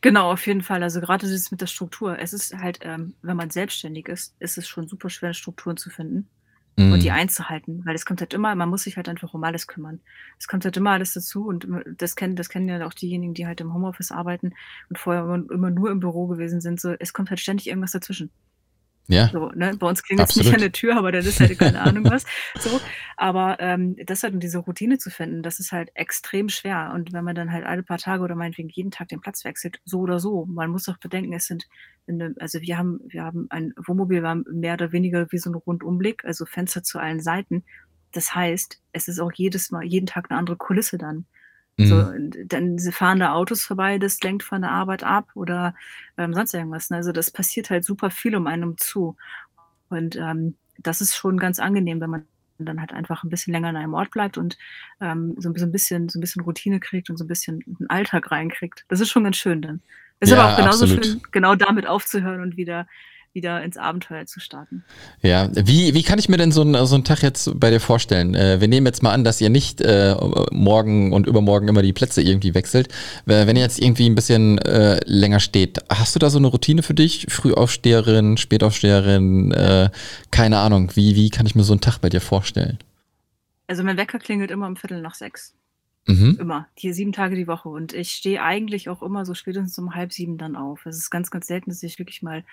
Genau, 0.00 0.32
auf 0.32 0.46
jeden 0.46 0.62
Fall. 0.62 0.82
Also 0.82 1.00
gerade 1.00 1.28
das 1.28 1.50
mit 1.50 1.60
der 1.60 1.66
Struktur. 1.66 2.18
Es 2.18 2.32
ist 2.32 2.56
halt, 2.56 2.78
ähm, 2.82 3.14
wenn 3.22 3.36
man 3.36 3.50
selbstständig 3.50 4.08
ist, 4.08 4.34
ist 4.38 4.56
es 4.56 4.66
schon 4.66 4.88
super 4.88 5.10
schwer, 5.10 5.34
Strukturen 5.34 5.76
zu 5.76 5.90
finden. 5.90 6.28
Und 6.80 7.02
die 7.02 7.10
einzuhalten, 7.10 7.82
weil 7.84 7.94
es 7.94 8.06
kommt 8.06 8.20
halt 8.20 8.34
immer, 8.34 8.54
man 8.54 8.68
muss 8.68 8.84
sich 8.84 8.96
halt 8.96 9.08
einfach 9.08 9.34
um 9.34 9.44
alles 9.44 9.66
kümmern. 9.66 10.00
Es 10.38 10.48
kommt 10.48 10.64
halt 10.64 10.76
immer 10.76 10.90
alles 10.90 11.14
dazu 11.14 11.46
und 11.46 11.66
das 11.98 12.16
kennen, 12.16 12.36
das 12.36 12.48
kennen 12.48 12.68
ja 12.68 12.86
auch 12.86 12.94
diejenigen, 12.94 13.34
die 13.34 13.46
halt 13.46 13.60
im 13.60 13.72
Homeoffice 13.74 14.12
arbeiten 14.12 14.54
und 14.88 14.98
vorher 14.98 15.22
immer, 15.22 15.50
immer 15.50 15.70
nur 15.70 15.90
im 15.90 16.00
Büro 16.00 16.26
gewesen 16.26 16.60
sind. 16.60 16.80
So, 16.80 16.94
es 16.98 17.12
kommt 17.12 17.30
halt 17.30 17.40
ständig 17.40 17.68
irgendwas 17.68 17.92
dazwischen. 17.92 18.30
Ja. 19.10 19.28
So, 19.28 19.50
ne? 19.54 19.76
Bei 19.76 19.88
uns 19.88 20.02
klingelt 20.02 20.30
es 20.30 20.36
nicht 20.36 20.52
an 20.54 20.60
der 20.60 20.72
Tür, 20.72 20.96
aber 20.96 21.10
dann 21.10 21.24
ist 21.24 21.40
halt 21.40 21.58
keine 21.58 21.80
Ahnung 21.80 22.04
was. 22.10 22.24
So. 22.58 22.80
Aber 23.16 23.58
ähm, 23.60 23.96
das 24.06 24.22
halt, 24.22 24.34
um 24.34 24.40
diese 24.40 24.58
Routine 24.58 24.98
zu 24.98 25.10
finden, 25.10 25.42
das 25.42 25.58
ist 25.58 25.72
halt 25.72 25.90
extrem 25.94 26.48
schwer. 26.48 26.92
Und 26.94 27.12
wenn 27.12 27.24
man 27.24 27.34
dann 27.34 27.52
halt 27.52 27.64
alle 27.64 27.82
paar 27.82 27.98
Tage 27.98 28.22
oder 28.22 28.36
meinetwegen 28.36 28.68
jeden 28.68 28.90
Tag 28.90 29.08
den 29.08 29.20
Platz 29.20 29.44
wechselt, 29.44 29.80
so 29.84 30.00
oder 30.00 30.20
so, 30.20 30.46
man 30.46 30.70
muss 30.70 30.84
doch 30.84 30.98
bedenken, 30.98 31.32
es 31.32 31.46
sind, 31.46 31.66
also 32.38 32.60
wir 32.60 32.78
haben, 32.78 33.00
wir 33.08 33.24
haben 33.24 33.46
ein 33.50 33.74
Wohnmobil, 33.76 34.22
war 34.22 34.36
mehr 34.36 34.74
oder 34.74 34.92
weniger 34.92 35.30
wie 35.32 35.38
so 35.38 35.50
ein 35.50 35.54
Rundumblick, 35.54 36.24
also 36.24 36.46
Fenster 36.46 36.82
zu 36.82 36.98
allen 36.98 37.20
Seiten. 37.20 37.64
Das 38.12 38.34
heißt, 38.34 38.80
es 38.92 39.08
ist 39.08 39.20
auch 39.20 39.32
jedes 39.34 39.70
Mal, 39.70 39.84
jeden 39.84 40.06
Tag 40.06 40.30
eine 40.30 40.38
andere 40.38 40.56
Kulisse 40.56 40.98
dann. 40.98 41.26
So, 41.86 41.94
mhm. 41.96 42.48
dann 42.48 42.78
fahren 42.78 43.20
da 43.20 43.32
Autos 43.32 43.62
vorbei, 43.62 43.98
das 43.98 44.20
lenkt 44.22 44.42
von 44.42 44.62
der 44.62 44.70
Arbeit 44.70 45.04
ab 45.04 45.28
oder 45.34 45.74
ähm, 46.18 46.34
sonst 46.34 46.54
irgendwas. 46.54 46.90
Ne? 46.90 46.98
Also 46.98 47.12
das 47.12 47.30
passiert 47.30 47.70
halt 47.70 47.84
super 47.84 48.10
viel 48.10 48.36
um 48.36 48.46
einem 48.46 48.76
zu. 48.78 49.16
Und 49.88 50.16
ähm, 50.16 50.56
das 50.78 51.00
ist 51.00 51.14
schon 51.14 51.38
ganz 51.38 51.58
angenehm, 51.58 52.00
wenn 52.00 52.10
man 52.10 52.26
dann 52.58 52.80
halt 52.80 52.92
einfach 52.92 53.24
ein 53.24 53.30
bisschen 53.30 53.52
länger 53.52 53.68
an 53.68 53.76
einem 53.76 53.94
Ort 53.94 54.10
bleibt 54.10 54.36
und 54.36 54.58
ähm, 55.00 55.34
so, 55.38 55.48
ein 55.48 55.72
bisschen, 55.72 56.08
so 56.08 56.18
ein 56.18 56.20
bisschen 56.20 56.42
Routine 56.42 56.80
kriegt 56.80 57.08
und 57.10 57.16
so 57.16 57.24
ein 57.24 57.28
bisschen 57.28 57.64
einen 57.66 57.88
Alltag 57.88 58.30
reinkriegt. 58.30 58.84
Das 58.88 59.00
ist 59.00 59.10
schon 59.10 59.24
ganz 59.24 59.36
schön 59.36 59.62
dann. 59.62 59.80
Ist 60.20 60.30
ja, 60.30 60.38
aber 60.38 60.52
auch 60.52 60.56
genauso 60.56 60.84
absolut. 60.84 61.06
schön, 61.06 61.20
genau 61.30 61.54
damit 61.54 61.86
aufzuhören 61.86 62.42
und 62.42 62.56
wieder 62.56 62.86
wieder 63.32 63.62
ins 63.62 63.76
Abenteuer 63.76 64.26
zu 64.26 64.40
starten. 64.40 64.84
Ja, 65.22 65.48
wie, 65.54 65.94
wie 65.94 66.02
kann 66.02 66.18
ich 66.18 66.28
mir 66.28 66.36
denn 66.36 66.52
so, 66.52 66.62
ein, 66.62 66.86
so 66.86 66.94
einen 66.94 67.04
Tag 67.04 67.22
jetzt 67.22 67.58
bei 67.58 67.70
dir 67.70 67.80
vorstellen? 67.80 68.34
Äh, 68.34 68.60
wir 68.60 68.68
nehmen 68.68 68.86
jetzt 68.86 69.02
mal 69.02 69.12
an, 69.12 69.24
dass 69.24 69.40
ihr 69.40 69.50
nicht 69.50 69.80
äh, 69.80 70.16
morgen 70.50 71.12
und 71.12 71.26
übermorgen 71.26 71.68
immer 71.68 71.82
die 71.82 71.92
Plätze 71.92 72.22
irgendwie 72.22 72.54
wechselt. 72.54 72.88
Wenn 73.26 73.56
ihr 73.56 73.62
jetzt 73.62 73.80
irgendwie 73.80 74.08
ein 74.08 74.14
bisschen 74.14 74.58
äh, 74.58 75.00
länger 75.04 75.40
steht, 75.40 75.78
hast 75.88 76.14
du 76.14 76.18
da 76.18 76.30
so 76.30 76.38
eine 76.38 76.48
Routine 76.48 76.82
für 76.82 76.94
dich? 76.94 77.26
Frühaufsteherin, 77.28 78.36
Spätaufsteherin, 78.36 79.52
äh, 79.52 79.90
keine 80.30 80.58
Ahnung. 80.58 80.90
Wie, 80.94 81.14
wie 81.14 81.30
kann 81.30 81.46
ich 81.46 81.54
mir 81.54 81.62
so 81.62 81.72
einen 81.72 81.80
Tag 81.80 81.98
bei 81.98 82.08
dir 82.08 82.20
vorstellen? 82.20 82.78
Also 83.66 83.84
mein 83.84 83.96
Wecker 83.96 84.18
klingelt 84.18 84.50
immer 84.50 84.66
um 84.66 84.76
Viertel 84.76 85.00
nach 85.00 85.14
sechs. 85.14 85.54
Mhm. 86.06 86.38
Immer. 86.40 86.66
Hier 86.74 86.94
sieben 86.94 87.12
Tage 87.12 87.36
die 87.36 87.46
Woche. 87.46 87.68
Und 87.68 87.92
ich 87.92 88.10
stehe 88.10 88.42
eigentlich 88.42 88.88
auch 88.88 89.02
immer 89.02 89.24
so 89.24 89.34
spätestens 89.34 89.78
um 89.78 89.94
halb 89.94 90.12
sieben 90.12 90.38
dann 90.38 90.56
auf. 90.56 90.86
Es 90.86 90.96
ist 90.96 91.10
ganz, 91.10 91.30
ganz 91.30 91.46
selten, 91.46 91.70
dass 91.70 91.82
ich 91.82 91.98
wirklich 91.98 92.22
mal 92.22 92.44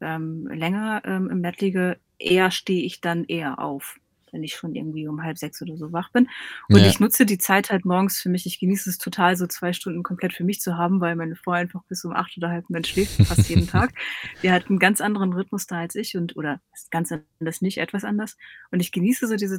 ähm, 0.00 0.46
länger 0.46 1.02
ähm, 1.04 1.30
im 1.30 1.42
Bett 1.42 1.60
liege, 1.60 1.98
eher 2.18 2.50
stehe 2.50 2.82
ich 2.82 3.00
dann 3.00 3.24
eher 3.24 3.58
auf, 3.58 3.98
wenn 4.32 4.42
ich 4.42 4.54
schon 4.54 4.74
irgendwie 4.74 5.08
um 5.08 5.22
halb 5.22 5.38
sechs 5.38 5.60
oder 5.62 5.76
so 5.76 5.92
wach 5.92 6.10
bin. 6.12 6.28
Und 6.68 6.80
ja. 6.80 6.86
ich 6.86 7.00
nutze 7.00 7.26
die 7.26 7.38
Zeit 7.38 7.70
halt 7.70 7.84
morgens 7.84 8.20
für 8.20 8.28
mich. 8.28 8.46
Ich 8.46 8.58
genieße 8.58 8.90
es 8.90 8.98
total, 8.98 9.36
so 9.36 9.46
zwei 9.46 9.72
Stunden 9.72 10.02
komplett 10.02 10.32
für 10.32 10.44
mich 10.44 10.60
zu 10.60 10.76
haben, 10.76 11.00
weil 11.00 11.16
meine 11.16 11.36
Frau 11.36 11.52
einfach 11.52 11.82
bis 11.84 12.04
um 12.04 12.12
acht 12.12 12.36
oder 12.36 12.50
halb 12.50 12.68
Mensch 12.70 12.90
schläft, 12.90 13.22
fast 13.26 13.48
jeden 13.48 13.66
Tag. 13.66 13.92
Die 14.42 14.50
hat 14.50 14.68
einen 14.68 14.78
ganz 14.78 15.00
anderen 15.00 15.32
Rhythmus 15.32 15.66
da 15.66 15.78
als 15.80 15.94
ich 15.94 16.16
und 16.16 16.36
oder 16.36 16.60
ganz 16.90 17.12
anders 17.12 17.60
nicht, 17.60 17.78
etwas 17.78 18.04
anders. 18.04 18.36
Und 18.70 18.80
ich 18.80 18.92
genieße 18.92 19.26
so 19.26 19.36
diese 19.36 19.58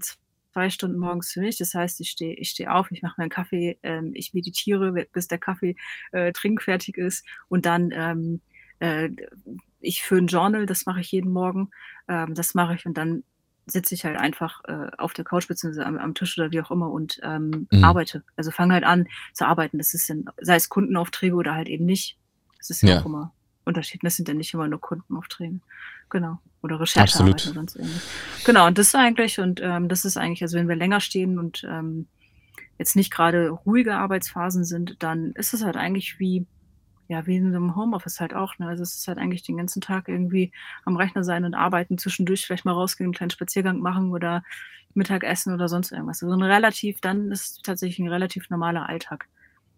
zwei 0.58 0.70
Stunden 0.72 0.98
morgens 0.98 1.32
für 1.32 1.42
mich. 1.42 1.58
Das 1.58 1.74
heißt, 1.74 2.00
ich 2.02 2.10
stehe 2.10 2.34
ich 2.34 2.50
steh 2.50 2.68
auf, 2.68 2.90
ich 2.92 3.04
mache 3.04 3.16
meinen 3.18 3.30
Kaffee, 3.30 3.78
ähm, 3.84 4.12
ich 4.16 4.34
meditiere, 4.34 4.92
bis 5.14 5.28
der 5.28 5.38
Kaffee 5.38 5.76
äh, 6.12 6.32
trinkfertig 6.32 6.98
ist 6.98 7.26
und 7.48 7.68
dann 7.68 7.92
ähm, 7.94 8.42
äh, 8.80 9.10
ich 9.80 10.04
für 10.04 10.18
ein 10.18 10.28
Journal, 10.28 10.66
das 10.66 10.86
mache 10.86 11.02
ich 11.02 11.12
jeden 11.12 11.32
Morgen, 11.32 11.70
ähm, 12.08 12.34
das 12.34 12.54
mache 12.56 12.76
ich 12.76 12.86
und 12.86 12.98
dann 12.98 13.24
sitze 13.68 13.94
ich 13.94 14.06
halt 14.06 14.18
einfach 14.18 14.64
äh, 14.66 14.90
auf 14.98 15.14
der 15.14 15.26
Couch 15.26 15.48
bzw. 15.48 15.82
Am, 15.82 15.98
am, 15.98 16.14
Tisch 16.14 16.38
oder 16.38 16.52
wie 16.52 16.62
auch 16.62 16.72
immer 16.72 16.90
und 16.90 17.20
ähm, 17.22 17.68
mhm. 17.70 17.84
arbeite. 17.84 18.24
Also 18.38 18.50
fange 18.52 18.74
halt 18.74 18.86
an 18.86 19.08
zu 19.34 19.46
arbeiten. 19.46 19.78
Das 19.78 19.94
ist 19.94 20.10
dann, 20.10 20.26
sei 20.40 20.56
es 20.56 20.70
Kundenaufträge 20.70 21.36
oder 21.36 21.54
halt 21.54 21.68
eben 21.68 21.86
nicht. 21.86 22.18
Das 22.58 22.70
ist 22.70 22.82
ja, 22.82 22.90
ja. 22.90 23.02
auch 23.02 23.06
immer 23.06 23.34
unterschiedlich. 23.66 24.08
Das 24.08 24.16
sind 24.16 24.30
dann 24.30 24.38
nicht 24.38 24.54
immer 24.54 24.68
nur 24.70 24.80
Kundenaufträge. 24.80 25.60
Genau. 26.10 26.40
Oder 26.64 26.80
Recherchearbeit 26.80 27.46
oder 27.46 27.54
sonst 27.56 27.76
irgendwas. 27.76 28.08
Genau, 28.46 28.68
und 28.68 28.78
das 28.78 28.88
ist 28.88 28.96
eigentlich, 28.96 29.40
und 29.40 29.60
ähm, 29.62 29.90
das 29.90 30.06
ist 30.06 30.18
eigentlich, 30.18 30.42
also 30.42 30.58
wenn 30.58 30.70
wir 30.70 30.76
länger 30.78 31.02
stehen 31.02 31.38
und 31.38 31.66
ähm, 31.70 32.08
jetzt 32.78 32.96
nicht 32.96 33.12
gerade 33.12 33.50
ruhige 33.50 33.96
Arbeitsphasen 33.96 34.64
sind, 34.64 35.04
dann 35.04 35.34
ist 35.34 35.54
es 35.54 35.64
halt 35.64 35.76
eigentlich 35.76 36.20
wie 36.20 36.46
ja, 37.08 37.26
wie 37.28 37.38
in 37.38 37.52
so 37.52 37.58
einem 37.58 37.76
Homeoffice 37.76 38.20
halt 38.20 38.34
auch, 38.34 38.58
ne? 38.60 38.68
Also, 38.68 38.84
es 38.84 38.96
ist 38.98 39.08
halt 39.08 39.18
eigentlich 39.20 39.44
den 39.44 39.58
ganzen 39.58 39.82
Tag 39.82 40.08
irgendwie 40.10 40.52
am 40.86 40.98
Rechner 40.98 41.24
sein 41.24 41.46
und 41.46 41.54
arbeiten, 41.56 41.98
zwischendurch 41.98 42.46
vielleicht 42.46 42.66
mal 42.66 42.74
rausgehen, 42.74 43.08
einen 43.08 43.14
kleinen 43.14 43.32
Spaziergang 43.32 43.80
machen 43.80 44.12
oder 44.12 44.44
Mittagessen 44.96 45.54
oder 45.54 45.68
sonst 45.70 45.92
irgendwas. 45.92 46.24
Also 46.24 46.34
'n 46.36 46.44
relativ 46.44 47.02
dann 47.02 47.32
ist 47.32 47.64
tatsächlich 47.66 48.00
ein 48.00 48.10
relativ 48.10 48.50
normaler 48.50 48.90
Alltag. 48.90 49.28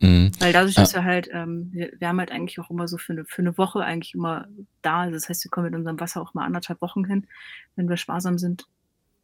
Mhm. 0.01 0.31
Weil 0.39 0.53
dadurch, 0.53 0.77
dass 0.77 0.93
wir 0.95 1.03
halt 1.05 1.29
ähm, 1.33 1.69
wir 1.73 1.91
wir 1.99 2.07
haben 2.09 2.19
halt 2.19 2.31
eigentlich 2.31 2.59
auch 2.59 2.69
immer 2.71 2.87
so 2.87 2.97
für 2.97 3.13
eine 3.13 3.25
für 3.25 3.43
'ne 3.43 3.57
Woche 3.57 3.81
eigentlich 3.85 4.15
immer 4.15 4.47
da 4.83 5.01
also, 5.01 5.13
das 5.15 5.29
heißt, 5.29 5.45
wir 5.45 5.51
kommen 5.51 5.67
mit 5.67 5.75
unserem 5.75 5.99
Wasser 5.99 6.21
auch 6.21 6.33
mal 6.35 6.45
anderthalb 6.45 6.81
Wochen 6.81 7.05
hin, 7.05 7.27
wenn 7.77 7.89
wir 7.89 7.97
sparsam 7.97 8.37
sind. 8.39 8.67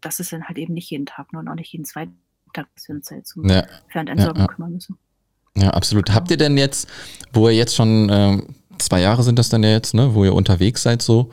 Das 0.02 0.20
ist 0.22 0.34
dann 0.34 0.46
halt 0.48 0.58
eben 0.60 0.74
nicht 0.76 0.92
jeden 0.92 1.06
Tag, 1.08 1.34
ne, 1.34 1.40
und 1.40 1.48
auch 1.50 1.56
nicht 1.56 1.72
jeden 1.74 1.86
zweiten 1.86 2.20
Tag, 2.54 2.68
dass 2.76 2.88
wir 2.90 2.96
uns 2.96 3.08
da 3.10 3.16
jetzt 3.18 3.36
um 3.38 3.48
Ja. 3.50 3.64
Fernentsorgung 3.90 4.42
ja, 4.42 4.48
ja. 4.50 4.56
kümmern 4.56 4.74
müssen. 4.74 4.98
Ja, 5.58 5.70
absolut. 5.70 6.14
Habt 6.14 6.32
ihr 6.32 6.38
denn 6.38 6.58
jetzt, 6.58 6.88
wo 7.34 7.48
ihr 7.48 7.56
jetzt 7.56 7.76
schon 7.76 8.10
äh, 8.10 8.42
zwei 8.78 9.02
Jahre 9.02 9.24
sind 9.24 9.40
das 9.40 9.50
dann 9.50 9.64
ja 9.64 9.72
jetzt, 9.72 9.94
ne, 9.94 10.14
wo 10.14 10.26
ihr 10.26 10.34
unterwegs 10.34 10.84
seid, 10.84 11.02
so, 11.02 11.30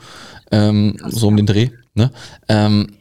ähm, 0.51 0.97
so 1.07 1.27
um 1.27 1.37
den 1.37 1.45
Dreh, 1.45 1.69
ne? 1.93 2.11
Ähm, 2.47 2.97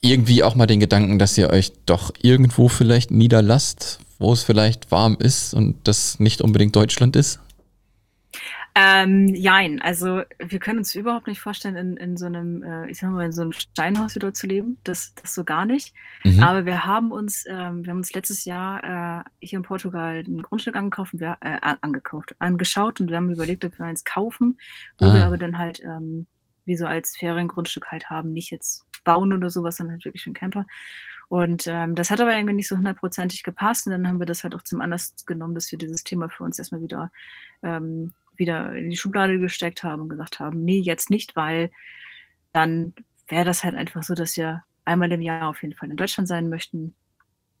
irgendwie 0.00 0.42
auch 0.42 0.54
mal 0.54 0.66
den 0.66 0.80
Gedanken, 0.80 1.18
dass 1.18 1.38
ihr 1.38 1.48
euch 1.48 1.72
doch 1.86 2.12
irgendwo 2.20 2.68
vielleicht 2.68 3.10
niederlasst, 3.10 4.00
wo 4.18 4.32
es 4.32 4.42
vielleicht 4.42 4.90
warm 4.90 5.16
ist 5.18 5.54
und 5.54 5.76
das 5.84 6.20
nicht 6.20 6.42
unbedingt 6.42 6.76
Deutschland 6.76 7.16
ist? 7.16 7.40
Ähm, 8.76 9.28
jein, 9.28 9.80
also 9.80 10.22
wir 10.38 10.58
können 10.58 10.78
uns 10.78 10.96
überhaupt 10.96 11.28
nicht 11.28 11.40
vorstellen, 11.40 11.76
in, 11.76 11.96
in 11.96 12.16
so 12.16 12.26
einem, 12.26 12.64
äh, 12.64 12.90
ich 12.90 12.98
sag 12.98 13.10
mal, 13.10 13.24
in 13.24 13.30
so 13.30 13.42
einem 13.42 13.52
Steinhaus 13.52 14.16
wieder 14.16 14.34
zu 14.34 14.48
leben. 14.48 14.78
Das, 14.82 15.14
das 15.14 15.32
so 15.32 15.44
gar 15.44 15.64
nicht. 15.64 15.94
Mhm. 16.24 16.42
Aber 16.42 16.66
wir 16.66 16.84
haben 16.84 17.12
uns, 17.12 17.44
ähm, 17.46 17.84
wir 17.84 17.90
haben 17.90 17.98
uns 17.98 18.12
letztes 18.14 18.44
Jahr 18.44 19.20
äh, 19.20 19.24
hier 19.38 19.58
in 19.58 19.62
Portugal 19.62 20.24
ein 20.26 20.42
Grundstück 20.42 20.74
angekauft, 20.74 21.12
wir, 21.20 21.36
äh, 21.40 21.58
angekauft, 21.82 22.34
angeschaut 22.40 23.00
und 23.00 23.10
wir 23.10 23.16
haben 23.16 23.30
überlegt, 23.30 23.64
ob 23.64 23.78
wir 23.78 23.86
eins 23.86 24.04
kaufen, 24.04 24.58
wo 24.98 25.06
ah. 25.06 25.14
wir 25.14 25.24
aber 25.24 25.38
dann 25.38 25.56
halt 25.56 25.80
ähm, 25.84 26.26
wie 26.64 26.76
so 26.76 26.86
als 26.86 27.16
Feriengrundstück 27.16 27.92
halt 27.92 28.10
haben, 28.10 28.32
nicht 28.32 28.50
jetzt 28.50 28.86
bauen 29.04 29.32
oder 29.32 29.50
sowas, 29.50 29.76
sondern 29.76 29.94
halt 29.94 30.04
wirklich 30.04 30.26
ein 30.26 30.34
Camper. 30.34 30.66
Und 31.28 31.66
ähm, 31.68 31.94
das 31.94 32.10
hat 32.10 32.20
aber 32.20 32.34
irgendwie 32.34 32.54
nicht 32.54 32.68
so 32.68 32.76
hundertprozentig 32.76 33.44
gepasst. 33.44 33.86
Und 33.86 33.92
dann 33.92 34.08
haben 34.08 34.18
wir 34.18 34.26
das 34.26 34.42
halt 34.42 34.54
auch 34.54 34.62
zum 34.62 34.80
Anlass 34.80 35.14
genommen, 35.26 35.54
dass 35.54 35.70
wir 35.70 35.78
dieses 35.78 36.04
Thema 36.04 36.28
für 36.28 36.44
uns 36.44 36.58
erstmal 36.58 36.82
wieder 36.82 37.10
ähm, 37.62 38.12
wieder 38.36 38.74
in 38.74 38.90
die 38.90 38.96
Schublade 38.96 39.38
gesteckt 39.38 39.82
haben 39.82 40.02
und 40.02 40.08
gesagt 40.08 40.40
haben, 40.40 40.64
nee, 40.64 40.78
jetzt 40.78 41.10
nicht, 41.10 41.36
weil 41.36 41.70
dann 42.52 42.94
wäre 43.28 43.44
das 43.44 43.64
halt 43.64 43.74
einfach 43.74 44.02
so, 44.02 44.14
dass 44.14 44.36
wir 44.36 44.62
einmal 44.84 45.10
im 45.12 45.22
Jahr 45.22 45.48
auf 45.48 45.62
jeden 45.62 45.74
Fall 45.74 45.90
in 45.90 45.96
Deutschland 45.96 46.28
sein 46.28 46.48
möchten, 46.48 46.94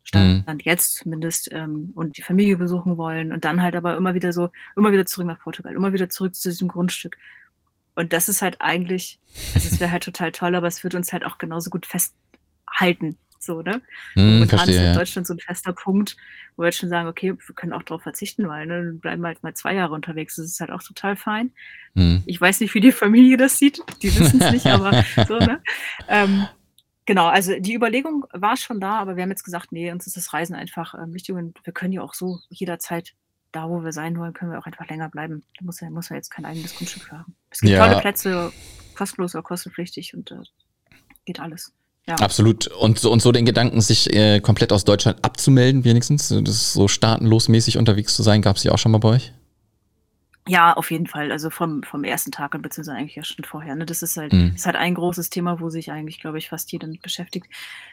Stand 0.04 0.46
mhm. 0.46 0.58
jetzt 0.62 0.96
zumindest, 0.96 1.50
ähm, 1.52 1.92
und 1.94 2.18
die 2.18 2.22
Familie 2.22 2.58
besuchen 2.58 2.98
wollen 2.98 3.32
und 3.32 3.44
dann 3.44 3.62
halt 3.62 3.74
aber 3.74 3.96
immer 3.96 4.14
wieder 4.14 4.32
so, 4.32 4.50
immer 4.76 4.92
wieder 4.92 5.06
zurück 5.06 5.26
nach 5.26 5.40
Portugal, 5.40 5.74
immer 5.74 5.94
wieder 5.94 6.10
zurück 6.10 6.34
zu 6.34 6.50
diesem 6.50 6.68
Grundstück. 6.68 7.16
Und 7.94 8.12
das 8.12 8.28
ist 8.28 8.42
halt 8.42 8.60
eigentlich, 8.60 9.18
also 9.54 9.68
es 9.68 9.80
wäre 9.80 9.90
halt 9.90 10.02
total 10.02 10.32
toll, 10.32 10.54
aber 10.54 10.66
es 10.66 10.82
würde 10.84 10.98
uns 10.98 11.12
halt 11.12 11.24
auch 11.24 11.38
genauso 11.38 11.70
gut 11.70 11.86
festhalten. 11.86 13.16
So, 13.44 13.62
ne? 13.62 13.82
Hm, 14.14 14.48
verstehe, 14.48 14.74
ist 14.74 14.80
in 14.80 14.86
ja. 14.86 14.94
Deutschland 14.94 15.26
so 15.26 15.34
ein 15.34 15.38
fester 15.38 15.72
Punkt, 15.72 16.16
wo 16.56 16.62
wir 16.62 16.66
jetzt 16.66 16.78
schon 16.78 16.88
sagen, 16.88 17.08
okay, 17.08 17.34
wir 17.34 17.54
können 17.54 17.72
auch 17.72 17.82
darauf 17.82 18.02
verzichten, 18.02 18.48
weil 18.48 18.66
ne, 18.66 18.84
wir 18.84 19.00
bleiben 19.00 19.24
halt 19.24 19.42
mal 19.42 19.54
zwei 19.54 19.74
Jahre 19.74 19.94
unterwegs. 19.94 20.36
Das 20.36 20.46
ist 20.46 20.60
halt 20.60 20.70
auch 20.70 20.82
total 20.82 21.16
fein. 21.16 21.52
Hm. 21.94 22.22
Ich 22.26 22.40
weiß 22.40 22.60
nicht, 22.60 22.74
wie 22.74 22.80
die 22.80 22.92
Familie 22.92 23.36
das 23.36 23.58
sieht, 23.58 23.80
die 24.02 24.14
wissen 24.18 24.40
es 24.40 24.52
nicht, 24.52 24.66
aber 24.68 25.04
so, 25.26 25.38
ne? 25.38 25.60
Ähm, 26.08 26.46
genau, 27.06 27.26
also 27.26 27.58
die 27.58 27.74
Überlegung 27.74 28.26
war 28.32 28.56
schon 28.56 28.80
da, 28.80 28.98
aber 28.98 29.16
wir 29.16 29.22
haben 29.22 29.30
jetzt 29.30 29.44
gesagt, 29.44 29.72
nee, 29.72 29.90
uns 29.90 30.06
ist 30.06 30.16
das 30.16 30.32
Reisen 30.32 30.54
einfach 30.54 30.94
ähm, 30.94 31.14
wichtig 31.14 31.34
und 31.34 31.58
wir 31.64 31.72
können 31.72 31.92
ja 31.92 32.02
auch 32.02 32.14
so 32.14 32.40
jederzeit 32.48 33.14
da, 33.54 33.68
wo 33.68 33.84
wir 33.84 33.92
sein 33.92 34.18
wollen, 34.18 34.32
können 34.32 34.50
wir 34.50 34.58
auch 34.58 34.66
einfach 34.66 34.88
länger 34.88 35.08
bleiben. 35.08 35.44
Da 35.58 35.64
muss 35.64 35.80
ja, 35.80 35.88
muss 35.88 36.08
ja 36.08 36.16
jetzt 36.16 36.30
kein 36.30 36.44
eigenes 36.44 36.74
Grundstück 36.74 37.12
haben. 37.12 37.36
Es 37.50 37.60
gibt 37.60 37.72
Ja. 37.72 37.86
tolle 37.86 38.00
Plätze, 38.00 38.52
kostenlos 38.96 39.34
oder 39.34 39.42
kostenpflichtig 39.42 40.14
und 40.14 40.32
äh, 40.32 40.42
geht 41.24 41.40
alles. 41.40 41.72
Ja. 42.06 42.16
Absolut. 42.16 42.66
Und 42.66 42.98
so, 42.98 43.10
und 43.10 43.22
so 43.22 43.32
den 43.32 43.46
Gedanken, 43.46 43.80
sich 43.80 44.12
äh, 44.14 44.40
komplett 44.40 44.72
aus 44.72 44.84
Deutschland 44.84 45.24
abzumelden, 45.24 45.84
wenigstens, 45.84 46.28
das 46.28 46.54
ist 46.54 46.72
so 46.74 46.86
staatenlosmäßig 46.86 47.78
unterwegs 47.78 48.14
zu 48.14 48.22
sein, 48.22 48.42
gab 48.42 48.56
es 48.56 48.64
ja 48.64 48.72
auch 48.72 48.78
schon 48.78 48.92
mal 48.92 48.98
bei 48.98 49.08
euch? 49.08 49.32
Ja, 50.46 50.74
auf 50.74 50.90
jeden 50.90 51.06
Fall. 51.06 51.32
Also 51.32 51.48
vom, 51.48 51.82
vom 51.82 52.04
ersten 52.04 52.30
Tag 52.30 52.54
an, 52.54 52.60
beziehungsweise 52.60 52.98
eigentlich 52.98 53.16
ja 53.16 53.24
schon 53.24 53.46
vorher. 53.46 53.74
Ne? 53.74 53.86
Das 53.86 54.02
ist 54.02 54.18
halt, 54.18 54.34
Mhm. 54.34 54.52
ist 54.54 54.66
halt 54.66 54.76
ein 54.76 54.94
großes 54.94 55.30
Thema, 55.30 55.58
wo 55.60 55.70
sich 55.70 55.90
eigentlich, 55.90 56.20
glaube 56.20 56.36
ich, 56.36 56.50
fast 56.50 56.70
jeder 56.70 56.86
mit 56.86 57.00
beschäftigt, 57.00 57.46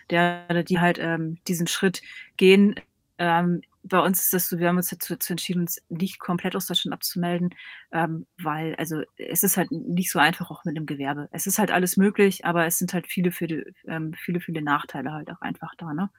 der, 0.09 0.43
oder 0.49 0.63
die 0.63 0.79
halt 0.81 0.99
ähm, 0.99 1.37
diesen 1.47 1.67
Schritt 1.67 2.01
gehen. 2.35 2.75
Ähm, 3.17 3.61
bei 3.83 3.99
uns 3.99 4.21
ist 4.21 4.33
das 4.33 4.47
so, 4.47 4.59
wir 4.59 4.67
haben 4.67 4.77
uns 4.77 4.89
dazu, 4.89 5.13
dazu 5.13 5.33
entschieden, 5.33 5.61
uns 5.61 5.81
nicht 5.89 6.19
komplett 6.19 6.55
aus 6.55 6.67
Deutschland 6.67 6.93
abzumelden, 6.93 7.55
ähm, 7.91 8.25
weil, 8.37 8.75
also 8.75 9.01
es 9.17 9.43
ist 9.43 9.57
halt 9.57 9.71
nicht 9.71 10.11
so 10.11 10.19
einfach 10.19 10.51
auch 10.51 10.63
mit 10.65 10.77
dem 10.77 10.85
Gewerbe. 10.85 11.29
Es 11.31 11.47
ist 11.47 11.57
halt 11.57 11.71
alles 11.71 11.97
möglich, 11.97 12.45
aber 12.45 12.65
es 12.65 12.77
sind 12.77 12.93
halt 12.93 13.07
viele, 13.07 13.31
viele, 13.31 13.73
ähm, 13.87 14.13
viele, 14.13 14.39
viele 14.39 14.61
Nachteile 14.61 15.11
halt 15.11 15.31
auch 15.31 15.41
einfach 15.41 15.73
da, 15.77 15.93
ne? 15.93 16.09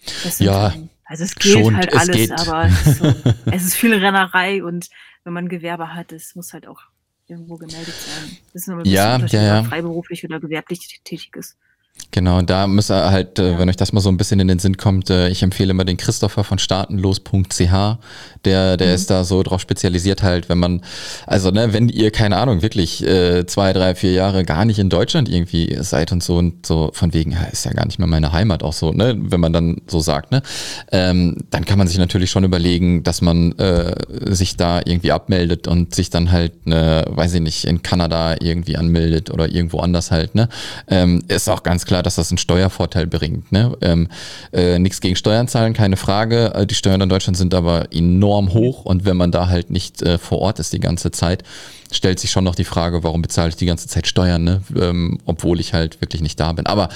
Sind, 0.00 0.46
Ja, 0.46 0.72
ähm, 0.72 0.88
also 1.04 1.24
es 1.24 1.34
geht 1.34 1.52
schon, 1.52 1.76
halt 1.76 1.92
es 1.92 1.98
alles, 1.98 2.16
geht. 2.16 2.32
aber 2.32 2.66
es 2.66 2.86
ist, 2.86 2.98
so, 2.98 3.06
es 3.50 3.64
ist 3.64 3.74
viel 3.74 3.94
Rennerei 3.94 4.62
und 4.62 4.88
wenn 5.24 5.32
man 5.32 5.48
Gewerbe 5.48 5.94
hat, 5.94 6.12
es 6.12 6.36
muss 6.36 6.52
halt 6.52 6.66
auch 6.68 6.82
irgendwo 7.26 7.56
gemeldet 7.56 7.94
sein. 7.94 8.38
Das 8.52 8.62
ist 8.62 8.68
immer 8.68 8.82
ein 8.82 8.84
Ja, 8.86 9.18
ja, 9.18 9.42
ja. 9.42 9.54
man 9.62 9.64
freiberuflich 9.66 10.24
oder 10.24 10.38
gewerblich 10.38 11.00
tätig 11.02 11.34
ist. 11.34 11.58
Genau, 12.10 12.40
da 12.40 12.66
muss 12.66 12.88
er 12.88 13.10
halt, 13.10 13.38
äh, 13.38 13.58
wenn 13.58 13.68
euch 13.68 13.76
das 13.76 13.92
mal 13.92 14.00
so 14.00 14.08
ein 14.08 14.16
bisschen 14.16 14.40
in 14.40 14.48
den 14.48 14.58
Sinn 14.58 14.78
kommt, 14.78 15.10
äh, 15.10 15.28
ich 15.28 15.42
empfehle 15.42 15.70
immer 15.72 15.84
den 15.84 15.98
Christopher 15.98 16.42
von 16.42 16.58
staatenlos.ch. 16.58 17.60
Der, 18.44 18.76
der 18.76 18.86
Mhm. 18.88 18.94
ist 18.94 19.10
da 19.10 19.24
so 19.24 19.42
drauf 19.42 19.60
spezialisiert 19.60 20.22
halt, 20.22 20.48
wenn 20.48 20.58
man, 20.58 20.80
also 21.26 21.50
ne, 21.50 21.72
wenn 21.72 21.88
ihr, 21.88 22.10
keine 22.10 22.38
Ahnung, 22.38 22.62
wirklich 22.62 23.04
äh, 23.06 23.44
zwei, 23.46 23.72
drei, 23.72 23.94
vier 23.94 24.12
Jahre 24.12 24.44
gar 24.44 24.64
nicht 24.64 24.78
in 24.78 24.88
Deutschland 24.88 25.28
irgendwie 25.28 25.76
seid 25.80 26.12
und 26.12 26.22
so 26.22 26.36
und 26.38 26.64
so 26.64 26.90
von 26.94 27.12
wegen, 27.12 27.32
ja, 27.32 27.42
ist 27.52 27.64
ja 27.66 27.72
gar 27.72 27.84
nicht 27.84 27.98
mehr 27.98 28.08
meine 28.08 28.32
Heimat 28.32 28.62
auch 28.62 28.72
so, 28.72 28.92
ne, 28.92 29.14
wenn 29.18 29.40
man 29.40 29.52
dann 29.52 29.82
so 29.86 30.00
sagt, 30.00 30.30
ne, 30.30 30.42
ähm, 30.92 31.36
dann 31.50 31.64
kann 31.66 31.78
man 31.78 31.88
sich 31.88 31.98
natürlich 31.98 32.30
schon 32.30 32.44
überlegen, 32.44 33.02
dass 33.02 33.20
man 33.20 33.52
äh, 33.58 33.94
sich 34.34 34.56
da 34.56 34.80
irgendwie 34.84 35.12
abmeldet 35.12 35.68
und 35.68 35.94
sich 35.94 36.08
dann 36.10 36.32
halt, 36.32 36.66
ne, 36.66 37.04
weiß 37.08 37.34
ich 37.34 37.40
nicht, 37.40 37.64
in 37.64 37.82
Kanada 37.82 38.36
irgendwie 38.40 38.76
anmeldet 38.76 39.30
oder 39.30 39.48
irgendwo 39.48 39.80
anders 39.80 40.10
halt, 40.10 40.34
ne, 40.34 40.48
ähm, 40.88 41.22
ist 41.28 41.50
auch 41.50 41.62
ganz 41.64 41.84
klar, 41.88 42.04
dass 42.04 42.14
das 42.14 42.30
einen 42.30 42.38
Steuervorteil 42.38 43.08
bringt, 43.08 43.50
ne, 43.50 43.76
ähm, 43.80 44.08
äh, 44.52 44.78
nichts 44.78 45.00
gegen 45.00 45.16
Steuern 45.16 45.48
zahlen, 45.48 45.74
keine 45.74 45.96
Frage, 45.96 46.54
äh, 46.54 46.66
die 46.66 46.76
Steuern 46.76 47.00
in 47.00 47.08
Deutschland 47.08 47.36
sind 47.36 47.54
aber 47.54 47.92
enorm 47.92 48.52
hoch 48.52 48.84
und 48.84 49.04
wenn 49.04 49.16
man 49.16 49.32
da 49.32 49.48
halt 49.48 49.70
nicht 49.70 50.02
äh, 50.02 50.18
vor 50.18 50.38
Ort 50.38 50.60
ist 50.60 50.72
die 50.72 50.80
ganze 50.80 51.10
Zeit, 51.10 51.42
stellt 51.90 52.20
sich 52.20 52.30
schon 52.30 52.44
noch 52.44 52.54
die 52.54 52.64
Frage, 52.64 53.02
warum 53.02 53.22
bezahle 53.22 53.48
ich 53.48 53.56
die 53.56 53.66
ganze 53.66 53.88
Zeit 53.88 54.06
Steuern, 54.06 54.44
ne, 54.44 54.62
ähm, 54.80 55.18
obwohl 55.24 55.58
ich 55.58 55.74
halt 55.74 56.00
wirklich 56.00 56.22
nicht 56.22 56.38
da 56.38 56.52
bin, 56.52 56.66
aber 56.66 56.90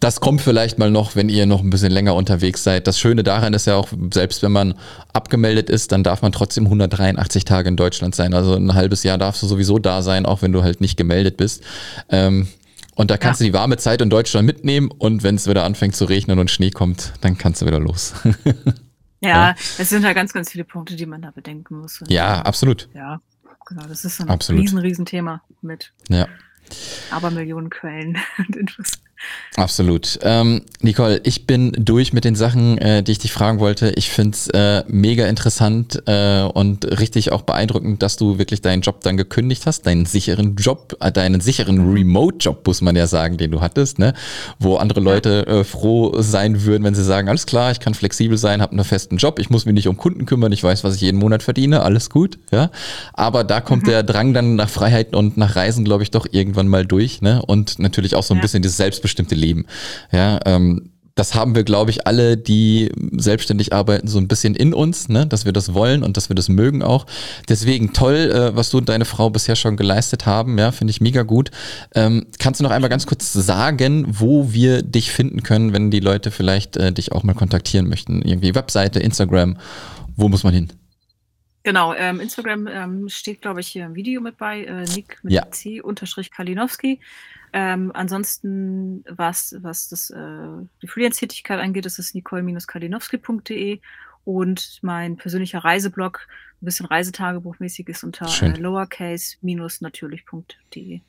das 0.00 0.18
kommt 0.18 0.40
vielleicht 0.40 0.78
mal 0.78 0.90
noch, 0.90 1.14
wenn 1.14 1.28
ihr 1.28 1.46
noch 1.46 1.60
ein 1.60 1.70
bisschen 1.70 1.92
länger 1.92 2.16
unterwegs 2.16 2.64
seid. 2.64 2.88
Das 2.88 2.98
Schöne 2.98 3.22
daran 3.22 3.54
ist 3.54 3.68
ja 3.68 3.76
auch, 3.76 3.88
selbst 4.12 4.42
wenn 4.42 4.50
man 4.50 4.74
abgemeldet 5.12 5.70
ist, 5.70 5.92
dann 5.92 6.02
darf 6.02 6.22
man 6.22 6.32
trotzdem 6.32 6.64
183 6.64 7.44
Tage 7.44 7.68
in 7.68 7.76
Deutschland 7.76 8.16
sein. 8.16 8.34
Also 8.34 8.56
ein 8.56 8.74
halbes 8.74 9.04
Jahr 9.04 9.16
darfst 9.16 9.44
du 9.44 9.46
sowieso 9.46 9.78
da 9.78 10.02
sein, 10.02 10.26
auch 10.26 10.42
wenn 10.42 10.50
du 10.50 10.64
halt 10.64 10.80
nicht 10.80 10.96
gemeldet 10.96 11.36
bist. 11.36 11.62
Ähm, 12.08 12.48
und 12.94 13.10
da 13.10 13.16
kannst 13.16 13.40
Ja. 13.40 13.46
du 13.46 13.50
die 13.50 13.54
warme 13.54 13.76
Zeit 13.76 14.00
in 14.02 14.10
Deutschland 14.10 14.46
mitnehmen 14.46 14.90
und 14.90 15.22
wenn 15.22 15.34
es 15.36 15.48
wieder 15.48 15.64
anfängt 15.64 15.96
zu 15.96 16.04
regnen 16.04 16.38
und 16.38 16.50
Schnee 16.50 16.70
kommt, 16.70 17.12
dann 17.20 17.36
kannst 17.38 17.62
du 17.62 17.66
wieder 17.66 17.80
los. 17.80 18.14
Ja, 19.24 19.54
es 19.78 19.88
sind 19.90 20.04
halt 20.04 20.16
ganz, 20.16 20.32
ganz 20.32 20.50
viele 20.50 20.64
Punkte, 20.64 20.96
die 20.96 21.06
man 21.06 21.22
da 21.22 21.30
bedenken 21.30 21.76
muss. 21.78 22.02
Ja, 22.08 22.42
absolut. 22.42 22.88
Ja, 22.92 23.20
genau. 23.68 23.84
Das 23.86 24.04
ist 24.04 24.16
so 24.16 24.24
ein 24.24 24.28
Absolut. 24.30 24.62
riesen, 24.62 24.78
riesen 24.80 25.06
Thema 25.06 25.42
mit 25.60 25.92
Ja. 26.08 26.26
Abermillionen 27.12 27.70
Quellen 27.70 28.18
und 28.38 28.56
Infos. 28.56 28.90
Absolut. 29.56 30.18
Ähm, 30.22 30.62
Nicole, 30.80 31.20
ich 31.24 31.46
bin 31.46 31.72
durch 31.78 32.14
mit 32.14 32.24
den 32.24 32.34
Sachen, 32.34 32.78
äh, 32.78 33.02
die 33.02 33.12
ich 33.12 33.18
dich 33.18 33.32
fragen 33.32 33.60
wollte. 33.60 33.90
Ich 33.96 34.08
find's 34.08 34.48
äh, 34.48 34.82
mega 34.88 35.26
interessant 35.26 36.02
äh, 36.06 36.42
und 36.42 36.86
richtig 36.98 37.32
auch 37.32 37.42
beeindruckend, 37.42 38.02
dass 38.02 38.16
du 38.16 38.38
wirklich 38.38 38.62
deinen 38.62 38.80
Job 38.80 39.02
dann 39.02 39.18
gekündigt 39.18 39.66
hast, 39.66 39.86
deinen 39.86 40.06
sicheren 40.06 40.56
Job, 40.56 40.96
äh, 41.00 41.12
deinen 41.12 41.42
sicheren 41.42 41.92
Remote-Job, 41.92 42.66
muss 42.66 42.80
man 42.80 42.96
ja 42.96 43.06
sagen, 43.06 43.36
den 43.36 43.50
du 43.50 43.60
hattest, 43.60 43.98
ne? 43.98 44.14
wo 44.58 44.76
andere 44.76 45.00
Leute 45.00 45.46
äh, 45.46 45.64
froh 45.64 46.14
sein 46.22 46.64
würden, 46.64 46.82
wenn 46.84 46.94
sie 46.94 47.04
sagen, 47.04 47.28
alles 47.28 47.44
klar, 47.44 47.72
ich 47.72 47.80
kann 47.80 47.92
flexibel 47.92 48.38
sein, 48.38 48.62
habe 48.62 48.72
einen 48.72 48.84
festen 48.84 49.18
Job, 49.18 49.38
ich 49.38 49.50
muss 49.50 49.66
mich 49.66 49.74
nicht 49.74 49.88
um 49.88 49.98
Kunden 49.98 50.24
kümmern, 50.24 50.52
ich 50.52 50.64
weiß, 50.64 50.82
was 50.82 50.94
ich 50.94 51.02
jeden 51.02 51.18
Monat 51.18 51.42
verdiene, 51.42 51.82
alles 51.82 52.08
gut. 52.08 52.38
Ja? 52.52 52.70
Aber 53.12 53.44
da 53.44 53.60
kommt 53.60 53.86
der 53.86 54.02
Drang 54.02 54.32
dann 54.32 54.56
nach 54.56 54.70
Freiheit 54.70 55.14
und 55.14 55.36
nach 55.36 55.56
Reisen, 55.56 55.84
glaube 55.84 56.02
ich, 56.04 56.10
doch 56.10 56.26
irgendwann 56.30 56.68
mal 56.68 56.86
durch. 56.86 57.20
Ne? 57.20 57.42
Und 57.46 57.78
natürlich 57.78 58.14
auch 58.14 58.22
so 58.22 58.32
ein 58.32 58.38
Ja. 58.38 58.42
bisschen 58.42 58.62
dieses 58.62 58.78
selbstbestimmte 59.12 59.34
Leben. 59.34 59.66
Ja, 60.10 60.40
ähm, 60.46 60.88
das 61.14 61.34
haben 61.34 61.54
wir, 61.54 61.62
glaube 61.62 61.90
ich, 61.90 62.06
alle, 62.06 62.38
die 62.38 62.90
selbstständig 63.18 63.74
arbeiten, 63.74 64.08
so 64.08 64.18
ein 64.18 64.28
bisschen 64.28 64.54
in 64.54 64.72
uns, 64.72 65.10
ne? 65.10 65.26
dass 65.26 65.44
wir 65.44 65.52
das 65.52 65.74
wollen 65.74 66.02
und 66.02 66.16
dass 66.16 66.30
wir 66.30 66.34
das 66.34 66.48
mögen 66.48 66.82
auch. 66.82 67.04
Deswegen 67.50 67.92
toll, 67.92 68.32
äh, 68.32 68.56
was 68.56 68.70
du 68.70 68.78
und 68.78 68.88
deine 68.88 69.04
Frau 69.04 69.28
bisher 69.28 69.54
schon 69.54 69.76
geleistet 69.76 70.24
haben. 70.24 70.56
Ja, 70.56 70.72
finde 70.72 70.90
ich 70.90 71.02
mega 71.02 71.22
gut. 71.22 71.50
Ähm, 71.94 72.28
kannst 72.38 72.60
du 72.60 72.64
noch 72.64 72.70
einmal 72.70 72.88
ganz 72.88 73.06
kurz 73.06 73.30
sagen, 73.30 74.06
wo 74.08 74.54
wir 74.54 74.80
dich 74.80 75.12
finden 75.12 75.42
können, 75.42 75.74
wenn 75.74 75.90
die 75.90 76.00
Leute 76.00 76.30
vielleicht 76.30 76.78
äh, 76.78 76.92
dich 76.92 77.12
auch 77.12 77.24
mal 77.24 77.34
kontaktieren 77.34 77.90
möchten? 77.90 78.22
Irgendwie 78.22 78.54
Webseite, 78.54 78.98
Instagram, 78.98 79.58
wo 80.16 80.30
muss 80.30 80.44
man 80.44 80.54
hin? 80.54 80.72
Genau, 81.64 81.94
ähm, 81.94 82.20
Instagram 82.20 82.66
ähm, 82.66 83.08
steht, 83.08 83.42
glaube 83.42 83.60
ich, 83.60 83.68
hier 83.68 83.84
im 83.84 83.94
Video 83.94 84.20
mit 84.22 84.36
bei, 84.36 84.64
äh, 84.64 84.84
Nick 84.94 85.18
mit 85.22 85.32
Ja. 85.32 85.48
C 85.50 85.80
unterstrich 85.82 86.30
Kalinowski. 86.30 87.00
Ähm, 87.52 87.90
ansonsten, 87.94 89.04
was, 89.08 89.56
was 89.60 89.88
das, 89.88 90.10
äh, 90.10 90.48
die 90.80 90.88
Freelance-Tätigkeit 90.88 91.60
angeht, 91.60 91.86
ist 91.86 91.98
es 91.98 92.14
nicole-kalinowski.de 92.14 93.80
und 94.24 94.78
mein 94.82 95.16
persönlicher 95.16 95.58
Reiseblog, 95.58 96.28
ein 96.60 96.64
bisschen 96.64 96.86
Reisetagebuchmäßig 96.86 97.88
ist 97.88 98.04
unter 98.04 98.26
äh, 98.42 98.56
lowercase-natürlich.de. 98.56 101.00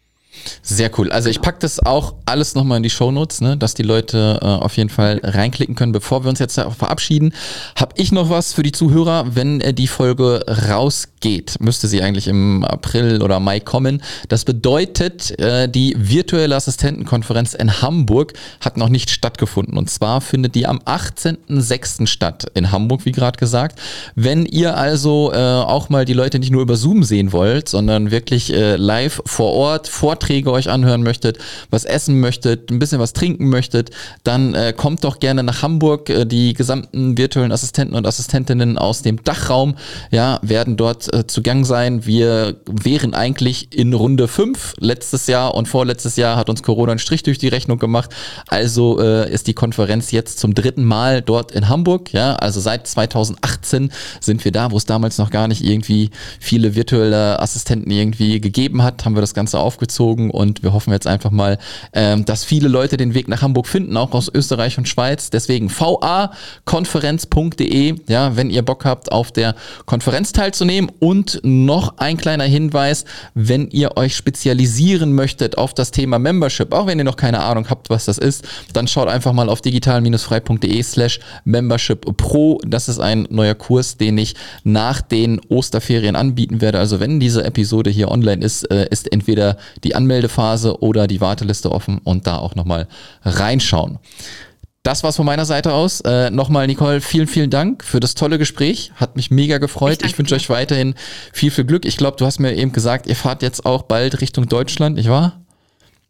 Sehr 0.61 0.91
cool. 0.97 1.11
Also 1.11 1.29
ich 1.29 1.37
Genau. 1.37 1.45
pack 1.45 1.59
das 1.59 1.79
auch 1.79 2.15
alles 2.25 2.55
nochmal 2.55 2.77
in 2.77 2.83
die 2.83 2.89
Shownotes, 2.89 3.41
ne, 3.41 3.57
dass 3.57 3.73
die 3.73 3.83
Leute 3.83 4.39
äh, 4.41 4.45
auf 4.45 4.77
jeden 4.77 4.89
Fall 4.89 5.19
reinklicken 5.23 5.75
können. 5.75 5.91
Bevor 5.91 6.23
wir 6.23 6.29
uns 6.29 6.39
jetzt 6.39 6.55
verabschieden, 6.55 7.33
habe 7.75 7.93
ich 7.97 8.11
noch 8.11 8.29
was 8.29 8.53
für 8.53 8.63
die 8.63 8.71
Zuhörer. 8.71 9.35
Wenn 9.35 9.61
äh, 9.61 9.73
die 9.73 9.87
Folge 9.87 10.43
rausgeht, 10.69 11.57
müsste 11.59 11.87
sie 11.87 12.01
eigentlich 12.01 12.27
im 12.27 12.63
April 12.63 13.21
oder 13.21 13.39
Mai 13.39 13.59
kommen. 13.59 14.01
Das 14.29 14.45
bedeutet, 14.45 15.37
äh, 15.39 15.69
die 15.69 15.95
virtuelle 15.97 16.55
Assistentenkonferenz 16.55 17.53
in 17.53 17.81
Hamburg 17.81 18.33
hat 18.59 18.77
noch 18.77 18.89
nicht 18.89 19.09
stattgefunden. 19.09 19.77
Und 19.77 19.89
zwar 19.89 20.21
findet 20.21 20.55
die 20.55 20.65
am 20.65 20.79
18.06. 20.79 22.07
statt 22.07 22.45
in 22.53 22.71
Hamburg, 22.71 23.05
wie 23.05 23.11
gerade 23.11 23.37
gesagt. 23.37 23.79
Wenn 24.15 24.45
ihr 24.45 24.77
also 24.77 25.31
äh, 25.33 25.37
auch 25.37 25.89
mal 25.89 26.05
die 26.05 26.13
Leute 26.13 26.39
nicht 26.39 26.51
nur 26.51 26.61
über 26.61 26.75
Zoom 26.75 27.03
sehen 27.03 27.31
wollt, 27.31 27.69
sondern 27.69 28.11
wirklich 28.11 28.51
äh, 28.53 28.75
live 28.75 29.21
vor 29.25 29.53
Ort 29.53 29.87
Vorträge 29.87 30.22
euch 30.29 30.69
anhören 30.69 31.03
möchtet, 31.03 31.37
was 31.69 31.85
essen 31.85 32.19
möchtet, 32.19 32.71
ein 32.71 32.79
bisschen 32.79 32.99
was 32.99 33.13
trinken 33.13 33.49
möchtet, 33.49 33.91
dann 34.23 34.53
äh, 34.53 34.73
kommt 34.75 35.03
doch 35.03 35.19
gerne 35.19 35.43
nach 35.43 35.61
Hamburg. 35.61 36.09
Äh, 36.09 36.25
die 36.25 36.53
gesamten 36.53 37.17
virtuellen 37.17 37.51
Assistenten 37.51 37.95
und 37.95 38.07
Assistentinnen 38.07 38.77
aus 38.77 39.01
dem 39.01 39.23
Dachraum 39.23 39.75
ja, 40.11 40.39
werden 40.41 40.77
dort 40.77 41.13
äh, 41.13 41.27
zugang 41.27 41.65
sein. 41.65 42.05
Wir 42.05 42.55
wären 42.65 43.13
eigentlich 43.13 43.75
in 43.75 43.93
Runde 43.93 44.27
5. 44.27 44.75
Letztes 44.79 45.27
Jahr 45.27 45.55
und 45.55 45.67
vorletztes 45.67 46.15
Jahr 46.15 46.37
hat 46.37 46.49
uns 46.49 46.63
Corona 46.63 46.93
einen 46.93 46.99
Strich 46.99 47.23
durch 47.23 47.37
die 47.37 47.47
Rechnung 47.47 47.79
gemacht. 47.79 48.11
Also 48.47 48.99
äh, 48.99 49.31
ist 49.31 49.47
die 49.47 49.53
Konferenz 49.53 50.11
jetzt 50.11 50.39
zum 50.39 50.53
dritten 50.53 50.83
Mal 50.83 51.21
dort 51.21 51.51
in 51.51 51.69
Hamburg. 51.69 52.13
Ja, 52.13 52.35
also 52.35 52.59
seit 52.59 52.87
2018 52.87 53.91
sind 54.19 54.43
wir 54.45 54.51
da, 54.51 54.71
wo 54.71 54.77
es 54.77 54.85
damals 54.85 55.17
noch 55.17 55.29
gar 55.29 55.47
nicht 55.47 55.63
irgendwie 55.63 56.09
viele 56.39 56.75
virtuelle 56.75 57.39
Assistenten 57.39 57.91
irgendwie 57.91 58.39
gegeben 58.39 58.83
hat, 58.83 59.05
haben 59.05 59.15
wir 59.15 59.21
das 59.21 59.33
Ganze 59.33 59.59
aufgezogen 59.59 60.12
eingezogen 60.13 60.29
und 60.29 60.63
wir 60.63 60.73
hoffen 60.73 60.91
jetzt 60.91 61.07
einfach 61.07 61.31
mal, 61.31 61.57
ähm, 61.93 62.25
dass 62.25 62.43
viele 62.43 62.67
Leute 62.67 62.97
den 62.97 63.13
Weg 63.13 63.27
nach 63.27 63.41
Hamburg 63.41 63.67
finden, 63.67 63.95
auch 63.97 64.13
aus 64.13 64.29
Österreich 64.33 64.77
und 64.77 64.87
Schweiz. 64.87 65.29
Deswegen 65.29 65.69
vakonferenz.de, 65.69 67.95
ja, 68.07 68.35
wenn 68.35 68.49
ihr 68.49 68.63
Bock 68.63 68.85
habt, 68.85 69.11
auf 69.11 69.31
der 69.31 69.55
Konferenz 69.85 70.31
teilzunehmen. 70.31 70.91
Und 70.99 71.39
noch 71.43 71.97
ein 71.97 72.17
kleiner 72.17 72.45
Hinweis, 72.45 73.05
wenn 73.33 73.69
ihr 73.69 73.97
euch 73.97 74.15
spezialisieren 74.15 75.13
möchtet 75.13 75.57
auf 75.57 75.73
das 75.73 75.91
Thema 75.91 76.19
Membership, 76.19 76.73
auch 76.73 76.87
wenn 76.87 76.99
ihr 76.99 77.03
noch 77.03 77.17
keine 77.17 77.39
Ahnung 77.39 77.69
habt, 77.69 77.89
was 77.89 78.05
das 78.05 78.17
ist, 78.17 78.45
dann 78.73 78.87
schaut 78.87 79.09
einfach 79.09 79.33
mal 79.33 79.49
auf 79.49 79.61
digital-frei.de 79.61 80.83
slash 80.83 81.19
membership 81.45 82.17
pro. 82.17 82.59
Das 82.65 82.89
ist 82.89 82.99
ein 82.99 83.27
neuer 83.29 83.55
Kurs, 83.55 83.97
den 83.97 84.17
ich 84.17 84.35
nach 84.63 85.01
den 85.01 85.39
Osterferien 85.49 86.15
anbieten 86.15 86.61
werde. 86.61 86.79
Also 86.79 86.99
wenn 86.99 87.19
diese 87.19 87.43
Episode 87.43 87.89
hier 87.89 88.11
online 88.11 88.43
ist, 88.43 88.69
äh, 88.71 88.87
ist 88.89 89.11
entweder 89.11 89.57
die 89.83 89.95
Anmeldephase 90.03 90.81
oder 90.81 91.07
die 91.07 91.21
Warteliste 91.21 91.71
offen 91.71 91.99
und 92.03 92.27
da 92.27 92.37
auch 92.37 92.55
nochmal 92.55 92.87
reinschauen. 93.23 93.99
Das 94.83 95.01
war's 95.01 95.15
von 95.15 95.25
meiner 95.25 95.45
Seite 95.45 95.73
aus. 95.73 96.01
Äh, 96.01 96.29
Nochmal, 96.29 96.67
Nicole, 96.67 96.99
vielen, 96.99 97.27
vielen 97.27 97.49
Dank 97.49 97.85
für 97.85 98.01
das 98.01 98.15
tolle 98.15 98.37
Gespräch. 98.37 98.91
Hat 98.95 99.15
mich 99.15 99.31
mega 99.31 99.57
gefreut. 99.57 99.99
Ich, 100.01 100.11
ich 100.11 100.19
wünsche 100.19 100.35
euch 100.35 100.49
weiterhin 100.49 100.93
viel, 101.31 101.51
viel 101.51 101.63
Glück. 101.63 101.85
Ich 101.85 101.95
glaube, 101.95 102.17
du 102.17 102.25
hast 102.25 102.39
mir 102.39 102.53
eben 102.53 102.73
gesagt, 102.73 103.07
ihr 103.07 103.15
fahrt 103.15 103.43
jetzt 103.43 103.65
auch 103.65 103.83
bald 103.83 104.19
Richtung 104.19 104.49
Deutschland, 104.49 104.97
nicht 104.97 105.09
wahr? 105.09 105.39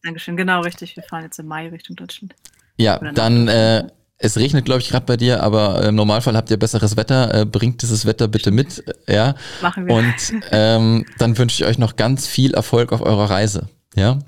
Dankeschön, 0.04 0.36
genau 0.38 0.62
richtig. 0.62 0.96
Wir 0.96 1.04
fahren 1.04 1.24
jetzt 1.24 1.38
im 1.38 1.46
Mai 1.46 1.70
Richtung 1.70 1.96
Deutschland. 1.96 2.34
Ja, 2.78 2.98
dann 2.98 3.48
äh, 3.48 3.84
es 4.18 4.38
regnet, 4.38 4.66
glaube 4.66 4.82
ich, 4.82 4.90
gerade 4.90 5.06
bei 5.06 5.18
dir, 5.18 5.44
aber 5.44 5.84
im 5.84 5.96
Normalfall 5.96 6.36
habt 6.36 6.50
ihr 6.50 6.58
besseres 6.58 6.98
Wetter. 6.98 7.42
Äh, 7.42 7.46
bringt 7.46 7.82
dieses 7.82 8.06
Wetter 8.06 8.28
bitte 8.28 8.52
mit. 8.52 8.84
Ja. 9.08 9.36
Machen 9.62 9.86
wir. 9.86 9.94
Und 9.94 10.16
ähm, 10.52 11.06
dann 11.20 11.38
wünsche 11.38 11.64
ich 11.64 11.70
euch 11.70 11.78
noch 11.78 11.96
ganz 11.96 12.26
viel 12.26 12.54
Erfolg 12.54 12.92
auf 12.92 13.02
eurer 13.02 13.30
Reise. 13.30 13.68
Ja. 13.96 14.20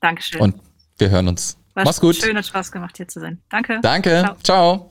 Dankeschön. 0.00 0.40
Und 0.40 0.54
wir 0.98 1.10
hören 1.10 1.28
uns. 1.28 1.56
War 1.74 1.84
Mach's 1.84 2.00
gut. 2.00 2.16
Schön, 2.16 2.36
hat 2.36 2.46
Spaß 2.46 2.70
gemacht, 2.70 2.96
hier 2.96 3.08
zu 3.08 3.20
sein. 3.20 3.40
Danke. 3.50 3.80
Danke. 3.82 4.20
Ciao. 4.20 4.36
Ciao. 4.42 4.90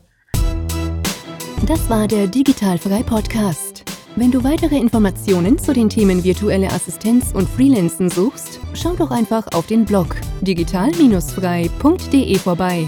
Das 1.65 1.89
war 1.89 2.07
der 2.07 2.27
Digitalfrei 2.27 3.03
Podcast. 3.03 3.85
Wenn 4.15 4.31
du 4.31 4.43
weitere 4.43 4.77
Informationen 4.77 5.57
zu 5.57 5.73
den 5.73 5.89
Themen 5.89 6.23
virtuelle 6.23 6.69
Assistenz 6.71 7.31
und 7.33 7.49
Freelancen 7.49 8.11
suchst, 8.11 8.59
schau 8.73 8.93
doch 8.95 9.09
einfach 9.11 9.47
auf 9.53 9.65
den 9.65 9.85
Blog 9.85 10.15
digital-frei.de 10.41 12.37
vorbei. 12.37 12.87